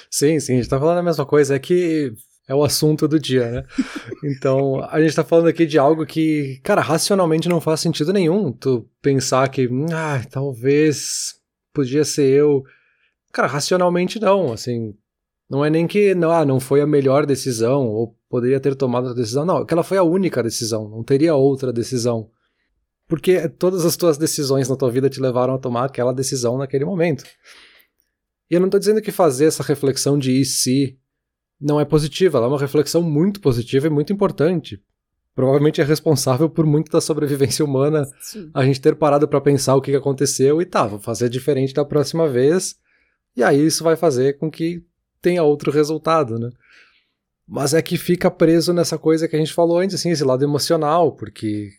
Sim, 0.10 0.40
sim, 0.40 0.54
a 0.54 0.56
gente 0.58 0.70
tá 0.70 0.80
falando 0.80 1.00
a 1.00 1.04
mesma 1.04 1.26
coisa, 1.26 1.56
é 1.56 1.60
que 1.60 2.14
é 2.48 2.56
o 2.56 2.64
assunto 2.64 3.08
do 3.08 3.20
dia, 3.20 3.50
né? 3.52 3.66
Então, 4.24 4.82
a 4.90 5.02
gente 5.02 5.16
tá 5.16 5.24
falando 5.24 5.48
aqui 5.48 5.66
de 5.66 5.78
algo 5.78 6.06
que, 6.06 6.60
cara, 6.64 6.82
racionalmente 6.82 7.50
não 7.50 7.60
faz 7.60 7.82
sentido 7.82 8.14
nenhum. 8.14 8.54
Tu 8.54 8.90
pensar 9.02 9.50
que, 9.50 9.70
ah, 9.94 10.26
talvez 10.32 11.36
podia 11.74 12.06
ser 12.06 12.26
eu. 12.26 12.64
Cara, 13.34 13.48
racionalmente 13.48 14.20
não, 14.20 14.54
assim. 14.54 14.96
Não 15.50 15.64
é 15.64 15.70
nem 15.70 15.88
que 15.88 16.14
não, 16.14 16.32
ah, 16.32 16.46
não 16.46 16.60
foi 16.60 16.82
a 16.82 16.88
melhor 16.88 17.26
decisão, 17.26 17.88
ou 17.88 18.18
poderia 18.30 18.60
ter 18.60 18.76
tomado 18.76 19.10
a 19.10 19.14
decisão. 19.14 19.46
Não, 19.46 19.58
aquela 19.58 19.84
foi 19.84 19.98
a 19.98 20.04
única 20.04 20.44
decisão, 20.44 20.90
não 20.90 21.04
teria 21.04 21.36
outra 21.36 21.72
decisão. 21.72 22.30
Porque 23.08 23.48
todas 23.48 23.86
as 23.86 23.96
tuas 23.96 24.18
decisões 24.18 24.68
na 24.68 24.76
tua 24.76 24.92
vida 24.92 25.10
te 25.10 25.22
levaram 25.22 25.54
a 25.54 25.58
tomar 25.58 25.86
aquela 25.86 26.14
decisão 26.14 26.58
naquele 26.58 26.84
momento. 26.84 27.24
E 28.52 28.56
eu 28.56 28.60
não 28.60 28.70
tô 28.70 28.78
dizendo 28.78 29.02
que 29.02 29.12
fazer 29.12 29.46
essa 29.46 29.64
reflexão 29.64 30.18
de 30.20 30.42
e 30.42 30.44
se 30.44 30.98
não 31.60 31.80
é 31.80 31.86
positiva, 31.86 32.38
ela 32.38 32.48
é 32.48 32.50
uma 32.50 32.60
reflexão 32.60 33.02
muito 33.02 33.40
positiva 33.40 33.88
e 33.88 33.90
muito 33.90 34.12
importante. 34.12 34.82
Provavelmente 35.34 35.80
é 35.80 35.84
responsável 35.84 36.50
por 36.50 36.66
muito 36.66 36.92
da 36.92 37.00
sobrevivência 37.00 37.64
humana 37.64 38.06
Sim. 38.20 38.50
a 38.54 38.66
gente 38.66 38.82
ter 38.82 38.96
parado 38.96 39.28
para 39.28 39.40
pensar 39.40 39.76
o 39.76 39.82
que 39.82 39.96
aconteceu 39.96 40.62
e 40.62 40.66
tá, 40.66 40.86
vou 40.86 41.00
fazer 41.00 41.30
diferente 41.30 41.74
da 41.74 41.86
próxima 41.86 42.28
vez. 42.28 42.76
E 43.36 43.44
aí 43.44 43.66
isso 43.66 43.84
vai 43.84 43.96
fazer 43.96 44.38
com 44.38 44.50
que 44.50 44.84
tenha 45.22 45.44
outro 45.44 45.72
resultado, 45.72 46.38
né? 46.38 46.50
Mas 47.48 47.74
é 47.74 47.82
que 47.82 47.98
fica 47.98 48.30
preso 48.30 48.74
nessa 48.74 48.98
coisa 48.98 49.28
que 49.28 49.36
a 49.36 49.40
gente 49.40 49.54
falou 49.54 49.80
antes, 49.80 49.96
assim, 49.96 50.10
esse 50.10 50.24
lado 50.24 50.44
emocional, 50.44 51.14
porque 51.14 51.70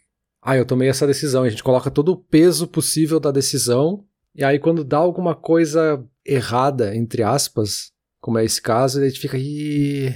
ah, 0.42 0.56
eu 0.56 0.64
tomei 0.64 0.88
essa 0.88 1.06
decisão, 1.06 1.42
a 1.42 1.48
gente 1.48 1.62
coloca 1.62 1.90
todo 1.90 2.12
o 2.12 2.16
peso 2.16 2.66
possível 2.66 3.20
da 3.20 3.30
decisão, 3.30 4.04
e 4.34 4.42
aí 4.42 4.58
quando 4.58 4.84
dá 4.84 4.96
alguma 4.96 5.34
coisa 5.34 6.02
errada, 6.24 6.94
entre 6.96 7.22
aspas, 7.22 7.92
como 8.20 8.38
é 8.38 8.44
esse 8.44 8.62
caso, 8.62 9.00
a 9.00 9.08
gente 9.08 9.20
fica, 9.20 9.36
Ih, 9.36 10.14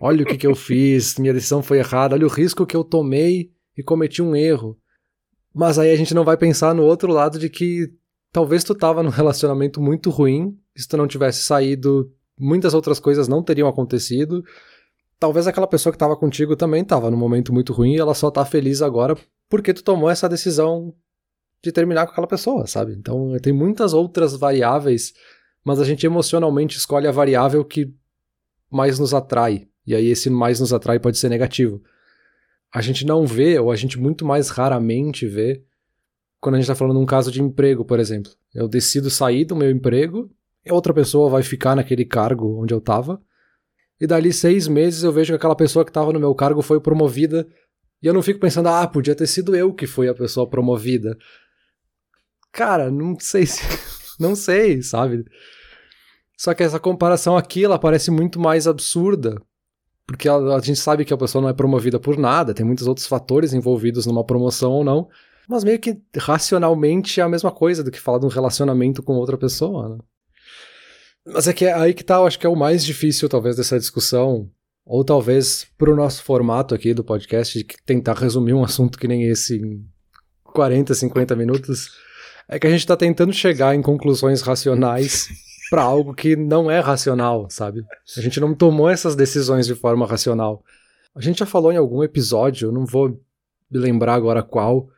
olha 0.00 0.22
o 0.22 0.26
que, 0.26 0.38
que 0.38 0.46
eu 0.46 0.54
fiz, 0.54 1.18
minha 1.18 1.34
decisão 1.34 1.62
foi 1.62 1.78
errada, 1.78 2.14
olha 2.14 2.26
o 2.26 2.30
risco 2.30 2.66
que 2.66 2.76
eu 2.76 2.84
tomei 2.84 3.50
e 3.76 3.82
cometi 3.82 4.22
um 4.22 4.34
erro. 4.34 4.78
Mas 5.54 5.78
aí 5.78 5.90
a 5.90 5.96
gente 5.96 6.14
não 6.14 6.24
vai 6.24 6.36
pensar 6.36 6.74
no 6.74 6.82
outro 6.82 7.12
lado 7.12 7.38
de 7.38 7.48
que 7.48 7.92
talvez 8.32 8.62
tu 8.62 8.74
tava 8.74 9.02
num 9.02 9.10
relacionamento 9.10 9.80
muito 9.80 10.10
ruim, 10.10 10.56
se 10.76 10.86
tu 10.86 10.96
não 10.96 11.06
tivesse 11.06 11.42
saído, 11.42 12.12
muitas 12.38 12.74
outras 12.74 12.98
coisas 12.98 13.28
não 13.28 13.42
teriam 13.42 13.68
acontecido. 13.68 14.44
Talvez 15.18 15.46
aquela 15.46 15.66
pessoa 15.66 15.92
que 15.92 15.96
estava 15.96 16.16
contigo 16.16 16.56
também 16.56 16.82
estava 16.82 17.10
num 17.10 17.16
momento 17.16 17.52
muito 17.52 17.72
ruim 17.72 17.94
e 17.94 17.98
ela 17.98 18.14
só 18.14 18.30
tá 18.30 18.44
feliz 18.44 18.82
agora 18.82 19.16
porque 19.48 19.72
tu 19.72 19.82
tomou 19.82 20.10
essa 20.10 20.28
decisão 20.28 20.92
de 21.62 21.72
terminar 21.72 22.06
com 22.06 22.12
aquela 22.12 22.26
pessoa, 22.26 22.66
sabe? 22.66 22.92
Então 22.92 23.36
tem 23.40 23.52
muitas 23.52 23.94
outras 23.94 24.36
variáveis 24.36 25.14
mas 25.66 25.80
a 25.80 25.84
gente 25.84 26.06
emocionalmente 26.06 26.78
escolhe 26.78 27.08
a 27.08 27.10
variável 27.10 27.64
que 27.64 27.92
mais 28.70 29.00
nos 29.00 29.12
atrai. 29.12 29.66
E 29.84 29.96
aí 29.96 30.06
esse 30.06 30.30
mais 30.30 30.60
nos 30.60 30.72
atrai 30.72 31.00
pode 31.00 31.18
ser 31.18 31.28
negativo. 31.28 31.82
a 32.72 32.80
gente 32.80 33.04
não 33.04 33.26
vê, 33.26 33.58
ou 33.58 33.72
a 33.72 33.76
gente 33.76 33.98
muito 33.98 34.24
mais 34.24 34.48
raramente 34.48 35.26
vê, 35.26 35.64
quando 36.40 36.54
a 36.54 36.58
gente 36.58 36.66
está 36.66 36.74
falando 36.76 36.98
de 36.98 37.02
um 37.02 37.06
caso 37.06 37.32
de 37.32 37.42
emprego, 37.42 37.84
por 37.84 37.98
exemplo. 37.98 38.30
Eu 38.54 38.68
decido 38.68 39.10
sair 39.10 39.44
do 39.44 39.56
meu 39.56 39.68
emprego, 39.68 40.30
outra 40.70 40.92
pessoa 40.92 41.30
vai 41.30 41.42
ficar 41.42 41.74
naquele 41.74 42.04
cargo 42.04 42.60
onde 42.60 42.72
eu 42.72 42.78
estava, 42.78 43.20
e 44.00 44.06
dali 44.06 44.32
seis 44.32 44.68
meses 44.68 45.02
eu 45.02 45.12
vejo 45.12 45.32
que 45.32 45.36
aquela 45.36 45.56
pessoa 45.56 45.84
que 45.84 45.90
estava 45.90 46.12
no 46.12 46.20
meu 46.20 46.34
cargo 46.34 46.62
foi 46.62 46.80
promovida, 46.80 47.46
e 48.02 48.06
eu 48.06 48.12
não 48.12 48.22
fico 48.22 48.40
pensando, 48.40 48.68
ah, 48.68 48.86
podia 48.86 49.14
ter 49.14 49.26
sido 49.26 49.56
eu 49.56 49.72
que 49.72 49.86
fui 49.86 50.08
a 50.08 50.14
pessoa 50.14 50.48
promovida. 50.48 51.16
Cara, 52.52 52.90
não 52.90 53.16
sei 53.18 53.46
se. 53.46 53.62
não 54.20 54.34
sei, 54.34 54.82
sabe? 54.82 55.24
Só 56.36 56.52
que 56.52 56.62
essa 56.62 56.78
comparação 56.78 57.36
aqui, 57.36 57.64
ela 57.64 57.78
parece 57.78 58.10
muito 58.10 58.38
mais 58.38 58.66
absurda, 58.66 59.40
porque 60.06 60.28
a, 60.28 60.36
a, 60.36 60.60
gente 60.60 60.78
sabe 60.78 61.04
que 61.04 61.12
a 61.12 61.16
pessoa 61.16 61.40
não 61.40 61.48
é 61.48 61.54
promovida 61.54 61.98
por 61.98 62.18
nada, 62.18 62.52
tem 62.52 62.64
muitos 62.64 62.86
outros 62.86 63.06
fatores 63.06 63.54
envolvidos 63.54 64.04
numa 64.04 64.24
promoção 64.24 64.72
ou 64.72 64.84
não, 64.84 65.08
mas 65.48 65.64
meio 65.64 65.78
que 65.78 65.98
racionalmente 66.16 67.20
é 67.20 67.24
a 67.24 67.28
mesma 67.28 67.50
coisa 67.50 67.82
do 67.82 67.90
que 67.90 68.00
falar 68.00 68.18
de 68.18 68.26
um 68.26 68.30
relacionamento 68.30 69.02
com 69.02 69.14
outra 69.14 69.38
pessoa, 69.38 69.88
né? 69.88 69.98
Mas 71.26 71.48
é 71.48 71.52
que 71.52 71.64
é 71.64 71.72
aí 71.72 71.92
que 71.92 72.04
tá, 72.04 72.16
eu 72.16 72.26
acho 72.26 72.38
que 72.38 72.46
é 72.46 72.48
o 72.48 72.54
mais 72.54 72.84
difícil, 72.84 73.28
talvez, 73.28 73.56
dessa 73.56 73.78
discussão, 73.78 74.48
ou 74.84 75.04
talvez 75.04 75.66
pro 75.76 75.96
nosso 75.96 76.22
formato 76.22 76.74
aqui 76.74 76.94
do 76.94 77.02
podcast, 77.02 77.58
de 77.58 77.64
tentar 77.84 78.14
resumir 78.14 78.54
um 78.54 78.62
assunto 78.62 78.98
que 78.98 79.08
nem 79.08 79.24
esse 79.24 79.56
em 79.56 79.84
40, 80.44 80.94
50 80.94 81.34
minutos, 81.34 81.90
é 82.48 82.58
que 82.58 82.66
a 82.66 82.70
gente 82.70 82.86
tá 82.86 82.96
tentando 82.96 83.32
chegar 83.32 83.74
em 83.74 83.82
conclusões 83.82 84.40
racionais 84.40 85.28
para 85.68 85.82
algo 85.82 86.14
que 86.14 86.36
não 86.36 86.70
é 86.70 86.78
racional, 86.78 87.48
sabe? 87.50 87.84
A 88.16 88.20
gente 88.20 88.38
não 88.38 88.54
tomou 88.54 88.88
essas 88.88 89.16
decisões 89.16 89.66
de 89.66 89.74
forma 89.74 90.06
racional. 90.06 90.62
A 91.14 91.20
gente 91.20 91.40
já 91.40 91.46
falou 91.46 91.72
em 91.72 91.76
algum 91.76 92.04
episódio, 92.04 92.70
não 92.70 92.86
vou 92.86 93.20
me 93.68 93.78
lembrar 93.78 94.14
agora 94.14 94.44
qual, 94.44 94.88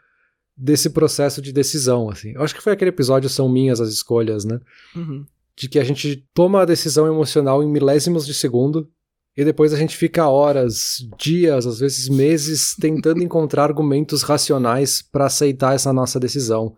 desse 0.54 0.90
processo 0.90 1.40
de 1.40 1.52
decisão, 1.52 2.10
assim. 2.10 2.32
Eu 2.32 2.42
acho 2.42 2.54
que 2.54 2.60
foi 2.60 2.74
aquele 2.74 2.90
episódio 2.90 3.30
São 3.30 3.48
Minhas 3.48 3.80
as 3.80 3.88
Escolhas, 3.88 4.44
né? 4.44 4.60
Uhum. 4.94 5.24
De 5.58 5.68
que 5.68 5.78
a 5.78 5.84
gente 5.84 6.24
toma 6.32 6.62
a 6.62 6.64
decisão 6.64 7.06
emocional 7.06 7.62
em 7.62 7.68
milésimos 7.68 8.24
de 8.24 8.32
segundo 8.32 8.88
e 9.36 9.44
depois 9.44 9.72
a 9.72 9.76
gente 9.76 9.96
fica 9.96 10.28
horas, 10.28 10.96
dias, 11.18 11.66
às 11.66 11.78
vezes 11.78 12.08
meses 12.08 12.74
tentando 12.74 13.22
encontrar 13.22 13.64
argumentos 13.64 14.22
racionais 14.22 15.00
para 15.00 15.26
aceitar 15.26 15.74
essa 15.74 15.92
nossa 15.92 16.18
decisão. 16.18 16.76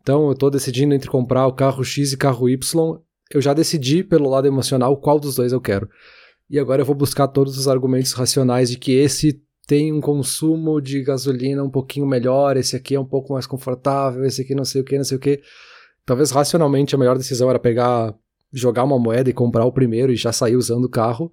Então, 0.00 0.26
eu 0.26 0.32
estou 0.32 0.48
decidindo 0.48 0.94
entre 0.94 1.10
comprar 1.10 1.44
o 1.46 1.52
carro 1.52 1.82
X 1.82 2.12
e 2.12 2.16
carro 2.16 2.48
Y. 2.48 3.00
Eu 3.32 3.40
já 3.40 3.52
decidi 3.52 4.04
pelo 4.04 4.30
lado 4.30 4.46
emocional 4.46 4.96
qual 4.96 5.18
dos 5.18 5.34
dois 5.34 5.52
eu 5.52 5.60
quero. 5.60 5.88
E 6.48 6.60
agora 6.60 6.82
eu 6.82 6.86
vou 6.86 6.94
buscar 6.94 7.26
todos 7.26 7.58
os 7.58 7.66
argumentos 7.66 8.12
racionais 8.12 8.70
de 8.70 8.78
que 8.78 8.92
esse 8.92 9.42
tem 9.66 9.92
um 9.92 10.00
consumo 10.00 10.80
de 10.80 11.02
gasolina 11.02 11.64
um 11.64 11.70
pouquinho 11.70 12.06
melhor, 12.06 12.56
esse 12.56 12.76
aqui 12.76 12.94
é 12.94 13.00
um 13.00 13.04
pouco 13.04 13.32
mais 13.32 13.44
confortável, 13.44 14.24
esse 14.24 14.42
aqui 14.42 14.54
não 14.54 14.64
sei 14.64 14.80
o 14.82 14.84
que, 14.84 14.96
não 14.96 15.04
sei 15.04 15.16
o 15.16 15.20
que. 15.20 15.42
Talvez 16.06 16.30
racionalmente 16.30 16.94
a 16.94 16.98
melhor 16.98 17.18
decisão 17.18 17.50
era 17.50 17.58
pegar, 17.58 18.14
jogar 18.52 18.84
uma 18.84 18.98
moeda 18.98 19.28
e 19.28 19.34
comprar 19.34 19.64
o 19.64 19.72
primeiro 19.72 20.12
e 20.12 20.16
já 20.16 20.32
sair 20.32 20.56
usando 20.56 20.84
o 20.84 20.88
carro. 20.88 21.32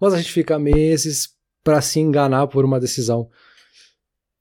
Mas 0.00 0.14
a 0.14 0.16
gente 0.18 0.32
fica 0.32 0.58
meses 0.58 1.30
para 1.64 1.80
se 1.80 1.98
enganar 1.98 2.46
por 2.46 2.64
uma 2.64 2.78
decisão. 2.78 3.28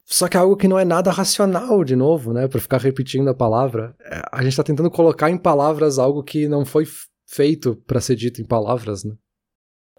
Só 0.05 0.27
que 0.27 0.38
é 0.38 0.39
algo 0.39 0.55
que 0.55 0.67
não 0.67 0.77
é 0.77 0.86
nada 0.86 1.09
racional, 1.09 1.83
de 1.83 1.95
novo, 1.95 2.33
né? 2.33 2.47
Para 2.47 2.59
ficar 2.59 2.79
repetindo 2.79 3.29
a 3.29 3.33
palavra. 3.33 3.95
É, 3.99 4.21
a 4.31 4.43
gente 4.43 4.51
está 4.51 4.63
tentando 4.63 4.91
colocar 4.91 5.31
em 5.31 5.38
palavras 5.38 5.97
algo 5.97 6.21
que 6.21 6.47
não 6.47 6.65
foi 6.65 6.86
feito 7.25 7.75
para 7.88 7.99
ser 7.99 8.15
dito 8.15 8.41
em 8.41 8.45
palavras, 8.45 9.03
né? 9.03 9.15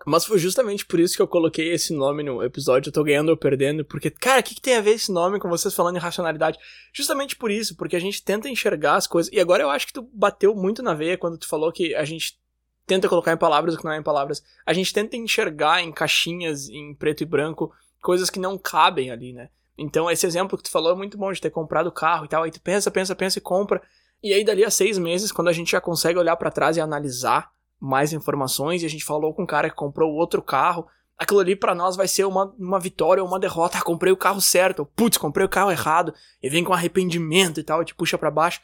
Mas 0.07 0.25
foi 0.25 0.39
justamente 0.39 0.85
por 0.85 1.01
isso 1.01 1.17
que 1.17 1.23
eu 1.23 1.29
coloquei 1.29 1.73
esse 1.73 1.95
nome 1.95 2.23
no 2.23 2.43
episódio, 2.43 2.89
eu 2.89 2.93
tô 2.93 3.03
ganhando 3.03 3.31
ou 3.31 3.37
perdendo, 3.37 3.85
porque, 3.85 4.11
cara, 4.11 4.41
o 4.41 4.43
que, 4.43 4.55
que, 4.55 4.61
tem 4.61 4.77
a 4.77 4.81
ver 4.81 4.93
esse 4.93 5.11
nome 5.11 5.39
com 5.39 5.49
vocês 5.49 5.75
falando 5.75 5.97
em 5.97 6.01
racionalidade? 6.01 6.59
Justamente 6.93 7.37
por 7.37 7.51
isso, 7.51 7.77
porque 7.77 7.97
a 7.97 8.01
gente 8.01 8.23
tenta 8.23 8.49
enxergar 8.49 8.97
as 8.97 9.07
coisas, 9.07 9.33
e 9.33 9.41
agora 9.41 9.63
eu 9.63 9.71
acho 9.71 9.87
que 9.87 9.93
tu 9.93 10.03
bateu 10.13 10.55
muito 10.55 10.83
na 10.83 10.95
veia 10.95 11.17
quando 11.17 11.39
tu 11.39 11.49
falou 11.49 11.73
que 11.73 11.95
a 11.95 12.05
gente 12.05 12.39
tenta 12.87 13.09
colocar 13.09 13.33
em 13.33 13.39
palavras 13.39 13.75
o 13.75 13.79
que 13.79 13.85
não 13.85 13.93
é 13.93 13.99
em 13.99 14.03
palavras. 14.03 14.43
A 14.67 14.73
gente 14.73 14.93
tenta 14.93 15.17
enxergar 15.17 15.83
em 15.83 15.91
caixinhas, 15.91 16.69
em 16.69 16.95
preto 16.95 17.23
e 17.23 17.27
branco, 17.27 17.73
coisas 18.03 18.29
que 18.29 18.39
não 18.39 18.59
cabem 18.59 19.11
ali, 19.11 19.33
né? 19.33 19.49
Então, 19.77 20.11
esse 20.11 20.27
exemplo 20.27 20.57
que 20.57 20.65
tu 20.65 20.71
falou 20.71 20.93
é 20.93 20.95
muito 20.95 21.19
bom 21.19 21.33
de 21.33 21.41
ter 21.41 21.51
comprado 21.51 21.89
o 21.89 21.93
carro 21.93 22.27
e 22.27 22.29
tal. 22.29 22.43
Aí 22.43 22.51
tu 22.51 22.61
pensa, 22.61 22.91
pensa, 22.91 23.15
pensa 23.15 23.39
e 23.39 23.43
compra. 23.43 23.83
E 24.23 24.33
aí, 24.33 24.45
dali 24.45 24.65
a 24.65 24.71
seis 24.71 24.99
meses, 24.99 25.33
quando 25.33 25.49
a 25.49 25.53
gente 25.53 25.73
já 25.73 25.81
consegue 25.81 26.19
olhar 26.19 26.37
para 26.37 26.51
trás 26.51 26.77
e 26.77 26.81
analisar 26.81 27.51
mais 27.85 28.13
informações, 28.13 28.83
e 28.83 28.87
a 28.87 28.91
gente 28.91 29.05
falou 29.05 29.35
com 29.35 29.43
um 29.43 29.47
cara 29.47 29.69
que 29.69 29.77
comprou 29.77 30.13
outro 30.15 30.41
carro, 30.43 30.87
aquilo 31.19 31.41
ali 31.41 31.55
para 31.55 31.75
nós 31.75 31.97
vai 31.97 32.09
ser 32.09 32.25
uma, 32.25 32.55
uma 32.59 32.81
vitória 32.81 33.23
ou 33.23 33.29
uma 33.29 33.39
derrota. 33.39 33.79
Ah, 33.79 33.83
comprei 33.83 34.13
o 34.13 34.17
carro 34.17 34.41
certo. 34.41 34.87
Putz, 34.97 35.19
comprei 35.19 35.45
o 35.45 35.49
carro 35.49 35.71
errado. 35.71 36.13
E 36.43 36.49
vem 36.49 36.65
com 36.65 36.73
arrependimento 36.73 37.61
e 37.61 37.63
tal, 37.63 37.83
e 37.83 37.85
te 37.85 37.95
puxa 37.95 38.19
para 38.19 38.31
baixo. 38.31 38.61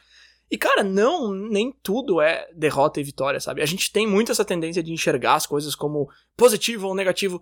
E, 0.49 0.57
cara, 0.57 0.83
não, 0.83 1.31
nem 1.31 1.71
tudo 1.81 2.19
é 2.19 2.49
derrota 2.53 2.99
e 2.99 3.03
vitória, 3.03 3.39
sabe? 3.39 3.61
A 3.61 3.65
gente 3.65 3.91
tem 3.91 4.05
muito 4.05 4.31
essa 4.31 4.43
tendência 4.43 4.83
de 4.83 4.91
enxergar 4.91 5.35
as 5.35 5.45
coisas 5.45 5.75
como 5.75 6.09
positivo 6.35 6.87
ou 6.87 6.95
negativo 6.95 7.41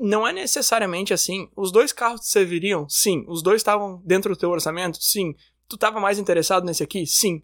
não 0.00 0.26
é 0.26 0.32
necessariamente 0.32 1.12
assim. 1.12 1.48
Os 1.54 1.70
dois 1.70 1.92
carros 1.92 2.22
te 2.22 2.28
serviriam? 2.28 2.88
Sim. 2.88 3.24
Os 3.28 3.42
dois 3.42 3.60
estavam 3.60 4.02
dentro 4.04 4.34
do 4.34 4.38
teu 4.38 4.50
orçamento? 4.50 4.98
Sim. 5.02 5.34
Tu 5.68 5.74
estava 5.74 6.00
mais 6.00 6.18
interessado 6.18 6.64
nesse 6.64 6.82
aqui? 6.82 7.06
Sim. 7.06 7.42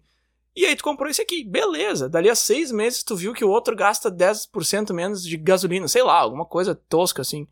E 0.55 0.65
aí 0.65 0.75
tu 0.75 0.83
comprou 0.83 1.09
esse 1.09 1.21
aqui, 1.21 1.43
beleza. 1.43 2.07
Dali 2.07 2.29
a 2.29 2.35
seis 2.35 2.71
meses 2.71 3.03
tu 3.03 3.15
viu 3.15 3.33
que 3.33 3.43
o 3.43 3.49
outro 3.49 3.75
gasta 3.75 4.11
10% 4.11 4.93
menos 4.93 5.23
de 5.23 5.35
gasolina, 5.37 5.87
sei 5.87 6.03
lá, 6.03 6.19
alguma 6.19 6.45
coisa 6.45 6.75
tosca 6.75 7.21
assim. 7.21 7.47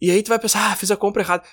E 0.00 0.10
aí 0.10 0.22
tu 0.22 0.28
vai 0.28 0.38
pensar, 0.38 0.70
ah, 0.70 0.76
fiz 0.76 0.90
a 0.90 0.96
compra 0.96 1.22
errada. 1.22 1.44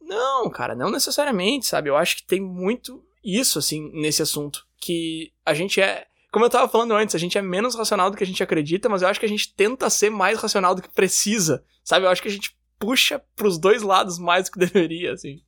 Não, 0.00 0.50
cara, 0.50 0.74
não 0.74 0.90
necessariamente, 0.90 1.66
sabe? 1.66 1.88
Eu 1.88 1.96
acho 1.96 2.16
que 2.16 2.26
tem 2.26 2.40
muito 2.40 3.04
isso, 3.22 3.58
assim, 3.58 3.90
nesse 3.92 4.22
assunto. 4.22 4.66
Que 4.80 5.32
a 5.44 5.54
gente 5.54 5.80
é 5.80 6.06
como 6.30 6.44
eu 6.44 6.50
tava 6.50 6.68
falando 6.68 6.94
antes, 6.94 7.14
a 7.14 7.18
gente 7.18 7.38
é 7.38 7.42
menos 7.42 7.74
racional 7.74 8.10
do 8.10 8.16
que 8.16 8.22
a 8.22 8.26
gente 8.26 8.42
acredita, 8.42 8.88
mas 8.88 9.00
eu 9.00 9.08
acho 9.08 9.18
que 9.18 9.26
a 9.26 9.28
gente 9.28 9.54
tenta 9.54 9.88
ser 9.88 10.10
mais 10.10 10.38
racional 10.38 10.74
do 10.74 10.82
que 10.82 10.88
precisa, 10.92 11.64
sabe? 11.82 12.04
Eu 12.04 12.10
acho 12.10 12.20
que 12.20 12.28
a 12.28 12.30
gente 12.30 12.54
puxa 12.78 13.22
pros 13.34 13.58
dois 13.58 13.82
lados 13.82 14.18
mais 14.18 14.44
do 14.44 14.52
que 14.52 14.58
deveria, 14.58 15.12
assim. 15.12 15.40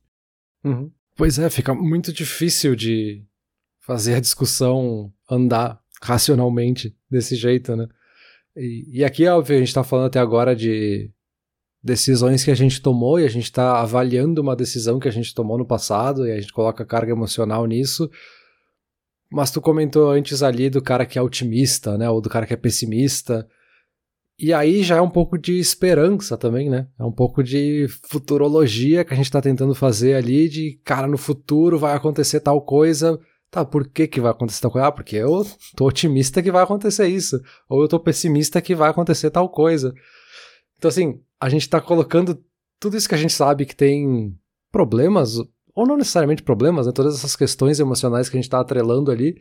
Uhum. 0.63 0.91
Pois 1.15 1.37
é, 1.37 1.49
fica 1.49 1.73
muito 1.73 2.11
difícil 2.11 2.75
de 2.75 3.23
fazer 3.81 4.15
a 4.15 4.19
discussão 4.19 5.11
andar 5.29 5.79
racionalmente 6.01 6.95
desse 7.09 7.35
jeito, 7.35 7.75
né? 7.75 7.87
E, 8.55 8.99
e 8.99 9.05
aqui, 9.05 9.27
óbvio, 9.27 9.57
a 9.57 9.59
gente 9.59 9.73
tá 9.73 9.83
falando 9.83 10.07
até 10.07 10.19
agora 10.19 10.55
de 10.55 11.11
decisões 11.83 12.43
que 12.43 12.51
a 12.51 12.55
gente 12.55 12.81
tomou 12.81 13.19
e 13.19 13.25
a 13.25 13.29
gente 13.29 13.51
tá 13.51 13.79
avaliando 13.81 14.41
uma 14.41 14.55
decisão 14.55 14.99
que 14.99 15.07
a 15.07 15.11
gente 15.11 15.33
tomou 15.33 15.57
no 15.57 15.65
passado 15.65 16.27
e 16.27 16.31
a 16.31 16.39
gente 16.39 16.53
coloca 16.53 16.85
carga 16.85 17.11
emocional 17.11 17.65
nisso 17.65 18.09
mas 19.31 19.49
tu 19.49 19.61
comentou 19.61 20.11
antes 20.11 20.43
ali 20.43 20.69
do 20.69 20.81
cara 20.81 21.05
que 21.05 21.17
é 21.17 21.21
otimista, 21.21 21.97
né? 21.97 22.09
Ou 22.09 22.19
do 22.19 22.29
cara 22.29 22.45
que 22.45 22.53
é 22.53 22.57
pessimista. 22.57 23.47
E 24.37 24.51
aí 24.51 24.83
já 24.83 24.97
é 24.97 25.01
um 25.01 25.09
pouco 25.09 25.37
de 25.37 25.57
esperança 25.57 26.37
também, 26.37 26.69
né? 26.69 26.87
É 26.99 27.03
um 27.03 27.11
pouco 27.11 27.41
de 27.41 27.87
futurologia 28.09 29.05
que 29.05 29.13
a 29.13 29.17
gente 29.17 29.31
tá 29.31 29.41
tentando 29.41 29.73
fazer 29.73 30.15
ali, 30.15 30.49
de 30.49 30.81
cara, 30.83 31.07
no 31.07 31.17
futuro 31.17 31.79
vai 31.79 31.95
acontecer 31.95 32.41
tal 32.41 32.61
coisa. 32.61 33.17
Tá, 33.51 33.65
por 33.65 33.85
que 33.89 34.07
que 34.07 34.21
vai 34.21 34.31
acontecer 34.31 34.61
tal 34.61 34.71
coisa? 34.71 34.87
Ah, 34.87 34.91
porque 34.93 35.17
eu 35.17 35.45
tô 35.75 35.85
otimista 35.85 36.41
que 36.41 36.49
vai 36.49 36.63
acontecer 36.63 37.07
isso. 37.07 37.37
Ou 37.67 37.81
eu 37.81 37.87
tô 37.89 37.99
pessimista 37.99 38.61
que 38.61 38.73
vai 38.73 38.89
acontecer 38.89 39.29
tal 39.29 39.49
coisa. 39.49 39.93
Então, 40.77 40.87
assim, 40.87 41.21
a 41.37 41.49
gente 41.49 41.67
tá 41.67 41.81
colocando 41.81 42.41
tudo 42.79 42.95
isso 42.95 43.09
que 43.09 43.15
a 43.15 43.17
gente 43.17 43.33
sabe 43.33 43.65
que 43.65 43.75
tem 43.75 44.33
problemas, 44.71 45.35
ou 45.75 45.85
não 45.85 45.97
necessariamente 45.97 46.41
problemas, 46.41 46.87
né, 46.87 46.93
todas 46.93 47.13
essas 47.13 47.35
questões 47.35 47.79
emocionais 47.79 48.29
que 48.29 48.37
a 48.37 48.39
gente 48.39 48.47
está 48.47 48.61
atrelando 48.61 49.11
ali, 49.11 49.35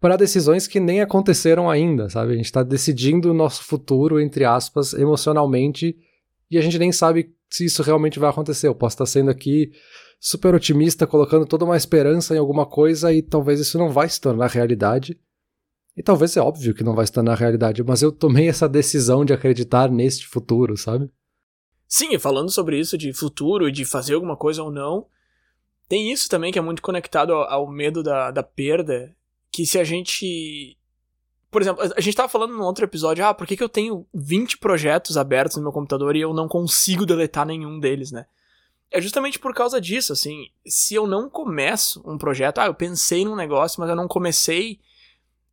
para 0.00 0.16
decisões 0.16 0.66
que 0.66 0.80
nem 0.80 1.00
aconteceram 1.00 1.70
ainda, 1.70 2.10
sabe? 2.10 2.32
A 2.32 2.36
gente 2.36 2.46
está 2.46 2.62
decidindo 2.64 3.30
o 3.30 3.34
nosso 3.34 3.62
futuro, 3.62 4.20
entre 4.20 4.44
aspas, 4.44 4.92
emocionalmente, 4.92 5.96
e 6.50 6.58
a 6.58 6.60
gente 6.60 6.78
nem 6.78 6.90
sabe 6.92 7.32
se 7.48 7.64
isso 7.64 7.82
realmente 7.82 8.18
vai 8.18 8.28
acontecer. 8.28 8.66
Eu 8.66 8.74
posso 8.74 8.94
estar 8.94 9.06
sendo 9.06 9.30
aqui 9.30 9.70
super 10.26 10.56
otimista, 10.56 11.06
colocando 11.06 11.46
toda 11.46 11.64
uma 11.64 11.76
esperança 11.76 12.34
em 12.34 12.38
alguma 12.38 12.66
coisa 12.66 13.12
e 13.12 13.22
talvez 13.22 13.60
isso 13.60 13.78
não 13.78 13.90
vai 13.90 14.08
se 14.08 14.20
tornar 14.20 14.48
realidade. 14.48 15.16
E 15.96 16.02
talvez 16.02 16.36
é 16.36 16.40
óbvio 16.40 16.74
que 16.74 16.82
não 16.82 16.96
vai 16.96 17.06
se 17.06 17.12
tornar 17.12 17.36
realidade, 17.36 17.80
mas 17.84 18.02
eu 18.02 18.10
tomei 18.10 18.48
essa 18.48 18.68
decisão 18.68 19.24
de 19.24 19.32
acreditar 19.32 19.88
neste 19.88 20.26
futuro, 20.26 20.76
sabe? 20.76 21.08
Sim, 21.86 22.18
falando 22.18 22.50
sobre 22.50 22.76
isso 22.76 22.98
de 22.98 23.12
futuro 23.12 23.68
e 23.68 23.72
de 23.72 23.84
fazer 23.84 24.14
alguma 24.14 24.36
coisa 24.36 24.64
ou 24.64 24.72
não, 24.72 25.06
tem 25.88 26.10
isso 26.10 26.28
também 26.28 26.50
que 26.50 26.58
é 26.58 26.62
muito 26.62 26.82
conectado 26.82 27.32
ao, 27.32 27.48
ao 27.48 27.70
medo 27.70 28.02
da, 28.02 28.32
da 28.32 28.42
perda, 28.42 29.14
que 29.52 29.64
se 29.64 29.78
a 29.78 29.84
gente 29.84 30.76
por 31.52 31.62
exemplo, 31.62 31.84
a 31.96 32.00
gente 32.00 32.16
tava 32.16 32.28
falando 32.28 32.52
num 32.52 32.64
outro 32.64 32.84
episódio, 32.84 33.24
ah, 33.24 33.32
por 33.32 33.46
que, 33.46 33.56
que 33.56 33.62
eu 33.62 33.68
tenho 33.68 34.04
20 34.12 34.58
projetos 34.58 35.16
abertos 35.16 35.56
no 35.56 35.62
meu 35.62 35.72
computador 35.72 36.16
e 36.16 36.20
eu 36.20 36.34
não 36.34 36.48
consigo 36.48 37.06
deletar 37.06 37.46
nenhum 37.46 37.78
deles, 37.78 38.10
né? 38.10 38.26
É 38.90 39.00
justamente 39.00 39.38
por 39.38 39.52
causa 39.54 39.80
disso, 39.80 40.12
assim, 40.12 40.46
se 40.66 40.94
eu 40.94 41.06
não 41.06 41.28
começo 41.28 42.02
um 42.06 42.16
projeto, 42.16 42.58
ah, 42.58 42.66
eu 42.66 42.74
pensei 42.74 43.24
num 43.24 43.34
negócio, 43.34 43.80
mas 43.80 43.90
eu 43.90 43.96
não 43.96 44.06
comecei, 44.06 44.80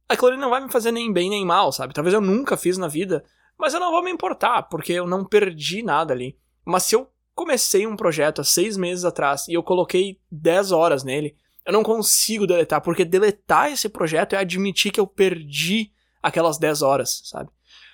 aquilo 0.08 0.30
ali 0.30 0.38
não 0.38 0.50
vai 0.50 0.64
me 0.64 0.72
fazer 0.72 0.92
nem 0.92 1.12
bem 1.12 1.30
nem 1.30 1.46
mal, 1.46 1.72
sabe? 1.72 1.94
Talvez 1.94 2.14
eu 2.14 2.22
nunca 2.22 2.56
fiz 2.56 2.78
na 2.78 2.88
vida, 2.88 3.26
mas 3.58 3.74
eu 3.74 3.80
não 3.80 3.92
vou 3.92 4.04
me 4.04 4.12
importar, 4.12 4.64
porque 4.64 4.94
eu 4.94 5.08
não 5.08 5.26
perdi 5.26 5.82
nada 5.82 6.14
ali. 6.14 6.38
Mas 6.64 6.84
se 6.84 6.96
eu 6.96 7.10
comecei 7.36 7.88
um 7.88 7.96
projeto 7.96 8.42
há 8.42 8.44
seis 8.44 8.78
meses 8.78 9.04
atrás 9.04 9.48
e 9.48 9.54
eu 9.54 9.64
coloquei 9.64 10.20
10 10.32 10.72
horas 10.72 11.04
nele, 11.04 11.36
eu 11.66 11.74
não 11.74 11.84
consigo 11.84 12.46
deletar, 12.46 12.82
porque 12.82 13.06
deletar 13.06 13.72
esse 13.72 13.90
projeto 13.90 14.34
é 14.34 14.38
admitir 14.38 14.92
que 14.92 15.00
eu 15.00 15.08
perdi 15.08 15.92
aquelas 16.22 16.58
10 16.58 16.82
horas, 16.82 17.22
sabe? 17.26 17.50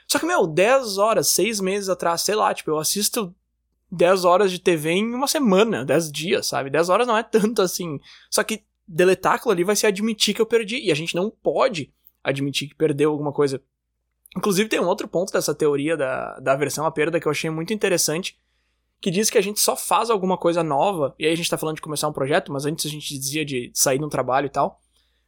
Só 0.08 0.18
que, 0.18 0.26
meu, 0.26 0.48
10 0.48 0.98
horas, 0.98 1.28
6 1.28 1.62
meses 1.62 1.88
atrás, 1.88 2.22
sei 2.22 2.36
lá, 2.36 2.54
tipo, 2.54 2.72
eu 2.72 2.80
assisto 2.80 3.34
10 3.92 4.26
horas 4.26 4.52
de 4.52 4.60
TV 4.60 4.92
em 4.92 5.14
uma 5.14 5.28
semana, 5.28 5.84
10 5.84 6.12
dias, 6.12 6.48
sabe? 6.48 6.70
10 6.70 6.90
horas 6.90 7.08
não 7.08 7.18
é 7.18 7.24
tanto 7.24 7.62
assim. 7.62 8.00
Só 8.30 8.44
que 8.44 8.64
deletar 8.88 9.34
aquilo 9.34 9.52
ali 9.52 9.64
vai 9.64 9.76
ser 9.76 9.88
admitir 9.88 10.34
que 10.34 10.42
eu 10.42 10.46
perdi. 10.46 10.80
E 10.80 10.92
a 10.92 10.96
gente 10.96 11.16
não 11.16 11.30
pode 11.30 11.94
admitir 12.24 12.70
que 12.70 12.76
perdeu 12.76 13.12
alguma 13.12 13.32
coisa. 13.32 13.62
Inclusive, 14.38 14.70
tem 14.70 14.80
um 14.80 14.88
outro 14.88 15.08
ponto 15.08 15.34
dessa 15.34 15.56
teoria 15.56 15.98
da, 15.98 16.40
da 16.40 16.54
aversão 16.54 16.86
à 16.86 16.92
perda 16.92 17.20
que 17.20 17.28
eu 17.28 17.32
achei 17.32 17.50
muito 17.50 17.74
interessante, 17.74 18.38
que 19.02 19.10
diz 19.10 19.30
que 19.30 19.38
a 19.38 19.42
gente 19.42 19.60
só 19.60 19.76
faz 19.76 20.10
alguma 20.10 20.38
coisa 20.38 20.64
nova, 20.64 21.16
e 21.18 21.26
aí 21.26 21.34
a 21.34 21.36
gente 21.36 21.50
tá 21.50 21.58
falando 21.58 21.78
de 21.78 21.82
começar 21.82 22.08
um 22.08 22.14
projeto, 22.14 22.52
mas 22.52 22.66
antes 22.66 22.86
a 22.86 22.90
gente 22.90 23.18
dizia 23.18 23.46
de 23.46 23.72
sair 23.74 23.98
de 23.98 24.06
um 24.06 24.10
trabalho 24.10 24.46
e 24.46 24.50
tal, 24.50 24.80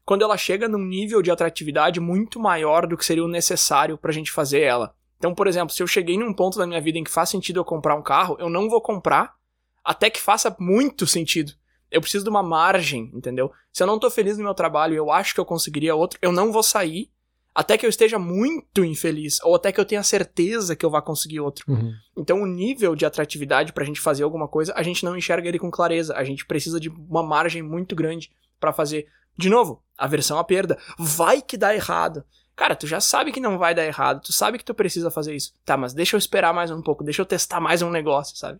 quando 0.06 0.24
ela 0.24 0.38
chega 0.38 0.68
num 0.68 0.84
nível 0.84 1.22
de 1.22 1.32
atratividade 1.32 2.00
muito 2.00 2.40
maior 2.40 2.86
do 2.86 2.98
que 2.98 3.06
seria 3.06 3.24
o 3.24 3.30
necessário 3.30 3.98
pra 3.98 4.12
gente 4.12 4.32
fazer 4.32 4.62
ela. 4.62 4.94
Então, 5.22 5.36
por 5.36 5.46
exemplo, 5.46 5.72
se 5.72 5.84
eu 5.84 5.86
cheguei 5.86 6.18
num 6.18 6.34
ponto 6.34 6.58
da 6.58 6.66
minha 6.66 6.82
vida 6.82 6.98
em 6.98 7.04
que 7.04 7.12
faz 7.12 7.30
sentido 7.30 7.60
eu 7.60 7.64
comprar 7.64 7.96
um 7.96 8.02
carro, 8.02 8.36
eu 8.40 8.50
não 8.50 8.68
vou 8.68 8.82
comprar 8.82 9.36
até 9.84 10.10
que 10.10 10.20
faça 10.20 10.56
muito 10.60 11.06
sentido. 11.06 11.54
Eu 11.92 12.02
preciso 12.02 12.24
de 12.24 12.30
uma 12.32 12.42
margem, 12.42 13.12
entendeu? 13.14 13.52
Se 13.72 13.84
eu 13.84 13.88
não 13.88 14.00
tô 14.00 14.10
feliz 14.10 14.36
no 14.40 14.44
meu 14.44 14.56
trabalho 14.56 14.96
e 14.96 14.98
eu 14.98 15.12
acho 15.12 15.36
que 15.36 15.40
eu 15.40 15.46
conseguiria 15.46 15.94
outro, 15.94 16.18
eu 16.24 16.32
não 16.32 16.52
vou 16.52 16.64
sair 16.64 17.12
até 17.54 17.78
que 17.78 17.86
eu 17.86 17.90
esteja 17.90 18.18
muito 18.18 18.84
infeliz, 18.84 19.40
ou 19.44 19.54
até 19.54 19.72
que 19.72 19.80
eu 19.80 19.86
tenha 19.86 20.02
certeza 20.02 20.76
que 20.76 20.84
eu 20.84 20.90
vá 20.90 21.04
conseguir 21.04 21.40
outro. 21.40 21.66
Uhum. 21.72 21.94
Então, 22.18 22.42
o 22.42 22.48
nível 22.48 22.96
de 22.96 23.06
atratividade 23.06 23.74
pra 23.74 23.86
gente 23.86 24.02
fazer 24.02 24.24
alguma 24.24 24.48
coisa, 24.48 24.74
a 24.76 24.82
gente 24.82 25.06
não 25.06 25.16
enxerga 25.16 25.48
ele 25.48 25.60
com 25.60 25.70
clareza. 25.70 26.16
A 26.16 26.24
gente 26.24 26.48
precisa 26.48 26.80
de 26.80 26.90
uma 26.90 27.22
margem 27.22 27.62
muito 27.62 27.96
grande 27.96 28.32
para 28.60 28.74
fazer. 28.74 29.06
De 29.38 29.50
novo, 29.50 29.84
aversão 29.96 30.40
à 30.40 30.44
perda. 30.44 30.80
Vai 30.98 31.44
que 31.44 31.58
dá 31.58 31.76
errado. 31.76 32.24
Cara, 32.62 32.76
tu 32.76 32.86
já 32.86 33.02
sabe 33.02 33.32
que 33.32 33.40
não 33.40 33.58
vai 33.58 33.74
dar 33.74 33.88
errado, 33.88 34.22
tu 34.22 34.32
sabe 34.32 34.60
que 34.60 34.64
tu 34.64 34.76
precisa 34.76 35.10
fazer 35.10 35.34
isso. 35.36 35.52
Tá, 35.66 35.76
mas 35.76 35.96
deixa 35.96 36.16
eu 36.16 36.20
esperar 36.20 36.54
mais 36.54 36.70
um 36.70 36.80
pouco, 36.80 37.04
deixa 37.04 37.20
eu 37.20 37.26
testar 37.26 37.60
mais 37.60 37.82
um 37.82 37.90
negócio, 37.90 38.38
sabe? 38.38 38.60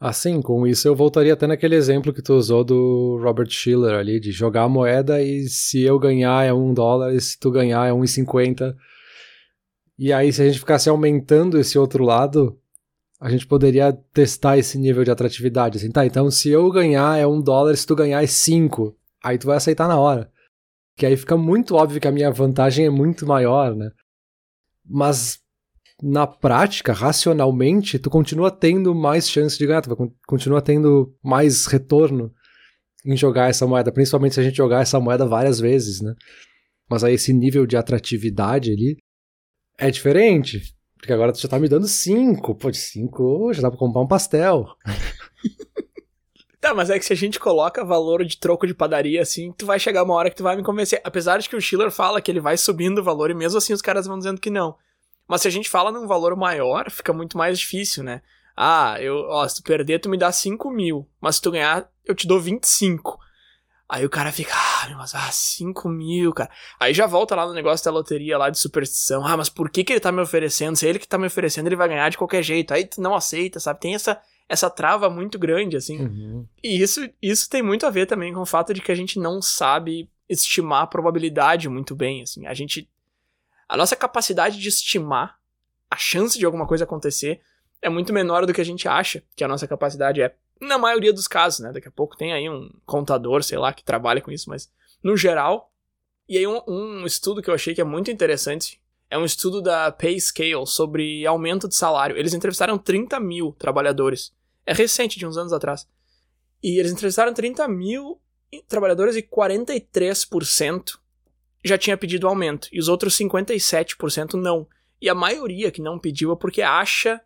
Assim, 0.00 0.40
com 0.40 0.66
isso 0.66 0.88
eu 0.88 0.96
voltaria 0.96 1.34
até 1.34 1.46
naquele 1.46 1.74
exemplo 1.74 2.14
que 2.14 2.22
tu 2.22 2.32
usou 2.32 2.64
do 2.64 3.20
Robert 3.22 3.50
Schiller 3.50 3.94
ali, 3.94 4.18
de 4.18 4.32
jogar 4.32 4.62
a 4.62 4.68
moeda 4.70 5.22
e 5.22 5.46
se 5.50 5.82
eu 5.82 5.98
ganhar 5.98 6.46
é 6.46 6.54
um 6.54 6.72
dólar 6.72 7.12
e 7.12 7.20
se 7.20 7.38
tu 7.38 7.50
ganhar 7.50 7.86
é 7.86 7.92
um 7.92 8.02
e 8.02 8.08
cinquenta. 8.08 8.74
Aí, 10.16 10.32
se 10.32 10.40
a 10.40 10.46
gente 10.46 10.58
ficasse 10.58 10.88
aumentando 10.88 11.58
esse 11.58 11.78
outro 11.78 12.02
lado, 12.02 12.58
a 13.20 13.28
gente 13.28 13.46
poderia 13.46 13.92
testar 14.14 14.56
esse 14.56 14.78
nível 14.78 15.04
de 15.04 15.10
atratividade. 15.10 15.76
Assim, 15.76 15.90
tá, 15.90 16.06
então 16.06 16.30
se 16.30 16.48
eu 16.48 16.70
ganhar 16.70 17.18
é 17.18 17.26
um 17.26 17.42
dólar, 17.42 17.76
se 17.76 17.86
tu 17.86 17.94
ganhar 17.94 18.24
é 18.24 18.26
cinco. 18.26 18.96
Aí 19.22 19.36
tu 19.36 19.46
vai 19.46 19.58
aceitar 19.58 19.86
na 19.86 20.00
hora. 20.00 20.32
Que 21.00 21.06
aí 21.06 21.16
fica 21.16 21.34
muito 21.34 21.76
óbvio 21.76 21.98
que 21.98 22.06
a 22.06 22.12
minha 22.12 22.30
vantagem 22.30 22.84
é 22.84 22.90
muito 22.90 23.26
maior, 23.26 23.74
né? 23.74 23.90
Mas 24.84 25.38
na 26.02 26.26
prática, 26.26 26.92
racionalmente, 26.92 27.98
tu 27.98 28.10
continua 28.10 28.50
tendo 28.50 28.94
mais 28.94 29.26
chance 29.26 29.56
de 29.56 29.66
ganhar, 29.66 29.80
tu 29.80 29.96
continua 30.26 30.60
tendo 30.60 31.16
mais 31.24 31.64
retorno 31.64 32.30
em 33.02 33.16
jogar 33.16 33.48
essa 33.48 33.66
moeda, 33.66 33.90
principalmente 33.90 34.34
se 34.34 34.40
a 34.40 34.42
gente 34.42 34.58
jogar 34.58 34.82
essa 34.82 35.00
moeda 35.00 35.24
várias 35.24 35.58
vezes, 35.58 36.02
né? 36.02 36.14
Mas 36.86 37.02
aí 37.02 37.14
esse 37.14 37.32
nível 37.32 37.64
de 37.64 37.78
atratividade 37.78 38.70
ali 38.70 38.98
é 39.78 39.90
diferente. 39.90 40.76
Porque 40.98 41.14
agora 41.14 41.32
tu 41.32 41.40
já 41.40 41.48
tá 41.48 41.58
me 41.58 41.66
dando 41.66 41.88
5. 41.88 42.54
Pô, 42.56 42.70
de 42.70 42.76
5 42.76 43.54
já 43.54 43.62
dá 43.62 43.70
pra 43.70 43.78
comprar 43.78 44.02
um 44.02 44.06
pastel. 44.06 44.66
Tá, 46.60 46.74
mas 46.74 46.90
é 46.90 46.98
que 46.98 47.04
se 47.04 47.12
a 47.12 47.16
gente 47.16 47.40
coloca 47.40 47.82
valor 47.82 48.22
de 48.22 48.36
troco 48.36 48.66
de 48.66 48.74
padaria 48.74 49.22
assim, 49.22 49.50
tu 49.52 49.64
vai 49.64 49.78
chegar 49.78 50.02
uma 50.02 50.14
hora 50.14 50.28
que 50.28 50.36
tu 50.36 50.42
vai 50.42 50.56
me 50.56 50.62
convencer. 50.62 51.00
Apesar 51.02 51.38
de 51.38 51.48
que 51.48 51.56
o 51.56 51.60
Schiller 51.60 51.90
fala 51.90 52.20
que 52.20 52.30
ele 52.30 52.40
vai 52.40 52.56
subindo 52.58 52.98
o 52.98 53.04
valor 53.04 53.30
e 53.30 53.34
mesmo 53.34 53.56
assim 53.56 53.72
os 53.72 53.80
caras 53.80 54.06
vão 54.06 54.18
dizendo 54.18 54.40
que 54.40 54.50
não. 54.50 54.76
Mas 55.26 55.42
se 55.42 55.48
a 55.48 55.50
gente 55.50 55.70
fala 55.70 55.90
num 55.90 56.06
valor 56.06 56.36
maior, 56.36 56.90
fica 56.90 57.12
muito 57.12 57.38
mais 57.38 57.58
difícil, 57.58 58.04
né? 58.04 58.20
Ah, 58.54 58.96
eu, 59.00 59.16
ó, 59.28 59.48
se 59.48 59.56
tu 59.56 59.62
perder, 59.62 60.00
tu 60.00 60.10
me 60.10 60.18
dá 60.18 60.30
5 60.30 60.70
mil. 60.70 61.08
Mas 61.18 61.36
se 61.36 61.42
tu 61.42 61.50
ganhar, 61.50 61.88
eu 62.04 62.14
te 62.14 62.26
dou 62.26 62.38
25. 62.38 63.18
Aí 63.88 64.04
o 64.04 64.10
cara 64.10 64.30
fica, 64.30 64.52
ah, 64.54 64.94
mas 64.98 65.14
ah, 65.14 65.30
5 65.32 65.88
mil, 65.88 66.32
cara. 66.32 66.50
Aí 66.78 66.92
já 66.92 67.06
volta 67.06 67.34
lá 67.34 67.46
no 67.46 67.54
negócio 67.54 67.84
da 67.84 67.90
loteria 67.90 68.36
lá 68.36 68.50
de 68.50 68.58
superstição. 68.58 69.26
Ah, 69.26 69.36
mas 69.36 69.48
por 69.48 69.70
que, 69.70 69.82
que 69.82 69.94
ele 69.94 70.00
tá 70.00 70.12
me 70.12 70.20
oferecendo? 70.20 70.76
Se 70.76 70.86
é 70.86 70.90
ele 70.90 70.98
que 70.98 71.08
tá 71.08 71.16
me 71.16 71.26
oferecendo, 71.26 71.68
ele 71.68 71.76
vai 71.76 71.88
ganhar 71.88 72.08
de 72.10 72.18
qualquer 72.18 72.42
jeito. 72.42 72.74
Aí 72.74 72.84
tu 72.84 73.00
não 73.00 73.14
aceita, 73.14 73.58
sabe? 73.58 73.80
Tem 73.80 73.94
essa, 73.94 74.20
essa 74.50 74.68
trava 74.68 75.08
muito 75.08 75.38
grande, 75.38 75.76
assim. 75.76 76.00
Uhum. 76.00 76.46
E 76.60 76.82
isso, 76.82 77.08
isso 77.22 77.48
tem 77.48 77.62
muito 77.62 77.86
a 77.86 77.90
ver 77.90 78.06
também 78.06 78.34
com 78.34 78.40
o 78.40 78.46
fato 78.46 78.74
de 78.74 78.80
que 78.80 78.90
a 78.90 78.96
gente 78.96 79.16
não 79.16 79.40
sabe 79.40 80.10
estimar 80.28 80.82
a 80.82 80.86
probabilidade 80.88 81.68
muito 81.68 81.94
bem, 81.94 82.22
assim. 82.22 82.44
A 82.46 82.52
gente. 82.52 82.90
A 83.68 83.76
nossa 83.76 83.94
capacidade 83.94 84.58
de 84.58 84.68
estimar 84.68 85.38
a 85.88 85.96
chance 85.96 86.36
de 86.36 86.44
alguma 86.44 86.66
coisa 86.66 86.82
acontecer 86.82 87.40
é 87.80 87.88
muito 87.88 88.12
menor 88.12 88.44
do 88.44 88.52
que 88.52 88.60
a 88.60 88.64
gente 88.64 88.88
acha 88.88 89.22
que 89.36 89.44
a 89.44 89.48
nossa 89.48 89.68
capacidade 89.68 90.20
é. 90.20 90.34
Na 90.60 90.76
maioria 90.76 91.12
dos 91.12 91.28
casos, 91.28 91.60
né? 91.60 91.70
Daqui 91.72 91.86
a 91.86 91.92
pouco 91.92 92.16
tem 92.16 92.32
aí 92.32 92.50
um 92.50 92.68
contador, 92.84 93.44
sei 93.44 93.56
lá, 93.56 93.72
que 93.72 93.84
trabalha 93.84 94.20
com 94.20 94.32
isso, 94.32 94.50
mas 94.50 94.68
no 95.00 95.16
geral. 95.16 95.72
E 96.28 96.36
aí, 96.36 96.46
um, 96.46 96.60
um 96.66 97.06
estudo 97.06 97.40
que 97.40 97.48
eu 97.48 97.54
achei 97.54 97.72
que 97.72 97.80
é 97.80 97.84
muito 97.84 98.10
interessante 98.10 98.80
é 99.08 99.16
um 99.16 99.24
estudo 99.24 99.62
da 99.62 99.92
Pay 99.92 100.20
Scale 100.20 100.66
sobre 100.66 101.24
aumento 101.24 101.68
de 101.68 101.76
salário. 101.76 102.16
Eles 102.16 102.34
entrevistaram 102.34 102.76
30 102.76 103.18
mil 103.20 103.52
trabalhadores 103.56 104.32
é 104.66 104.72
recente, 104.72 105.18
de 105.18 105.26
uns 105.26 105.36
anos 105.36 105.52
atrás. 105.52 105.86
E 106.62 106.78
eles 106.78 106.92
entrevistaram 106.92 107.32
30 107.32 107.66
mil 107.68 108.20
trabalhadores 108.68 109.16
e 109.16 109.22
43% 109.22 110.98
já 111.64 111.78
tinha 111.78 111.96
pedido 111.96 112.28
aumento. 112.28 112.68
E 112.72 112.80
os 112.80 112.88
outros 112.88 113.16
57% 113.16 114.34
não. 114.34 114.66
E 115.00 115.08
a 115.08 115.14
maioria 115.14 115.70
que 115.70 115.80
não 115.80 115.98
pediu 115.98 116.32
é 116.32 116.36
porque 116.36 116.62
acha 116.62 117.20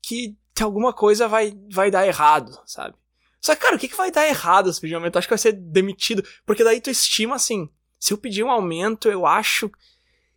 que 0.00 0.36
alguma 0.60 0.92
coisa 0.92 1.28
vai, 1.28 1.52
vai 1.70 1.90
dar 1.90 2.06
errado, 2.06 2.58
sabe? 2.64 2.96
Só 3.40 3.54
que, 3.54 3.62
cara, 3.62 3.76
o 3.76 3.78
que, 3.78 3.88
que 3.88 3.96
vai 3.96 4.10
dar 4.10 4.26
errado 4.26 4.72
se 4.72 4.80
pedir 4.80 4.94
um 4.94 4.98
aumento? 4.98 5.18
Acho 5.18 5.28
que 5.28 5.34
vai 5.34 5.38
ser 5.38 5.52
demitido. 5.52 6.24
Porque 6.44 6.64
daí 6.64 6.80
tu 6.80 6.90
estima 6.90 7.36
assim: 7.36 7.68
se 7.98 8.12
eu 8.12 8.18
pedir 8.18 8.42
um 8.42 8.50
aumento, 8.50 9.08
eu 9.08 9.26
acho 9.26 9.70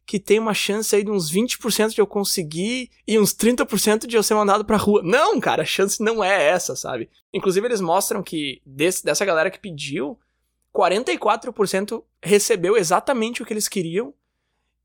que 0.10 0.20
tem 0.20 0.40
uma 0.40 0.56
chance 0.56 0.96
aí 0.96 1.04
de 1.04 1.12
uns 1.12 1.32
20% 1.32 1.94
de 1.94 2.02
eu 2.02 2.08
conseguir 2.08 2.90
e 3.08 3.20
uns 3.20 3.32
30% 3.32 4.08
de 4.08 4.18
eu 4.18 4.24
ser 4.24 4.34
mandado 4.34 4.66
pra 4.66 4.76
rua. 4.76 5.04
Não, 5.04 5.40
cara, 5.40 5.62
a 5.62 5.66
chance 5.66 6.02
não 6.02 6.24
é 6.24 6.48
essa, 6.48 6.76
sabe? 6.76 7.12
Inclusive, 7.32 7.68
eles 7.68 7.80
mostram 7.80 8.24
que 8.24 8.60
desse, 8.66 9.06
dessa 9.06 9.24
galera 9.24 9.52
que 9.52 9.60
pediu, 9.60 10.20
44% 10.74 12.04
recebeu 12.24 12.76
exatamente 12.76 13.44
o 13.44 13.46
que 13.46 13.54
eles 13.54 13.68
queriam 13.68 14.12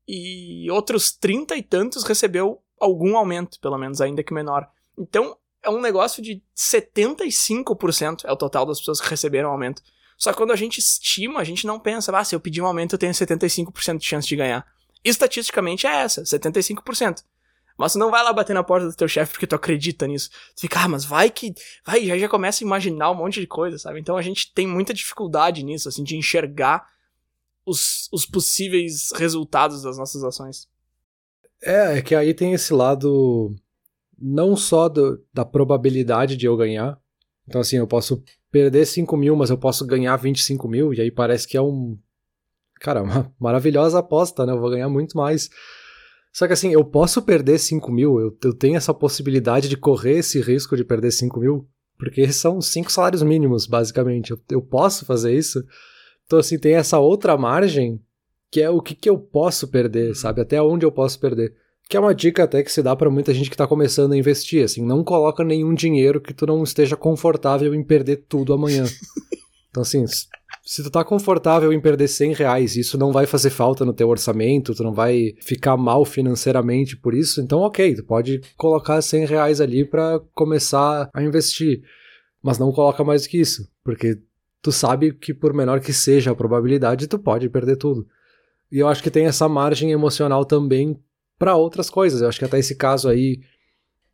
e 0.07 0.69
outros 0.69 1.11
30 1.11 1.55
e 1.55 1.63
tantos 1.63 2.03
recebeu 2.03 2.61
algum 2.79 3.17
aumento, 3.17 3.59
pelo 3.59 3.79
menos, 3.79 4.01
ainda 4.01 4.23
que 4.23 4.31
menor. 4.31 4.69
Então, 4.95 5.35
é 5.63 5.71
um 5.71 5.81
negócio 5.81 6.21
de 6.21 6.43
75% 6.55 8.25
é 8.25 8.31
o 8.31 8.37
total 8.37 8.67
das 8.67 8.77
pessoas 8.77 9.01
que 9.01 9.09
receberam 9.09 9.49
aumento. 9.49 9.81
Só 10.19 10.31
que 10.31 10.37
quando 10.37 10.51
a 10.51 10.55
gente 10.55 10.77
estima, 10.77 11.39
a 11.39 11.43
gente 11.43 11.65
não 11.65 11.79
pensa, 11.79 12.15
ah, 12.15 12.23
se 12.23 12.35
eu 12.35 12.39
pedir 12.39 12.61
um 12.61 12.67
aumento 12.67 12.93
eu 12.93 12.99
tenho 12.99 13.11
75% 13.11 13.97
de 13.97 14.05
chance 14.05 14.27
de 14.27 14.35
ganhar 14.35 14.74
estatisticamente 15.05 15.85
é 15.87 16.01
essa, 16.01 16.23
75%. 16.23 17.23
Mas 17.77 17.93
tu 17.93 17.99
não 17.99 18.09
vai 18.09 18.23
lá 18.23 18.31
bater 18.31 18.53
na 18.53 18.63
porta 18.63 18.87
do 18.87 18.95
teu 18.95 19.07
chefe 19.07 19.33
porque 19.33 19.47
tu 19.47 19.55
acredita 19.55 20.07
nisso. 20.07 20.29
Tu 20.55 20.61
fica, 20.61 20.81
ah, 20.81 20.87
mas 20.87 21.03
vai 21.03 21.29
que. 21.29 21.53
Vai, 21.85 22.05
já, 22.05 22.17
já 22.17 22.29
começa 22.29 22.63
a 22.63 22.65
imaginar 22.65 23.11
um 23.11 23.15
monte 23.15 23.41
de 23.41 23.47
coisa, 23.47 23.77
sabe? 23.77 23.99
Então 23.99 24.15
a 24.15 24.21
gente 24.21 24.53
tem 24.53 24.65
muita 24.65 24.93
dificuldade 24.93 25.61
nisso, 25.61 25.89
assim, 25.89 26.03
de 26.03 26.15
enxergar 26.15 26.87
os, 27.65 28.07
os 28.13 28.25
possíveis 28.25 29.11
resultados 29.13 29.81
das 29.81 29.97
nossas 29.97 30.23
ações. 30.23 30.69
É, 31.61 31.97
é 31.97 32.01
que 32.01 32.15
aí 32.15 32.33
tem 32.33 32.53
esse 32.53 32.73
lado 32.73 33.53
não 34.17 34.55
só 34.55 34.87
do, 34.87 35.21
da 35.33 35.43
probabilidade 35.43 36.37
de 36.37 36.45
eu 36.45 36.55
ganhar. 36.55 36.97
Então, 37.47 37.59
assim, 37.59 37.77
eu 37.77 37.87
posso 37.87 38.23
perder 38.49 38.85
5 38.85 39.17
mil, 39.17 39.35
mas 39.35 39.49
eu 39.49 39.57
posso 39.57 39.85
ganhar 39.85 40.15
25 40.15 40.67
mil, 40.67 40.93
e 40.93 41.01
aí 41.01 41.11
parece 41.11 41.45
que 41.45 41.57
é 41.57 41.61
um 41.61 41.97
cara, 42.85 43.01
uma 43.03 43.33
maravilhosa 43.39 43.99
aposta, 43.99 44.45
né? 44.45 44.53
Eu 44.53 44.59
vou 44.59 44.69
ganhar 44.69 44.87
muito 44.87 45.17
mais. 45.17 45.49
Só 46.31 46.45
que 46.45 46.53
assim, 46.53 46.71
eu 46.71 46.83
posso 46.83 47.21
perder 47.21 47.57
5 47.57 47.91
mil, 47.91 48.19
eu, 48.19 48.37
eu 48.43 48.53
tenho 48.53 48.75
essa 48.75 48.93
possibilidade 48.93 49.67
de 49.67 49.77
correr 49.77 50.19
esse 50.19 50.39
risco 50.41 50.75
de 50.75 50.83
perder 50.83 51.11
5 51.11 51.39
mil, 51.39 51.67
porque 51.97 52.29
são 52.31 52.61
cinco 52.61 52.91
salários 52.91 53.23
mínimos, 53.23 53.65
basicamente. 53.65 54.31
Eu, 54.31 54.39
eu 54.51 54.61
posso 54.61 55.05
fazer 55.05 55.33
isso. 55.33 55.63
Então, 56.25 56.39
assim, 56.39 56.59
tem 56.59 56.75
essa 56.75 56.99
outra 56.99 57.37
margem 57.37 58.01
que 58.51 58.61
é 58.61 58.69
o 58.69 58.81
que, 58.81 58.95
que 58.95 59.09
eu 59.09 59.17
posso 59.17 59.67
perder, 59.67 60.09
uhum. 60.09 60.15
sabe? 60.15 60.41
Até 60.41 60.61
onde 60.61 60.85
eu 60.85 60.91
posso 60.91 61.19
perder. 61.19 61.53
Que 61.89 61.97
é 61.97 61.99
uma 61.99 62.15
dica 62.15 62.43
até 62.43 62.63
que 62.63 62.71
se 62.71 62.81
dá 62.81 62.95
para 62.95 63.09
muita 63.09 63.33
gente 63.33 63.49
que 63.49 63.57
tá 63.57 63.67
começando 63.67 64.13
a 64.13 64.17
investir, 64.17 64.63
assim, 64.63 64.83
não 64.83 65.03
coloca 65.03 65.43
nenhum 65.43 65.73
dinheiro 65.73 66.19
que 66.19 66.33
tu 66.33 66.45
não 66.45 66.63
esteja 66.63 66.95
confortável 66.95 67.75
em 67.75 67.83
perder 67.83 68.25
tudo 68.27 68.53
amanhã. 68.53 68.85
então, 69.69 69.81
assim, 69.81 70.03
Se 70.67 70.81
tu 70.81 70.89
tá 70.89 71.03
confortável 71.03 71.71
em 71.71 71.79
perder 71.79 72.07
100 72.07 72.33
reais, 72.33 72.75
isso 72.75 72.97
não 72.97 73.11
vai 73.11 73.27
fazer 73.27 73.51
falta 73.51 73.85
no 73.85 73.93
teu 73.93 74.09
orçamento, 74.09 74.73
tu 74.73 74.83
não 74.83 74.91
vai 74.91 75.35
ficar 75.39 75.77
mal 75.77 76.03
financeiramente 76.03 76.97
por 76.97 77.13
isso, 77.13 77.39
então 77.39 77.59
ok, 77.59 77.93
tu 77.93 78.03
pode 78.03 78.41
colocar 78.57 78.99
100 78.99 79.25
reais 79.25 79.61
ali 79.61 79.85
para 79.85 80.19
começar 80.33 81.07
a 81.13 81.21
investir. 81.21 81.83
Mas 82.41 82.57
não 82.57 82.71
coloca 82.71 83.03
mais 83.03 83.21
do 83.21 83.29
que 83.29 83.39
isso, 83.39 83.69
porque 83.83 84.19
tu 84.59 84.71
sabe 84.71 85.13
que 85.13 85.35
por 85.35 85.53
menor 85.53 85.79
que 85.79 85.93
seja 85.93 86.31
a 86.31 86.35
probabilidade, 86.35 87.07
tu 87.07 87.19
pode 87.19 87.47
perder 87.47 87.75
tudo. 87.75 88.07
E 88.71 88.79
eu 88.79 88.87
acho 88.87 89.03
que 89.03 89.11
tem 89.11 89.27
essa 89.27 89.47
margem 89.47 89.91
emocional 89.91 90.43
também 90.45 90.99
para 91.37 91.55
outras 91.55 91.91
coisas. 91.91 92.21
Eu 92.21 92.27
acho 92.27 92.39
que 92.39 92.45
até 92.45 92.57
esse 92.57 92.75
caso 92.75 93.07
aí 93.07 93.39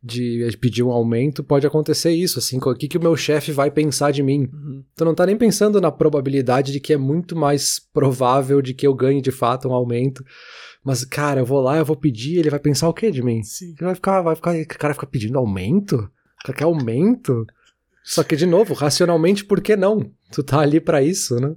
de 0.02 0.56
pedir 0.60 0.82
um 0.82 0.90
aumento 0.90 1.44
pode 1.44 1.64
acontecer 1.64 2.10
isso, 2.10 2.40
assim, 2.40 2.58
o 2.58 2.74
que, 2.74 2.88
que 2.88 2.98
o 2.98 3.02
meu 3.02 3.16
chefe 3.16 3.52
vai 3.52 3.70
pensar 3.70 4.10
de 4.10 4.22
mim. 4.22 4.48
Uhum. 4.52 4.84
Tu 4.96 5.04
não 5.04 5.14
tá 5.14 5.24
nem 5.24 5.36
pensando 5.36 5.80
na 5.80 5.92
probabilidade 5.92 6.72
de 6.72 6.80
que 6.80 6.92
é 6.92 6.96
muito 6.96 7.36
mais 7.36 7.78
provável 7.78 8.60
de 8.60 8.74
que 8.74 8.84
eu 8.84 8.94
ganhe 8.94 9.22
de 9.22 9.30
fato 9.30 9.68
um 9.68 9.72
aumento. 9.72 10.24
Mas, 10.84 11.04
cara, 11.04 11.40
eu 11.40 11.46
vou 11.46 11.60
lá, 11.60 11.78
eu 11.78 11.84
vou 11.84 11.94
pedir, 11.94 12.38
ele 12.38 12.50
vai 12.50 12.58
pensar 12.58 12.88
o 12.88 12.94
que 12.94 13.12
de 13.12 13.22
mim? 13.22 13.44
Sim. 13.44 13.74
Ele 13.78 13.86
vai 13.86 13.94
ficar, 13.94 14.20
vai 14.22 14.34
ficar, 14.34 14.56
o 14.56 14.66
cara 14.66 14.94
fica 14.94 15.06
pedindo 15.06 15.38
aumento? 15.38 16.10
Quer 16.44 16.64
aumento? 16.64 17.46
Só 18.02 18.24
que, 18.24 18.34
de 18.34 18.46
novo, 18.46 18.74
racionalmente, 18.74 19.44
por 19.44 19.60
que 19.60 19.76
não? 19.76 20.10
Tu 20.32 20.42
tá 20.42 20.58
ali 20.58 20.80
para 20.80 21.00
isso, 21.00 21.36
né? 21.36 21.54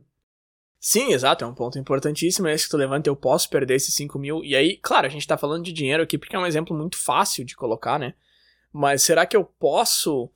Sim, 0.79 1.13
exato, 1.13 1.43
é 1.43 1.47
um 1.47 1.55
ponto 1.55 1.79
importantíssimo 1.79 2.47
esse 2.47 2.65
que 2.65 2.69
tu 2.69 2.77
levanta, 2.77 3.09
eu 3.09 3.15
posso 3.15 3.49
perder 3.49 3.73
esses 3.73 3.95
5 3.95 4.19
mil. 4.19 4.43
E 4.43 4.55
aí, 4.55 4.77
claro, 4.77 5.07
a 5.07 5.09
gente 5.09 5.25
tá 5.25 5.35
falando 5.35 5.63
de 5.63 5.73
dinheiro 5.73 6.03
aqui 6.03 6.15
porque 6.15 6.35
é 6.35 6.39
um 6.39 6.45
exemplo 6.45 6.77
muito 6.77 6.95
fácil 6.95 7.43
de 7.43 7.55
colocar, 7.55 7.97
né? 7.97 8.13
Mas 8.77 9.03
será 9.03 9.25
que 9.25 9.37
eu 9.37 9.45
posso. 9.45 10.29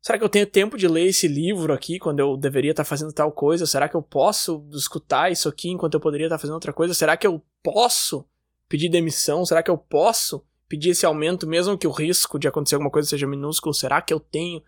Será 0.00 0.16
que 0.16 0.24
eu 0.24 0.30
tenho 0.30 0.46
tempo 0.46 0.78
de 0.78 0.88
ler 0.88 1.08
esse 1.08 1.28
livro 1.28 1.74
aqui 1.74 1.98
quando 1.98 2.20
eu 2.20 2.38
deveria 2.38 2.70
estar 2.70 2.84
tá 2.84 2.88
fazendo 2.88 3.12
tal 3.12 3.30
coisa? 3.30 3.66
Será 3.66 3.86
que 3.86 3.94
eu 3.94 4.00
posso 4.00 4.66
escutar 4.72 5.30
isso 5.30 5.46
aqui 5.46 5.68
enquanto 5.68 5.92
eu 5.92 6.00
poderia 6.00 6.24
estar 6.26 6.36
tá 6.36 6.40
fazendo 6.40 6.54
outra 6.54 6.72
coisa? 6.72 6.94
Será 6.94 7.14
que 7.14 7.26
eu 7.26 7.42
posso 7.62 8.24
pedir 8.66 8.88
demissão? 8.88 9.44
Será 9.44 9.62
que 9.62 9.70
eu 9.70 9.76
posso 9.76 10.42
pedir 10.66 10.88
esse 10.88 11.04
aumento, 11.04 11.46
mesmo 11.46 11.76
que 11.76 11.86
o 11.86 11.90
risco 11.90 12.38
de 12.38 12.48
acontecer 12.48 12.76
alguma 12.76 12.90
coisa 12.90 13.06
seja 13.06 13.26
minúsculo, 13.26 13.74
será 13.74 14.00
que 14.00 14.14
eu 14.14 14.18
tenho? 14.18 14.62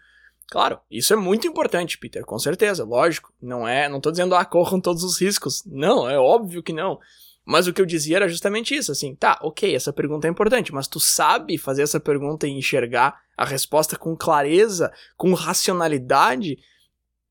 Claro, 0.46 0.78
isso 0.90 1.14
é 1.14 1.16
muito 1.16 1.48
importante, 1.48 1.96
Peter, 1.96 2.26
com 2.26 2.38
certeza, 2.38 2.84
lógico. 2.84 3.32
Não 3.40 3.66
é, 3.66 3.88
não 3.88 4.02
tô 4.02 4.10
dizendo 4.10 4.34
ah, 4.34 4.44
corram 4.44 4.82
todos 4.82 5.02
os 5.02 5.18
riscos. 5.18 5.64
Não, 5.64 6.08
é 6.08 6.18
óbvio 6.18 6.62
que 6.62 6.74
não. 6.74 7.00
Mas 7.44 7.66
o 7.66 7.72
que 7.72 7.80
eu 7.80 7.86
dizia 7.86 8.16
era 8.16 8.28
justamente 8.28 8.74
isso, 8.74 8.90
assim, 8.90 9.14
tá, 9.14 9.38
ok, 9.42 9.74
essa 9.74 9.92
pergunta 9.92 10.26
é 10.26 10.30
importante, 10.30 10.72
mas 10.72 10.88
tu 10.88 10.98
sabe 10.98 11.58
fazer 11.58 11.82
essa 11.82 12.00
pergunta 12.00 12.46
e 12.46 12.50
enxergar 12.50 13.20
a 13.36 13.44
resposta 13.44 13.98
com 13.98 14.16
clareza, 14.16 14.90
com 15.16 15.34
racionalidade, 15.34 16.58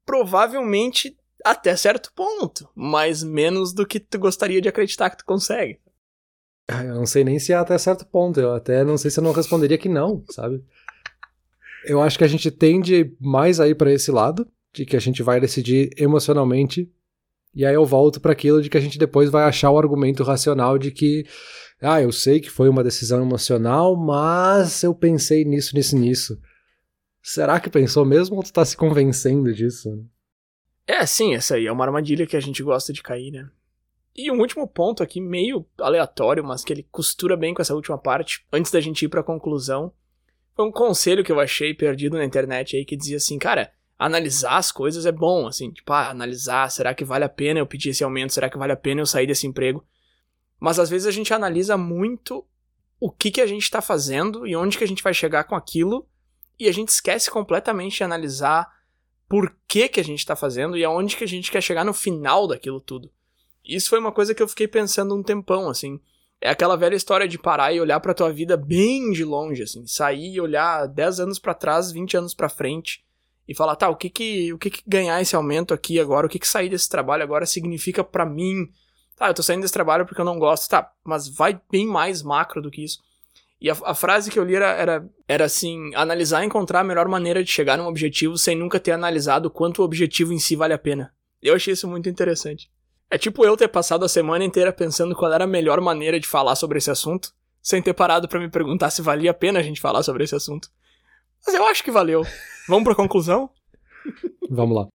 provavelmente 0.05 1.18
até 1.43 1.76
certo 1.76 2.11
ponto, 2.14 2.70
mas 2.76 3.24
menos 3.24 3.74
do 3.74 3.86
que 3.86 3.99
tu 3.99 4.20
gostaria 4.20 4.61
de 4.61 4.70
acreditar 4.70 5.09
que 5.09 5.18
tu 5.18 5.26
consegue. 5.26 5.80
Ah, 6.68 6.84
eu 6.84 6.95
não 6.95 7.05
sei 7.05 7.24
nem 7.24 7.39
se 7.39 7.51
é 7.51 7.55
até 7.55 7.78
certo 7.78 8.05
ponto. 8.05 8.39
Eu 8.39 8.53
até 8.53 8.84
não 8.84 8.97
sei 8.97 9.11
se 9.11 9.20
eu 9.20 9.24
não 9.24 9.34
responderia 9.34 9.78
que 9.78 9.89
não, 9.89 10.24
sabe? 10.30 10.64
Eu 11.86 12.01
acho 12.01 12.18
que 12.18 12.24
a 12.24 12.28
gente 12.28 12.49
tende 12.49 13.14
mais 13.20 13.59
aí 13.59 13.76
para 13.76 13.91
esse 13.91 14.11
lado, 14.11 14.47
de 14.74 14.86
que 14.86 14.95
a 14.95 14.99
gente 14.99 15.22
vai 15.22 15.39
decidir 15.39 15.89
emocionalmente, 15.97 16.89
e 17.56 17.66
aí 17.66 17.76
eu 17.76 17.86
volto 17.86 18.20
para 18.20 18.32
aquilo 18.32 18.62
de 18.62 18.70
que 18.70 18.78
a 18.78 18.82
gente 18.82 18.97
depois 18.97 19.30
vai 19.30 19.43
achar 19.43 19.70
o 19.70 19.78
argumento 19.78 20.24
racional 20.24 20.78
de 20.78 20.91
que, 20.91 21.26
ah, 21.82 22.01
eu 22.01 22.12
sei 22.12 22.39
que 22.39 22.49
foi 22.49 22.68
uma 22.68 22.84
decisão 22.84 23.22
emocional, 23.22 23.95
mas 23.95 24.82
eu 24.84 24.93
pensei 24.95 25.45
nisso, 25.45 25.76
nisso, 25.76 25.97
nisso. 25.97 26.41
Será 27.22 27.60
que 27.60 27.70
pensou 27.70 28.04
mesmo 28.04 28.36
ou 28.36 28.43
tu 28.43 28.51
tá 28.51 28.66
se 28.66 28.76
convencendo 28.76 29.54
disso? 29.54 29.89
É, 30.86 31.06
sim, 31.06 31.36
essa 31.36 31.56
aí 31.56 31.68
é 31.68 31.72
uma 31.72 31.86
armadilha 31.86 32.28
que 32.28 32.36
a 32.36 32.41
gente 32.41 32.62
gosta 32.62 32.91
de 32.91 33.01
cair, 33.01 33.32
né? 33.32 33.49
E 34.16 34.30
um 34.32 34.39
último 34.39 34.68
ponto 34.68 35.01
aqui, 35.01 35.22
meio 35.22 35.66
aleatório, 35.80 36.43
mas 36.43 36.64
que 36.64 36.74
ele 36.74 36.88
costura 36.91 37.38
bem 37.38 37.54
com 37.54 37.62
essa 37.62 37.74
última 37.74 37.97
parte, 37.97 38.45
antes 38.51 38.72
da 38.72 38.82
gente 38.82 39.06
ir 39.06 39.10
pra 39.10 39.24
conclusão, 39.24 39.93
foi 40.56 40.66
um 40.66 40.72
conselho 40.72 41.24
que 41.24 41.32
eu 41.32 41.39
achei 41.39 41.74
perdido 41.74 42.18
na 42.18 42.26
internet 42.26 42.76
aí 42.76 42.86
que 42.86 42.95
dizia 42.95 43.18
assim, 43.18 43.39
cara, 43.39 43.72
analisar 44.06 44.58
as 44.58 44.70
coisas 44.70 45.06
é 45.06 45.14
bom, 45.14 45.47
assim, 45.47 45.72
tipo, 45.72 45.93
ah, 45.93 46.10
analisar, 46.10 46.70
será 46.70 46.93
que 46.93 47.06
vale 47.06 47.24
a 47.24 47.30
pena 47.30 47.60
eu 47.60 47.66
pedir 47.66 47.91
esse 47.91 48.04
aumento, 48.04 48.34
será 48.34 48.49
que 48.49 48.58
vale 48.58 48.74
a 48.74 48.78
pena 48.78 48.99
eu 48.99 49.06
sair 49.06 49.26
desse 49.26 49.47
emprego? 49.47 49.86
Mas 50.60 50.78
às 50.78 50.89
vezes 50.89 51.08
a 51.08 51.12
gente 51.12 51.34
analisa 51.34 51.78
muito 51.78 52.45
o 52.99 53.10
que 53.10 53.32
que 53.32 53.39
a 53.39 53.45
gente 53.47 53.72
tá 53.72 53.82
fazendo 53.82 54.45
e 54.45 54.58
onde 54.58 54.78
que 54.78 54.84
a 54.84 54.88
gente 54.88 55.01
vai 55.01 55.14
chegar 55.14 55.45
com 55.45 55.56
aquilo, 55.56 56.06
e 56.60 56.68
a 56.68 56.72
gente 56.74 56.89
esquece 56.89 57.32
completamente 57.32 57.95
de 57.95 58.04
analisar 58.04 58.70
por 59.28 59.56
que 59.66 59.88
que 59.88 60.01
a 60.01 60.04
gente 60.04 60.26
tá 60.26 60.36
fazendo 60.36 60.76
e 60.76 60.84
aonde 60.84 61.16
que 61.16 61.24
a 61.24 61.28
gente 61.28 61.49
quer 61.49 61.62
chegar 61.62 61.86
no 61.86 61.93
final 61.93 62.45
daquilo 62.45 62.82
tudo. 62.82 63.10
Isso 63.64 63.89
foi 63.89 63.99
uma 63.99 64.12
coisa 64.12 64.36
que 64.36 64.43
eu 64.43 64.47
fiquei 64.49 64.68
pensando 64.68 65.16
um 65.16 65.24
tempão, 65.24 65.70
assim. 65.70 65.97
É 66.41 66.49
aquela 66.49 66.76
velha 66.76 66.95
história 66.95 67.26
de 67.26 67.39
parar 67.39 67.72
e 67.72 67.80
olhar 67.80 68.01
pra 68.01 68.14
tua 68.14 68.34
vida 68.34 68.58
bem 68.58 69.12
de 69.12 69.24
longe, 69.24 69.64
assim. 69.64 69.88
Sair 69.88 70.34
e 70.34 70.41
olhar 70.41 70.88
10 70.88 71.22
anos 71.22 71.39
para 71.39 71.54
trás, 71.54 71.89
20 71.89 72.18
anos 72.18 72.34
para 72.34 72.49
frente. 72.49 73.03
E 73.48 73.54
falar, 73.54 73.76
tá, 73.76 73.89
o 73.89 73.96
que 73.96 74.10
que, 74.10 74.54
o 74.54 74.58
que 74.58 74.70
que 74.70 74.84
ganhar 74.88 75.22
esse 75.22 75.36
aumento 75.36 75.74
aqui 75.74 76.00
agora, 76.00 76.28
o 76.28 76.30
que 76.30 76.39
que 76.39 76.48
sair 76.48 76.70
desse 76.70 76.88
trabalho 76.88 77.24
agora 77.24 77.46
significa 77.46 78.04
para 78.04 78.26
mim? 78.26 78.70
Tá, 79.16 79.28
eu 79.28 79.34
tô 79.34 79.44
saindo 79.44 79.62
desse 79.62 79.74
trabalho 79.74 80.06
porque 80.06 80.22
eu 80.22 80.26
não 80.26 80.39
gosto. 80.39 80.70
Tá, 80.70 80.91
mas 81.04 81.28
vai 81.28 81.60
bem 81.70 81.86
mais 81.86 82.22
macro 82.22 82.62
do 82.62 82.72
que 82.72 82.84
isso. 82.84 83.00
E 83.64 83.70
a, 83.70 83.78
a, 83.86 83.96
frase 83.96 84.30
que 84.30 84.38
eu 84.38 84.44
li 84.44 84.56
era, 84.56 84.72
era, 84.72 85.10
era 85.28 85.46
assim: 85.46 85.94
analisar 85.96 86.44
e 86.44 86.46
encontrar 86.46 86.82
a 86.82 86.84
melhor 86.84 87.08
maneira 87.08 87.44
de 87.44 87.50
chegar 87.50 87.78
num 87.78 87.88
objetivo 87.88 88.38
sem 88.38 88.56
nunca 88.56 88.80
ter 88.80 88.91
analisado 88.91 89.50
quanto 89.50 89.82
o 89.82 89.86
objetivo 89.86 90.34
em 90.34 90.39
si 90.39 90.56
vale 90.56 90.74
a 90.74 90.78
pena. 90.78 91.14
Eu 91.41 91.56
achei 91.56 91.74
isso 91.74 91.88
muito 91.88 92.10
interessante. 92.10 92.70
É 93.10 93.18
tipo 93.18 93.46
eu 93.46 93.56
ter 93.56 93.68
passado 93.68 94.04
a 94.04 94.10
semana 94.10 94.44
inteira 94.44 94.74
pensando 94.74 95.16
qual 95.16 95.32
era 95.32 95.44
a 95.44 95.48
melhor 95.48 95.80
maneira 95.80 96.20
de 96.20 96.28
falar 96.28 96.56
sobre 96.56 96.78
esse 96.78 96.89
assunto, 96.89 97.32
sem 97.62 97.82
ter 97.82 97.94
parado 97.94 98.28
para 98.28 98.39
me 98.39 98.50
perguntar 98.50 98.89
se 98.89 99.02
valia 99.02 99.32
a 99.32 99.34
pena 99.34 99.60
a 99.60 99.64
gente 99.64 99.80
falar 99.80 100.04
sobre 100.04 100.24
esse 100.24 100.36
assunto. 100.36 100.70
Mas 101.46 101.56
eu 101.56 101.66
acho 101.66 101.84
que 101.84 101.91
valeu. 101.91 102.24
Vamos 102.68 102.84
pra 102.84 102.96
conclusão? 102.96 103.50
Vamos 104.50 104.76
lá. 104.76 104.88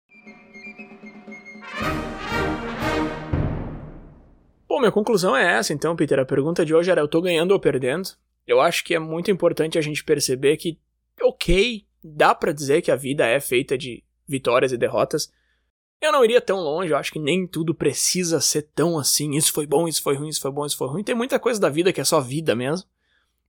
Bom, 4.69 4.81
minha 4.81 4.93
conclusão 4.93 5.37
é 5.37 5.59
essa, 5.59 5.73
então, 5.73 5.97
Peter. 5.97 6.19
A 6.19 6.25
pergunta 6.25 6.65
de 6.65 6.75
hoje 6.75 6.91
era: 6.91 7.01
eu 7.01 7.09
tô 7.09 7.21
ganhando 7.21 7.53
ou 7.53 7.61
perdendo? 7.61 8.11
Eu 8.47 8.61
acho 8.61 8.85
que 8.85 8.95
é 8.95 8.99
muito 8.99 9.31
importante 9.31 9.79
a 9.79 9.81
gente 9.81 10.05
perceber 10.05 10.57
que, 10.57 10.79
ok, 11.21 11.85
dá 12.03 12.35
para 12.35 12.53
dizer 12.53 12.83
que 12.83 12.91
a 12.91 12.97
vida 12.97 13.27
é 13.27 13.41
feita 13.41 13.77
de 13.77 14.05
vitórias 14.29 14.73
e 14.73 14.77
derrotas, 14.77 15.33
eu 16.01 16.13
não 16.13 16.25
iria 16.25 16.41
tão 16.41 16.59
longe, 16.59 16.93
eu 16.93 16.97
acho 16.97 17.13
que 17.13 17.19
nem 17.19 17.47
tudo 17.47 17.75
precisa 17.75 18.41
ser 18.41 18.63
tão 18.75 18.99
assim. 18.99 19.35
Isso 19.35 19.53
foi 19.53 19.67
bom, 19.67 19.89
isso 19.89 20.03
foi 20.03 20.15
ruim, 20.15 20.29
isso 20.29 20.41
foi 20.41 20.51
bom, 20.51 20.65
isso 20.65 20.77
foi 20.77 20.89
ruim. 20.89 21.03
Tem 21.03 21.15
muita 21.15 21.39
coisa 21.39 21.61
da 21.61 21.69
vida 21.69 21.93
que 21.93 22.01
é 22.01 22.05
só 22.05 22.21
vida 22.21 22.55
mesmo. 22.55 22.87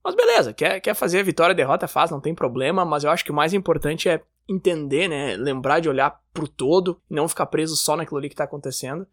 Mas 0.02 0.14
beleza, 0.14 0.52
quer, 0.52 0.80
quer 0.80 0.94
fazer 0.94 1.20
a 1.20 1.22
vitória 1.22 1.52
a 1.52 1.56
derrota, 1.56 1.88
faz, 1.88 2.10
não 2.10 2.20
tem 2.20 2.34
problema. 2.34 2.84
Mas 2.84 3.04
eu 3.04 3.10
acho 3.10 3.24
que 3.24 3.30
o 3.30 3.34
mais 3.34 3.52
importante 3.52 4.08
é 4.08 4.22
entender, 4.48 5.08
né? 5.08 5.36
Lembrar 5.36 5.80
de 5.80 5.88
olhar 5.88 6.20
pro 6.32 6.48
todo, 6.48 7.00
não 7.08 7.28
ficar 7.28 7.46
preso 7.46 7.76
só 7.76 7.96
naquilo 7.96 8.18
ali 8.18 8.28
que 8.28 8.36
tá 8.36 8.44
acontecendo. 8.44 9.06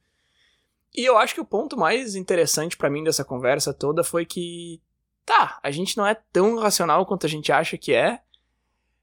E 0.95 1.03
eu 1.03 1.17
acho 1.17 1.33
que 1.33 1.41
o 1.41 1.45
ponto 1.45 1.77
mais 1.77 2.15
interessante 2.15 2.77
para 2.77 2.89
mim 2.89 3.03
dessa 3.03 3.25
conversa 3.25 3.73
toda 3.73 4.03
foi 4.03 4.25
que, 4.25 4.81
tá, 5.25 5.59
a 5.61 5.69
gente 5.69 5.97
não 5.97 6.07
é 6.07 6.15
tão 6.31 6.57
racional 6.57 7.05
quanto 7.05 7.25
a 7.25 7.29
gente 7.29 7.51
acha 7.51 7.77
que 7.77 7.93
é, 7.93 8.21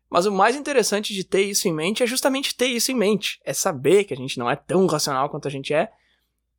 mas 0.08 0.26
o 0.26 0.32
mais 0.32 0.56
interessante 0.56 1.14
de 1.14 1.24
ter 1.24 1.42
isso 1.42 1.66
em 1.68 1.72
mente 1.72 2.02
é 2.02 2.06
justamente 2.06 2.54
ter 2.54 2.66
isso 2.66 2.92
em 2.92 2.94
mente. 2.94 3.40
É 3.44 3.54
saber 3.54 4.04
que 4.04 4.12
a 4.12 4.16
gente 4.16 4.38
não 4.38 4.50
é 4.50 4.54
tão 4.54 4.84
racional 4.86 5.30
quanto 5.30 5.48
a 5.48 5.50
gente 5.50 5.72
é 5.72 5.90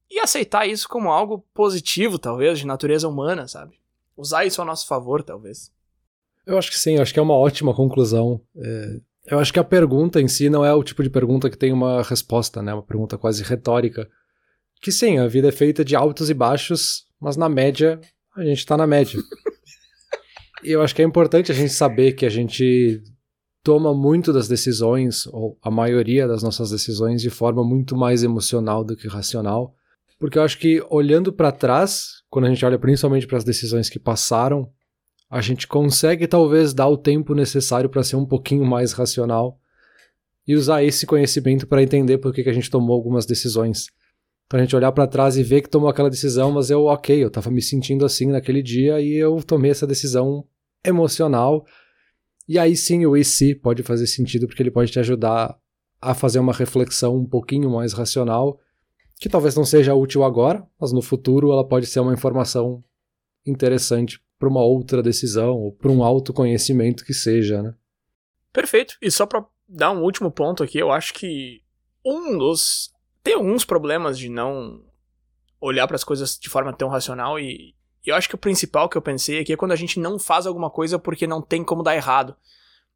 e 0.10 0.20
aceitar 0.20 0.68
isso 0.68 0.90
como 0.90 1.12
algo 1.12 1.46
positivo, 1.54 2.18
talvez, 2.18 2.58
de 2.58 2.66
natureza 2.66 3.08
humana, 3.08 3.48
sabe? 3.48 3.80
Usar 4.16 4.45
isso 4.45 4.61
a 4.61 4.66
nosso 4.66 4.88
favor, 4.88 5.24
talvez. 5.24 5.72
Eu 6.45 6.57
acho 6.57 6.70
que 6.70 6.78
sim, 6.78 6.97
acho 6.97 7.14
que 7.14 7.20
é 7.20 7.24
uma 7.24 7.36
ótima 7.36 7.74
conclusão. 7.74 8.41
É, 8.55 8.99
eu 9.26 9.39
acho 9.39 9.53
que 9.53 9.59
a 9.59 9.64
pergunta 9.64 10.20
em 10.20 10.28
si 10.28 10.49
não 10.49 10.66
é 10.66 10.74
o 10.74 10.84
tipo 10.84 11.01
de 11.01 11.09
pergunta 11.09 11.49
que 11.49 11.57
tem 11.57 11.72
uma 11.72 12.03
resposta, 12.03 12.61
né? 12.61 12.74
Uma 12.74 12.84
pergunta 12.84 13.18
quase 13.18 13.43
retórica. 13.43 14.09
Que 14.82 14.91
sim, 14.91 15.18
a 15.18 15.28
vida 15.28 15.47
é 15.47 15.51
feita 15.51 15.84
de 15.84 15.95
altos 15.95 16.30
e 16.30 16.34
baixos, 16.34 17.05
mas 17.20 17.38
na 17.38 17.47
média, 17.47 17.99
a 18.36 18.43
gente 18.43 18.66
tá 18.66 18.76
na 18.76 18.86
média. 18.86 19.18
e 20.61 20.72
eu 20.72 20.82
acho 20.82 20.93
que 20.93 21.01
é 21.01 21.05
importante 21.05 21.51
a 21.51 21.55
gente 21.55 21.72
saber 21.72 22.14
que 22.14 22.26
a 22.26 22.30
gente 22.30 23.01
toma 23.64 23.93
muito 23.93 24.34
das 24.34 24.49
decisões, 24.49 25.26
ou 25.28 25.57
a 25.61 25.72
maioria 25.72 26.28
das 26.28 26.43
nossas 26.43 26.70
decisões, 26.70 27.22
de 27.22 27.30
forma 27.30 27.64
muito 27.64 27.95
mais 27.95 28.22
emocional 28.24 28.84
do 28.84 28.97
que 28.97 29.07
racional. 29.07 29.74
Porque 30.20 30.38
eu 30.38 30.43
acho 30.43 30.59
que 30.59 30.86
olhando 30.89 31.32
para 31.32 31.51
trás, 31.51 32.23
quando 32.34 32.46
a 32.46 32.50
gente 32.50 32.66
olha 32.66 32.80
principalmente 32.80 33.28
para 33.28 33.38
as 33.38 33.44
decisões 33.44 33.92
que 33.92 34.00
passaram, 34.00 34.68
a 35.30 35.40
gente 35.40 35.68
consegue 35.68 36.26
talvez 36.26 36.74
dar 36.74 36.88
o 36.88 36.98
tempo 36.98 37.36
necessário 37.36 37.88
para 37.88 38.02
ser 38.02 38.16
um 38.16 38.26
pouquinho 38.26 38.66
mais 38.66 38.92
racional 38.92 39.60
e 40.48 40.56
usar 40.56 40.84
esse 40.84 41.06
conhecimento 41.06 41.68
para 41.68 41.84
entender 41.84 42.18
por 42.18 42.34
que, 42.34 42.42
que 42.42 42.50
a 42.50 42.54
gente 42.54 42.72
tomou 42.72 42.96
algumas 42.96 43.28
decisões. 43.28 43.86
Pra 44.50 44.60
gente 44.60 44.76
olhar 44.76 44.92
para 44.92 45.06
trás 45.06 45.38
e 45.38 45.44
ver 45.44 45.62
que 45.62 45.70
tomou 45.70 45.88
aquela 45.88 46.10
decisão, 46.10 46.52
mas 46.52 46.72
eu, 46.72 46.86
ok, 46.86 47.24
eu 47.24 47.30
tava 47.30 47.52
me 47.52 47.62
sentindo 47.62 48.04
assim 48.04 48.26
naquele 48.26 48.64
dia 48.64 49.00
e 49.00 49.14
eu 49.14 49.36
tomei 49.44 49.70
essa 49.70 49.86
decisão 49.86 50.44
emocional 50.84 51.64
e 52.50 52.58
aí 52.58 52.76
sim 52.76 53.06
o 53.06 53.24
se 53.24 53.54
pode 53.54 53.84
fazer 53.84 54.08
sentido 54.08 54.48
porque 54.48 54.64
ele 54.64 54.72
pode 54.72 54.92
te 54.92 55.00
ajudar 55.00 55.56
a 56.02 56.16
fazer 56.16 56.40
uma 56.40 56.52
reflexão 56.52 57.16
um 57.16 57.28
pouquinho 57.28 57.70
mais 57.70 57.94
racional, 57.94 58.60
que 59.20 59.30
talvez 59.30 59.55
não 59.55 59.66
seja 59.66 59.93
útil 59.93 60.24
agora, 60.24 60.66
mas 60.80 60.91
no 60.91 61.01
futuro 61.01 61.51
ela 61.51 61.68
pode 61.68 61.86
ser 61.86 61.99
uma 61.99 62.14
informação 62.14 62.84
interessante 63.45 64.22
para 64.38 64.49
uma 64.49 64.64
outra 64.64 65.01
decisão 65.01 65.55
ou 65.55 65.72
para 65.72 65.91
um 65.91 66.03
autoconhecimento 66.03 67.05
que 67.05 67.14
seja, 67.14 67.61
né? 67.61 67.76
Perfeito. 68.51 68.95
E 69.01 69.09
só 69.09 69.26
para 69.26 69.45
dar 69.68 69.91
um 69.91 70.03
último 70.03 70.30
ponto 70.32 70.64
aqui, 70.64 70.78
eu 70.78 70.91
acho 70.91 71.14
que 71.14 71.61
um 72.05 72.38
dos 72.38 72.91
tem 73.24 73.36
alguns 73.36 73.64
problemas 73.64 74.18
de 74.20 74.30
não 74.30 74.84
olhar 75.61 75.88
para 75.88 75.95
as 75.95 76.03
coisas 76.03 76.38
de 76.38 76.49
forma 76.49 76.74
tão 76.74 76.89
racional 76.89 77.39
e 77.39 77.74
eu 78.05 78.16
acho 78.16 78.28
que 78.28 78.36
o 78.36 78.38
principal 78.38 78.89
que 78.89 78.97
eu 78.97 79.01
pensei 79.01 79.39
aqui 79.39 79.53
é 79.53 79.57
quando 79.57 79.72
a 79.72 79.78
gente 79.78 79.97
não 79.97 80.20
faz 80.20 80.45
alguma 80.45 80.70
coisa 80.70 80.99
porque 80.99 81.26
não 81.26 81.41
tem 81.41 81.64
como 81.64 81.82
dar 81.82 81.95
errado. 81.95 82.36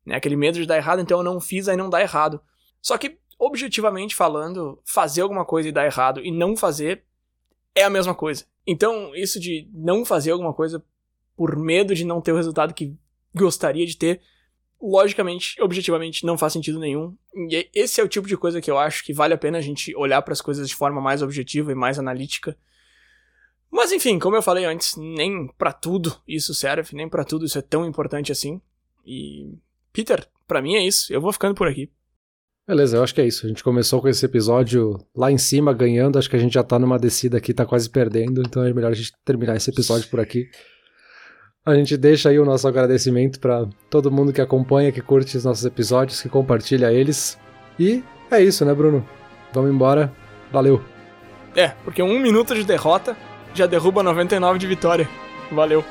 Né? 0.05 0.15
Aquele 0.15 0.36
medo 0.36 0.59
de 0.59 0.65
dar 0.65 0.76
errado, 0.76 1.01
então 1.01 1.20
eu 1.20 1.24
não 1.24 1.39
fiz, 1.39 1.70
aí 1.70 1.78
não 1.78 1.89
dá 1.89 2.01
errado. 2.01 2.41
Só 2.82 2.97
que, 2.97 3.18
objetivamente 3.38 4.16
falando, 4.16 4.82
fazer 4.86 5.22
alguma 5.22 5.46
coisa 5.46 5.70
e 5.70 5.72
dar 5.72 5.86
errado 5.86 6.22
e 6.24 6.32
não 6.32 6.56
fazer 6.56 7.04
é 7.76 7.84
a 7.84 7.90
mesma 7.90 8.16
coisa. 8.16 8.46
Então, 8.66 9.16
isso 9.16 9.40
de 9.40 9.70
não 9.74 10.04
fazer 10.04 10.32
alguma 10.32 10.54
coisa 10.54 10.84
por 11.36 11.56
medo 11.56 11.94
de 11.94 12.04
não 12.04 12.20
ter 12.20 12.32
o 12.32 12.36
resultado 12.36 12.74
que 12.74 12.96
gostaria 13.34 13.86
de 13.86 13.96
ter, 13.96 14.22
logicamente, 14.82 15.62
objetivamente, 15.62 16.26
não 16.26 16.38
faz 16.38 16.54
sentido 16.54 16.80
nenhum. 16.80 17.16
E 17.50 17.70
esse 17.74 18.02
é 18.02 18.04
o 18.04 18.08
tipo 18.08 18.28
de 18.28 18.36
coisa 18.36 18.60
que 18.60 18.70
eu 18.70 18.78
acho 18.78 19.04
que 19.06 19.14
vale 19.14 19.34
a 19.34 19.38
pena 19.38 19.60
a 19.60 19.62
gente 19.62 19.96
olhar 19.96 20.22
para 20.24 20.34
as 20.34 20.42
coisas 20.42 20.68
de 20.68 20.76
forma 20.76 21.00
mais 21.00 21.22
objetiva 21.22 21.72
e 21.72 21.76
mais 21.76 22.00
analítica. 22.00 22.58
Mas 23.70 23.92
enfim, 23.92 24.18
como 24.18 24.36
eu 24.36 24.42
falei 24.42 24.66
antes, 24.66 24.96
nem 24.98 25.48
para 25.58 25.72
tudo 25.72 26.16
isso 26.28 26.54
serve, 26.54 26.96
nem 26.96 27.08
para 27.08 27.24
tudo 27.24 27.46
isso 27.46 27.60
é 27.60 27.62
tão 27.62 27.86
importante 27.86 28.32
assim. 28.32 28.62
E 29.06 29.54
Peter, 29.94 30.28
para 30.48 30.62
mim 30.62 30.76
é 30.76 30.86
isso. 30.86 31.12
Eu 31.14 31.22
vou 31.22 31.32
ficando 31.32 31.54
por 31.54 31.68
aqui. 31.68 31.92
Beleza, 32.68 32.97
eu 32.97 33.03
acho 33.03 33.15
que 33.15 33.22
é 33.22 33.26
isso. 33.26 33.45
A 33.45 33.49
gente 33.49 33.63
começou 33.63 34.01
com 34.01 34.09
esse 34.09 34.26
episódio 34.26 34.99
lá 35.15 35.32
em 35.32 35.38
cima, 35.38 35.72
ganhando. 35.74 36.20
Acho 36.20 36.30
que 36.30 36.36
a 36.36 36.39
gente 36.39 36.53
já 36.53 36.63
tá 36.63 36.78
numa 36.78 36.99
descida 36.99 37.38
aqui, 37.38 37.53
tá 37.53 37.65
quase 37.65 37.89
perdendo. 37.89 38.41
Então 38.41 38.61
é 38.61 38.74
melhor 38.74 38.91
a 38.91 38.95
gente 38.95 39.13
terminar 39.24 39.55
esse 39.55 39.70
episódio 39.70 40.09
por 40.09 40.20
aqui. 40.20 40.49
A 41.65 41.74
gente 41.76 41.95
deixa 41.95 42.30
aí 42.30 42.38
o 42.38 42.45
nosso 42.45 42.68
agradecimento 42.68 43.39
para 43.39 43.65
todo 43.89 44.11
mundo 44.11 44.34
que 44.34 44.41
acompanha, 44.41 44.91
que 44.91 45.01
curte 45.01 45.38
os 45.38 45.45
nossos 45.45 45.63
episódios, 45.63 46.22
que 46.22 46.28
compartilha 46.28 46.91
eles. 46.91 47.38
E 47.80 48.03
é 48.30 48.43
isso, 48.43 48.65
né, 48.65 48.74
Bruno? 48.74 49.07
Vamos 49.53 49.72
embora. 49.72 50.11
Valeu. 50.51 50.82
É, 51.55 51.70
porque 51.86 52.03
um 52.03 52.20
minuto 52.20 52.53
de 52.53 52.65
derrota 52.65 53.15
já 53.53 53.65
derruba 53.65 54.03
99 54.03 54.59
de 54.59 54.68
vitória. 54.68 55.09
Valeu. 55.51 55.84